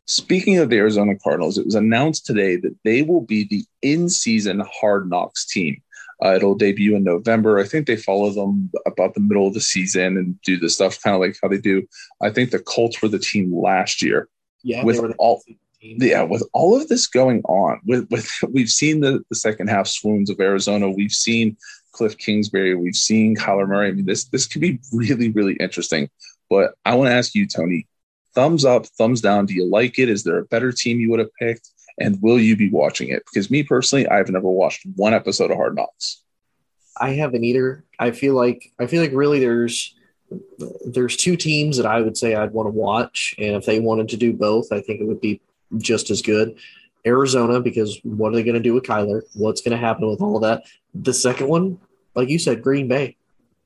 Speaking 0.07 0.57
of 0.57 0.71
the 0.71 0.77
Arizona 0.77 1.13
Cardinals, 1.23 1.59
it 1.59 1.65
was 1.65 1.75
announced 1.75 2.25
today 2.25 2.55
that 2.55 2.75
they 2.83 3.03
will 3.03 3.21
be 3.21 3.45
the 3.47 3.63
in 3.83 4.09
season 4.09 4.63
hard 4.81 5.09
knocks 5.09 5.45
team. 5.45 5.81
Uh, 6.23 6.33
it'll 6.35 6.55
debut 6.55 6.95
in 6.95 7.03
November. 7.03 7.57
I 7.57 7.63
think 7.63 7.87
they 7.87 7.95
follow 7.95 8.29
them 8.29 8.69
about 8.85 9.15
the 9.15 9.21
middle 9.21 9.47
of 9.47 9.55
the 9.55 9.61
season 9.61 10.17
and 10.17 10.39
do 10.43 10.57
the 10.57 10.69
stuff 10.69 11.01
kind 11.01 11.15
of 11.15 11.21
like 11.21 11.35
how 11.41 11.47
they 11.49 11.57
do. 11.57 11.87
I 12.21 12.29
think 12.29 12.51
the 12.51 12.59
Colts 12.59 13.01
were 13.01 13.07
the 13.07 13.17
team 13.19 13.51
last 13.55 14.01
year. 14.03 14.29
Yeah, 14.63 14.83
with 14.83 14.97
the 14.97 15.13
all 15.17 15.41
yeah, 15.79 16.21
with 16.21 16.47
all 16.53 16.79
of 16.79 16.87
this 16.89 17.07
going 17.07 17.41
on, 17.45 17.81
with 17.87 18.07
with 18.11 18.29
we've 18.51 18.69
seen 18.69 18.99
the, 18.99 19.23
the 19.29 19.35
second 19.35 19.69
half 19.69 19.87
swoons 19.87 20.29
of 20.29 20.39
Arizona. 20.39 20.91
We've 20.91 21.11
seen 21.11 21.57
Cliff 21.91 22.15
Kingsbury. 22.15 22.75
We've 22.75 22.95
seen 22.95 23.35
Kyler 23.35 23.67
Murray. 23.67 23.87
I 23.87 23.91
mean, 23.93 24.05
this 24.05 24.25
this 24.25 24.45
could 24.45 24.61
be 24.61 24.79
really 24.93 25.31
really 25.31 25.53
interesting. 25.59 26.07
But 26.51 26.73
I 26.85 26.93
want 26.95 27.07
to 27.09 27.15
ask 27.15 27.33
you, 27.33 27.47
Tony. 27.47 27.87
Thumbs 28.33 28.63
up, 28.63 28.85
thumbs 28.97 29.19
down. 29.19 29.45
Do 29.45 29.53
you 29.53 29.65
like 29.67 29.99
it? 29.99 30.07
Is 30.07 30.23
there 30.23 30.37
a 30.37 30.45
better 30.45 30.71
team 30.71 31.01
you 31.01 31.09
would 31.11 31.19
have 31.19 31.33
picked? 31.37 31.67
And 32.01 32.19
will 32.21 32.39
you 32.39 32.57
be 32.57 32.69
watching 32.69 33.09
it? 33.09 33.23
Because 33.25 33.49
me 33.51 33.63
personally, 33.63 34.07
I've 34.07 34.29
never 34.29 34.49
watched 34.49 34.85
one 34.95 35.13
episode 35.13 35.51
of 35.51 35.57
Hard 35.57 35.75
Knocks. 35.75 36.21
I 36.99 37.11
haven't 37.11 37.43
either. 37.43 37.83
I 37.99 38.11
feel 38.11 38.33
like 38.33 38.71
I 38.79 38.87
feel 38.87 39.01
like 39.01 39.11
really 39.13 39.39
there's 39.39 39.95
there's 40.85 41.15
two 41.15 41.35
teams 41.35 41.77
that 41.77 41.85
I 41.85 42.01
would 42.01 42.17
say 42.17 42.33
I'd 42.35 42.53
want 42.53 42.67
to 42.67 42.71
watch, 42.71 43.33
and 43.37 43.55
if 43.55 43.65
they 43.65 43.79
wanted 43.79 44.09
to 44.09 44.17
do 44.17 44.33
both, 44.33 44.71
I 44.71 44.81
think 44.81 44.99
it 44.99 45.07
would 45.07 45.21
be 45.21 45.41
just 45.77 46.09
as 46.09 46.21
good. 46.21 46.55
Arizona, 47.05 47.59
because 47.59 47.99
what 48.03 48.31
are 48.31 48.35
they 48.35 48.43
going 48.43 48.55
to 48.55 48.59
do 48.59 48.73
with 48.73 48.83
Kyler? 48.83 49.21
What's 49.33 49.61
going 49.61 49.71
to 49.71 49.77
happen 49.77 50.07
with 50.09 50.21
all 50.21 50.39
that? 50.41 50.63
The 50.95 51.13
second 51.13 51.47
one, 51.49 51.79
like 52.15 52.29
you 52.29 52.37
said, 52.39 52.61
Green 52.63 52.87
Bay. 52.87 53.17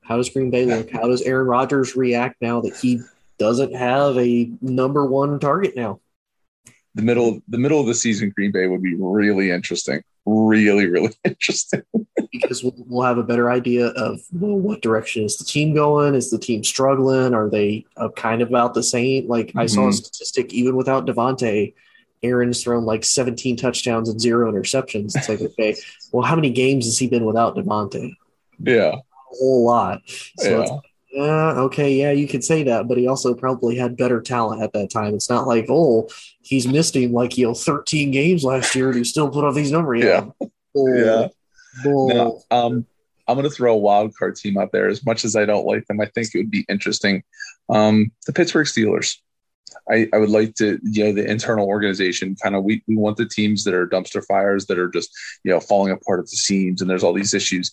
How 0.02 0.16
does 0.16 0.30
Green 0.30 0.50
Bay 0.50 0.64
look? 0.66 0.90
How 0.90 1.08
does 1.08 1.22
Aaron 1.22 1.46
Rodgers 1.48 1.96
react 1.96 2.40
now 2.42 2.60
that 2.62 2.76
he 2.76 3.00
doesn't 3.38 3.74
have 3.74 4.16
a 4.18 4.50
number 4.62 5.04
one 5.06 5.38
target 5.40 5.74
now? 5.74 6.00
the 6.96 7.02
middle 7.02 7.42
the 7.48 7.58
middle 7.58 7.78
of 7.78 7.86
the 7.86 7.94
season 7.94 8.30
Green 8.34 8.50
Bay 8.50 8.66
would 8.66 8.82
be 8.82 8.94
really 8.98 9.50
interesting, 9.50 10.02
really 10.24 10.86
really 10.86 11.12
interesting. 11.24 11.82
because 12.32 12.64
we'll, 12.64 12.72
we'll, 12.88 13.06
have 13.06 13.18
a 13.18 13.22
better 13.22 13.50
idea 13.50 13.88
of 13.88 14.18
well, 14.32 14.56
what 14.58 14.80
direction 14.82 15.22
is 15.24 15.36
the 15.36 15.44
team 15.44 15.74
going? 15.74 16.14
Is 16.14 16.30
the 16.30 16.38
team 16.38 16.64
struggling? 16.64 17.34
Are 17.34 17.48
they 17.50 17.84
uh, 17.98 18.08
kind 18.10 18.40
of 18.42 18.48
about 18.48 18.72
the 18.74 18.82
same? 18.82 19.28
Like 19.28 19.48
mm-hmm. 19.48 19.58
I 19.60 19.66
saw 19.66 19.82
a 19.82 19.82
mm-hmm. 19.84 19.92
statistic 19.92 20.52
even 20.54 20.74
without 20.74 21.06
Davante, 21.06 21.74
Aaron's 22.22 22.62
thrown 22.64 22.84
like 22.84 23.04
17 23.04 23.56
touchdowns 23.58 24.08
and 24.08 24.18
zero 24.20 24.50
interceptions. 24.50 25.14
It's 25.14 25.28
like 25.28 25.40
okay, 25.42 25.76
well 26.12 26.24
how 26.26 26.34
many 26.34 26.50
games 26.50 26.86
has 26.86 26.98
he 26.98 27.08
been 27.08 27.26
without 27.26 27.54
Davante? 27.56 28.12
Yeah, 28.58 28.92
a 28.96 29.36
whole 29.38 29.66
lot. 29.66 30.00
So 30.38 30.64
yeah. 30.64 30.78
Yeah, 31.16 31.22
uh, 31.22 31.54
okay, 31.64 31.92
yeah, 31.94 32.10
you 32.10 32.28
could 32.28 32.44
say 32.44 32.62
that, 32.64 32.88
but 32.88 32.98
he 32.98 33.06
also 33.06 33.32
probably 33.32 33.76
had 33.76 33.96
better 33.96 34.20
talent 34.20 34.60
at 34.60 34.74
that 34.74 34.90
time. 34.90 35.14
It's 35.14 35.30
not 35.30 35.46
like, 35.46 35.64
oh, 35.70 36.10
he's 36.42 36.68
missing 36.68 37.12
like 37.14 37.38
you 37.38 37.46
know 37.46 37.54
13 37.54 38.10
games 38.10 38.44
last 38.44 38.74
year 38.74 38.88
and 38.90 38.98
he 38.98 39.04
still 39.04 39.30
put 39.30 39.42
up 39.42 39.54
these 39.54 39.72
numbers. 39.72 40.02
Yeah. 40.04 40.26
Oh, 40.76 40.94
yeah. 40.94 41.28
Now, 41.86 42.38
um, 42.50 42.84
I'm 43.26 43.34
going 43.36 43.48
to 43.48 43.54
throw 43.54 43.72
a 43.72 43.76
wild 43.78 44.14
card 44.14 44.36
team 44.36 44.58
out 44.58 44.72
there. 44.72 44.88
As 44.88 45.06
much 45.06 45.24
as 45.24 45.34
I 45.36 45.46
don't 45.46 45.64
like 45.66 45.86
them, 45.86 46.02
I 46.02 46.06
think 46.06 46.34
it 46.34 46.38
would 46.38 46.50
be 46.50 46.66
interesting. 46.68 47.22
Um, 47.70 48.12
the 48.26 48.34
Pittsburgh 48.34 48.66
Steelers. 48.66 49.16
I, 49.90 50.08
I 50.12 50.18
would 50.18 50.30
like 50.30 50.54
to, 50.56 50.78
you 50.82 51.04
know, 51.04 51.12
the 51.12 51.24
internal 51.30 51.66
organization 51.66 52.34
kind 52.42 52.54
of, 52.56 52.64
we, 52.64 52.82
we 52.88 52.96
want 52.96 53.18
the 53.18 53.28
teams 53.28 53.62
that 53.64 53.74
are 53.74 53.86
dumpster 53.86 54.24
fires 54.24 54.66
that 54.66 54.78
are 54.80 54.88
just, 54.88 55.10
you 55.44 55.50
know, 55.52 55.60
falling 55.60 55.92
apart 55.92 56.18
at 56.18 56.24
the 56.24 56.36
seams 56.36 56.80
and 56.80 56.90
there's 56.90 57.04
all 57.04 57.12
these 57.12 57.34
issues. 57.34 57.72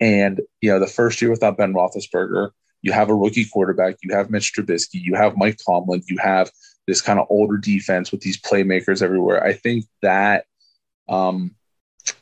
And, 0.00 0.42
you 0.60 0.70
know, 0.70 0.78
the 0.78 0.86
first 0.86 1.22
year 1.22 1.30
without 1.30 1.56
Ben 1.56 1.72
Roethlisberger, 1.72 2.50
you 2.84 2.92
have 2.92 3.08
a 3.08 3.14
rookie 3.14 3.46
quarterback. 3.46 3.96
You 4.02 4.14
have 4.14 4.28
Mitch 4.28 4.52
Trubisky. 4.52 5.00
You 5.00 5.14
have 5.14 5.38
Mike 5.38 5.56
Tomlin. 5.66 6.02
You 6.06 6.18
have 6.18 6.50
this 6.86 7.00
kind 7.00 7.18
of 7.18 7.26
older 7.30 7.56
defense 7.56 8.12
with 8.12 8.20
these 8.20 8.38
playmakers 8.38 9.00
everywhere. 9.00 9.42
I 9.42 9.54
think 9.54 9.86
that 10.02 10.44
um, 11.08 11.54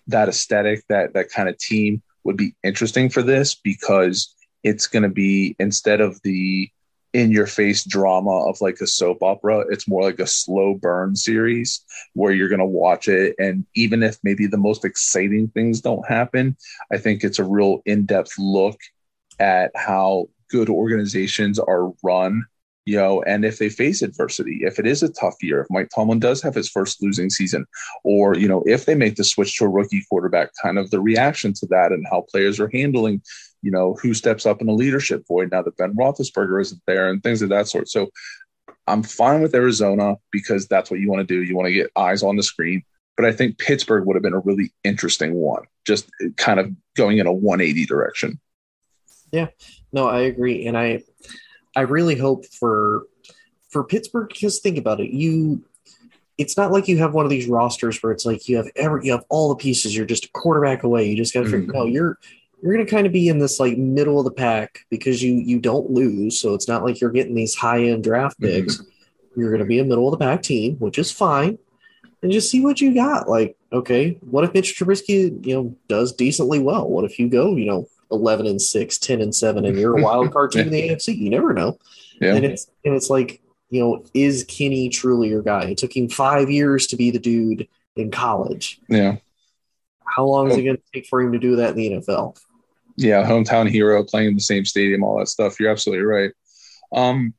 that 0.07 0.29
aesthetic, 0.29 0.85
that 0.89 1.15
that 1.15 1.33
kind 1.33 1.49
of 1.49 1.59
team, 1.59 2.01
would 2.23 2.37
be 2.37 2.55
interesting 2.63 3.09
for 3.09 3.23
this 3.23 3.57
because 3.57 4.33
it's 4.63 4.87
going 4.87 5.03
to 5.03 5.09
be 5.09 5.57
instead 5.59 6.01
of 6.01 6.23
the 6.23 6.71
in 7.13 7.33
your 7.33 7.49
face 7.49 7.83
drama 7.85 8.47
of 8.49 8.61
like 8.61 8.79
a 8.81 8.87
soap 8.87 9.25
opera. 9.25 9.65
It's 9.69 9.89
more 9.89 10.03
like 10.03 10.21
a 10.21 10.29
slow 10.29 10.75
burn 10.75 11.17
series 11.17 11.85
where 12.15 12.31
you're 12.33 12.49
going 12.49 12.61
to 12.61 12.65
watch 12.65 13.09
it. 13.09 13.35
And 13.41 13.67
even 13.75 14.05
if 14.05 14.17
maybe 14.23 14.47
the 14.47 14.57
most 14.59 14.85
exciting 14.85 15.49
things 15.49 15.81
don't 15.81 16.07
happen, 16.07 16.57
I 16.93 16.99
think 16.99 17.25
it's 17.25 17.41
a 17.41 17.45
real 17.45 17.83
in 17.85 18.07
depth 18.07 18.35
look 18.39 18.79
at 19.41 19.73
how 19.75 20.29
good 20.53 20.69
organizations 20.69 21.59
are 21.59 21.91
run, 22.05 22.45
you 22.85 22.97
know, 22.97 23.23
and 23.23 23.45
if 23.45 23.59
they 23.59 23.69
face 23.71 24.03
adversity, 24.03 24.61
if 24.63 24.79
it 24.79 24.87
is 24.87 25.03
a 25.03 25.13
tough 25.13 25.35
year, 25.43 25.63
if 25.63 25.67
Mike 25.71 25.89
Tomlin 25.93 26.21
does 26.21 26.43
have 26.43 26.55
his 26.55 26.69
first 26.69 27.03
losing 27.03 27.31
season, 27.31 27.65
or, 28.05 28.37
you 28.37 28.47
know, 28.47 28.63
if 28.67 28.85
they 28.85 28.95
make 28.95 29.17
the 29.17 29.25
switch 29.25 29.57
to 29.59 29.65
a 29.65 29.69
rookie 29.69 30.05
quarterback, 30.09 30.51
kind 30.63 30.79
of 30.79 30.91
the 30.91 31.01
reaction 31.01 31.53
to 31.55 31.67
that 31.71 31.91
and 31.91 32.07
how 32.11 32.25
players 32.31 32.61
are 32.61 32.69
handling, 32.73 33.23
you 33.63 33.71
know, 33.71 33.97
who 34.03 34.13
steps 34.15 34.45
up 34.47 34.61
in 34.61 34.69
a 34.69 34.75
leadership 34.75 35.25
void 35.27 35.51
now 35.51 35.63
that 35.63 35.77
Ben 35.79 35.95
Roethlisberger 35.97 36.61
isn't 36.61 36.83
there 36.87 37.09
and 37.09 37.23
things 37.23 37.41
of 37.43 37.49
that 37.49 37.67
sort. 37.69 37.89
So 37.89 38.11
I'm 38.87 39.03
fine 39.03 39.41
with 39.41 39.55
Arizona 39.55 40.17
because 40.31 40.67
that's 40.67 40.91
what 40.91 41.01
you 41.01 41.11
want 41.11 41.27
to 41.27 41.35
do. 41.35 41.43
You 41.43 41.57
want 41.57 41.69
to 41.69 41.73
get 41.75 41.91
eyes 41.97 42.23
on 42.23 42.37
the 42.37 42.43
screen. 42.43 42.83
But 43.17 43.27
I 43.27 43.33
think 43.33 43.59
Pittsburgh 43.59 44.07
would 44.07 44.17
have 44.17 44.23
been 44.23 44.33
a 44.35 44.39
really 44.41 44.73
interesting 44.85 45.35
one, 45.35 45.65
just 45.87 46.09
eh, 46.23 46.29
kind 46.37 46.59
of 46.61 46.71
going 46.97 47.19
in 47.19 47.27
a 47.27 47.33
180 47.33 47.87
direction. 47.87 48.41
Yeah, 49.33 49.49
no, 49.95 50.07
I 50.07 50.21
agree, 50.21 50.67
and 50.67 50.77
I, 50.77 51.03
I 51.75 51.81
really 51.83 52.17
hope 52.17 52.45
for, 52.47 53.07
for 53.71 53.83
Pittsburgh. 53.83 54.29
Because 54.29 54.61
think 54.61 54.77
about 54.77 55.01
it, 55.01 55.09
you, 55.11 55.65
it's 56.37 56.59
not 56.59 56.71
like 56.71 56.87
you 56.87 56.99
have 56.99 57.15
one 57.15 57.25
of 57.25 57.31
these 57.31 57.49
rosters 57.49 58.01
where 58.03 58.13
it's 58.13 58.27
like 58.27 58.47
you 58.49 58.59
have 58.59 58.69
every, 58.77 59.07
you 59.07 59.13
have 59.13 59.25
all 59.31 59.49
the 59.49 59.57
pieces. 59.57 59.97
You're 59.97 60.05
just 60.07 60.27
a 60.27 60.31
quarterback 60.33 60.83
away. 60.83 61.09
You 61.09 61.17
just 61.17 61.33
got 61.33 61.41
to 61.41 61.45
figure. 61.47 61.61
Mm-hmm. 61.61 61.73
No, 61.79 61.87
you're 61.87 62.19
you're 62.63 62.73
going 62.75 62.85
to 62.85 62.91
kind 62.93 63.07
of 63.09 63.13
be 63.13 63.29
in 63.29 63.39
this 63.39 63.59
like 63.59 63.77
middle 63.79 64.19
of 64.21 64.25
the 64.25 64.31
pack 64.31 64.81
because 64.91 65.23
you 65.23 65.33
you 65.35 65.59
don't 65.59 65.91
lose 65.91 66.39
so 66.41 66.55
it's 66.55 66.69
not 66.69 66.85
like 66.85 67.01
you're 67.01 67.11
getting 67.11 67.35
these 67.35 67.57
high 67.57 67.83
end 67.87 68.05
draft 68.05 68.39
mm-hmm. 68.41 68.55
picks 68.65 68.77
mm-hmm. 68.79 69.41
you're 69.41 69.49
going 69.51 69.59
to 69.59 69.65
be 69.67 69.81
a 69.81 69.85
middle 69.85 70.07
of 70.07 70.17
the 70.17 70.25
pack 70.25 70.43
team 70.45 70.77
which 70.77 70.97
is 70.97 71.11
fine 71.11 71.59
and 72.23 72.31
just 72.31 72.53
see 72.53 72.61
what 72.65 72.81
you 72.81 72.95
got 72.95 73.29
like 73.29 73.57
okay 73.73 74.11
what 74.31 74.45
if 74.45 74.55
mitch 74.55 74.79
trubisky 74.79 75.45
you 75.45 75.55
know 75.57 75.77
does 75.89 76.13
decently 76.13 76.61
well 76.61 76.89
what 76.89 77.05
if 77.05 77.19
you 77.19 77.29
go 77.29 77.57
you 77.57 77.67
know 77.67 77.85
11 78.13 78.47
and 78.47 78.63
6, 78.63 78.99
10 78.99 79.21
and 79.21 79.35
7, 79.35 79.65
and 79.65 79.77
you're 79.79 79.99
a 79.99 80.03
wild 80.03 80.33
card 80.33 80.53
team 80.53 80.67
in 80.67 80.71
the 80.71 80.89
AFC. 80.91 81.13
You 81.23 81.31
never 81.31 81.53
know. 81.53 81.79
Yeah. 82.21 82.35
And 82.35 82.45
it's 82.45 82.69
and 82.85 82.95
it's 82.95 83.09
like, 83.11 83.41
you 83.71 83.81
know, 83.81 84.05
is 84.15 84.45
Kenny 84.45 84.89
truly 84.89 85.29
your 85.29 85.43
guy? 85.43 85.65
It 85.71 85.79
took 85.79 85.97
him 85.97 86.09
five 86.09 86.51
years 86.51 86.87
to 86.89 86.97
be 86.97 87.11
the 87.11 87.19
dude 87.19 87.69
in 87.97 88.11
college. 88.11 88.81
Yeah. 88.89 89.17
How 90.05 90.25
long 90.25 90.49
is 90.51 90.57
oh. 90.57 90.61
it 90.61 90.65
going 90.65 90.77
to 90.77 90.83
take 90.93 91.07
for 91.07 91.21
him 91.21 91.33
to 91.33 91.39
do 91.39 91.57
that 91.57 91.71
in 91.71 91.77
the 91.77 91.91
NFL? 92.01 92.37
Yeah, 92.97 93.27
hometown 93.27 93.71
hero 93.71 94.05
playing 94.05 94.29
in 94.29 94.35
the 94.35 94.41
same 94.41 94.65
stadium, 94.65 95.03
all 95.03 95.19
that 95.19 95.29
stuff. 95.29 95.59
You're 95.59 95.71
absolutely 95.71 96.05
right. 96.05 96.31
Um, 96.95 97.33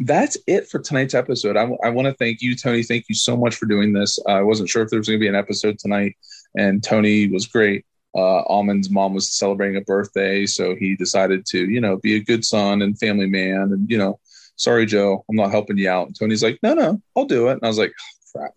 that's 0.00 0.36
it 0.46 0.68
for 0.68 0.80
tonight's 0.80 1.14
episode. 1.14 1.56
I, 1.56 1.60
w- 1.60 1.78
I 1.84 1.90
want 1.90 2.06
to 2.06 2.14
thank 2.14 2.42
you, 2.42 2.56
Tony. 2.56 2.82
Thank 2.82 3.04
you 3.08 3.14
so 3.14 3.36
much 3.36 3.54
for 3.54 3.66
doing 3.66 3.92
this. 3.92 4.18
Uh, 4.26 4.32
I 4.32 4.42
wasn't 4.42 4.68
sure 4.68 4.82
if 4.82 4.90
there 4.90 4.98
was 4.98 5.06
going 5.06 5.20
to 5.20 5.22
be 5.22 5.28
an 5.28 5.36
episode 5.36 5.78
tonight, 5.78 6.16
and 6.56 6.82
Tony 6.82 7.28
was 7.28 7.46
great 7.46 7.84
uh, 8.14 8.42
Almond's 8.46 8.90
mom 8.90 9.14
was 9.14 9.32
celebrating 9.32 9.76
a 9.76 9.80
birthday, 9.82 10.46
so 10.46 10.74
he 10.76 10.96
decided 10.96 11.44
to, 11.46 11.68
you 11.68 11.80
know, 11.80 11.96
be 11.96 12.16
a 12.16 12.20
good 12.20 12.44
son 12.44 12.82
and 12.82 12.98
family 12.98 13.26
man, 13.26 13.70
and 13.72 13.90
you 13.90 13.98
know, 13.98 14.18
sorry 14.56 14.86
Joe, 14.86 15.24
I'm 15.28 15.36
not 15.36 15.50
helping 15.50 15.76
you 15.78 15.90
out. 15.90 16.06
And 16.06 16.18
Tony's 16.18 16.42
like, 16.42 16.58
no, 16.62 16.74
no, 16.74 17.00
I'll 17.16 17.26
do 17.26 17.48
it. 17.48 17.52
And 17.54 17.60
I 17.64 17.68
was 17.68 17.78
like, 17.78 17.92
oh, 18.34 18.38
crap. 18.40 18.52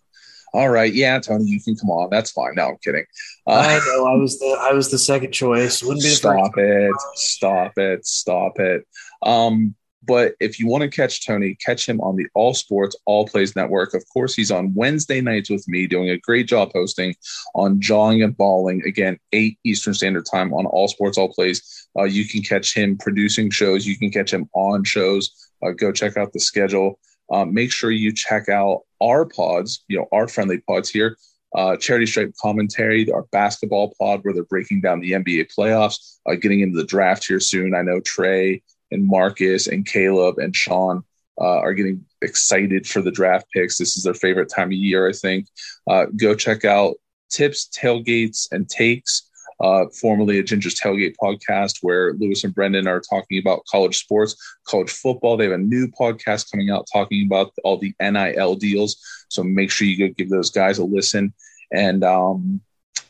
All 0.54 0.68
right, 0.68 0.92
yeah, 0.92 1.18
Tony, 1.18 1.44
you 1.46 1.60
can 1.62 1.76
come 1.76 1.90
on. 1.90 2.10
That's 2.10 2.30
fine. 2.30 2.54
No, 2.56 2.68
I'm 2.68 2.76
kidding. 2.82 3.04
Uh, 3.46 3.78
I 3.80 3.80
know 3.86 4.06
I 4.06 4.16
was 4.16 4.38
the 4.38 4.58
I 4.60 4.72
was 4.72 4.90
the 4.90 4.98
second 4.98 5.32
choice. 5.32 5.82
Wouldn't 5.82 6.02
be 6.02 6.08
stop 6.10 6.52
it, 6.56 6.94
stop 7.14 7.72
it, 7.78 8.06
stop 8.06 8.58
it. 8.58 8.86
Um, 9.22 9.74
but 10.04 10.32
if 10.40 10.58
you 10.58 10.66
want 10.66 10.82
to 10.82 10.88
catch 10.90 11.24
Tony, 11.26 11.54
catch 11.64 11.88
him 11.88 12.00
on 12.00 12.16
the 12.16 12.26
All 12.34 12.54
Sports 12.54 12.96
All 13.06 13.26
Plays 13.26 13.54
Network. 13.54 13.94
Of 13.94 14.04
course, 14.12 14.34
he's 14.34 14.50
on 14.50 14.74
Wednesday 14.74 15.20
nights 15.20 15.48
with 15.50 15.66
me, 15.68 15.86
doing 15.86 16.10
a 16.10 16.18
great 16.18 16.46
job 16.48 16.70
hosting 16.74 17.14
on 17.54 17.80
Jawing 17.80 18.22
and 18.22 18.36
Balling. 18.36 18.82
Again, 18.84 19.18
8 19.32 19.58
Eastern 19.64 19.94
Standard 19.94 20.26
Time 20.26 20.52
on 20.54 20.66
All 20.66 20.88
Sports 20.88 21.18
All 21.18 21.32
Plays. 21.32 21.88
Uh, 21.98 22.04
you 22.04 22.26
can 22.26 22.42
catch 22.42 22.74
him 22.74 22.96
producing 22.98 23.50
shows, 23.50 23.86
you 23.86 23.96
can 23.96 24.10
catch 24.10 24.32
him 24.32 24.48
on 24.54 24.82
shows. 24.84 25.30
Uh, 25.64 25.70
go 25.70 25.92
check 25.92 26.16
out 26.16 26.32
the 26.32 26.40
schedule. 26.40 26.98
Uh, 27.30 27.44
make 27.44 27.70
sure 27.72 27.90
you 27.92 28.12
check 28.12 28.48
out 28.48 28.80
our 29.00 29.24
pods, 29.24 29.84
you 29.88 29.96
know, 29.96 30.06
our 30.10 30.26
friendly 30.26 30.58
pods 30.58 30.90
here. 30.90 31.16
Uh, 31.54 31.76
Charity 31.76 32.06
Stripe 32.06 32.34
commentary, 32.40 33.10
our 33.12 33.22
basketball 33.30 33.94
pod 34.00 34.20
where 34.22 34.34
they're 34.34 34.42
breaking 34.44 34.80
down 34.80 35.00
the 35.00 35.12
NBA 35.12 35.54
playoffs, 35.56 36.18
uh, 36.26 36.34
getting 36.34 36.60
into 36.60 36.76
the 36.76 36.84
draft 36.86 37.26
here 37.28 37.38
soon. 37.40 37.74
I 37.74 37.82
know 37.82 38.00
Trey 38.00 38.62
and 38.92 39.06
Marcus 39.08 39.66
and 39.66 39.84
Caleb 39.86 40.38
and 40.38 40.54
Sean 40.54 41.02
uh, 41.40 41.58
are 41.58 41.74
getting 41.74 42.04
excited 42.20 42.86
for 42.86 43.02
the 43.02 43.10
draft 43.10 43.46
picks. 43.52 43.78
This 43.78 43.96
is 43.96 44.04
their 44.04 44.14
favorite 44.14 44.48
time 44.54 44.68
of 44.68 44.72
year, 44.74 45.08
I 45.08 45.12
think. 45.12 45.48
Uh, 45.88 46.06
go 46.16 46.34
check 46.34 46.64
out 46.64 46.94
Tips, 47.30 47.68
Tailgates, 47.76 48.48
and 48.52 48.68
Takes, 48.68 49.28
uh, 49.60 49.86
formerly 50.00 50.38
a 50.38 50.42
Ginger's 50.42 50.78
Tailgate 50.78 51.14
podcast, 51.22 51.78
where 51.80 52.12
Lewis 52.14 52.44
and 52.44 52.54
Brendan 52.54 52.86
are 52.86 53.00
talking 53.00 53.38
about 53.38 53.62
college 53.68 53.98
sports, 53.98 54.36
college 54.64 54.90
football. 54.90 55.36
They 55.38 55.44
have 55.44 55.52
a 55.54 55.58
new 55.58 55.88
podcast 55.88 56.50
coming 56.52 56.70
out 56.70 56.86
talking 56.92 57.26
about 57.26 57.52
all 57.64 57.78
the 57.78 57.94
NIL 58.00 58.56
deals. 58.56 58.96
So 59.28 59.42
make 59.42 59.70
sure 59.70 59.86
you 59.88 60.08
go 60.08 60.14
give 60.16 60.28
those 60.30 60.50
guys 60.50 60.78
a 60.78 60.84
listen. 60.84 61.32
And 61.72 62.04
um, 62.04 62.60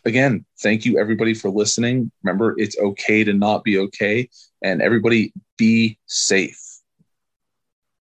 again, 0.04 0.44
thank 0.60 0.84
you 0.84 0.98
everybody 0.98 1.34
for 1.34 1.50
listening. 1.50 2.10
Remember, 2.22 2.54
it's 2.58 2.78
okay 2.78 3.24
to 3.24 3.32
not 3.32 3.64
be 3.64 3.78
okay, 3.78 4.28
and 4.62 4.82
everybody 4.82 5.32
be 5.56 5.98
safe. 6.06 6.71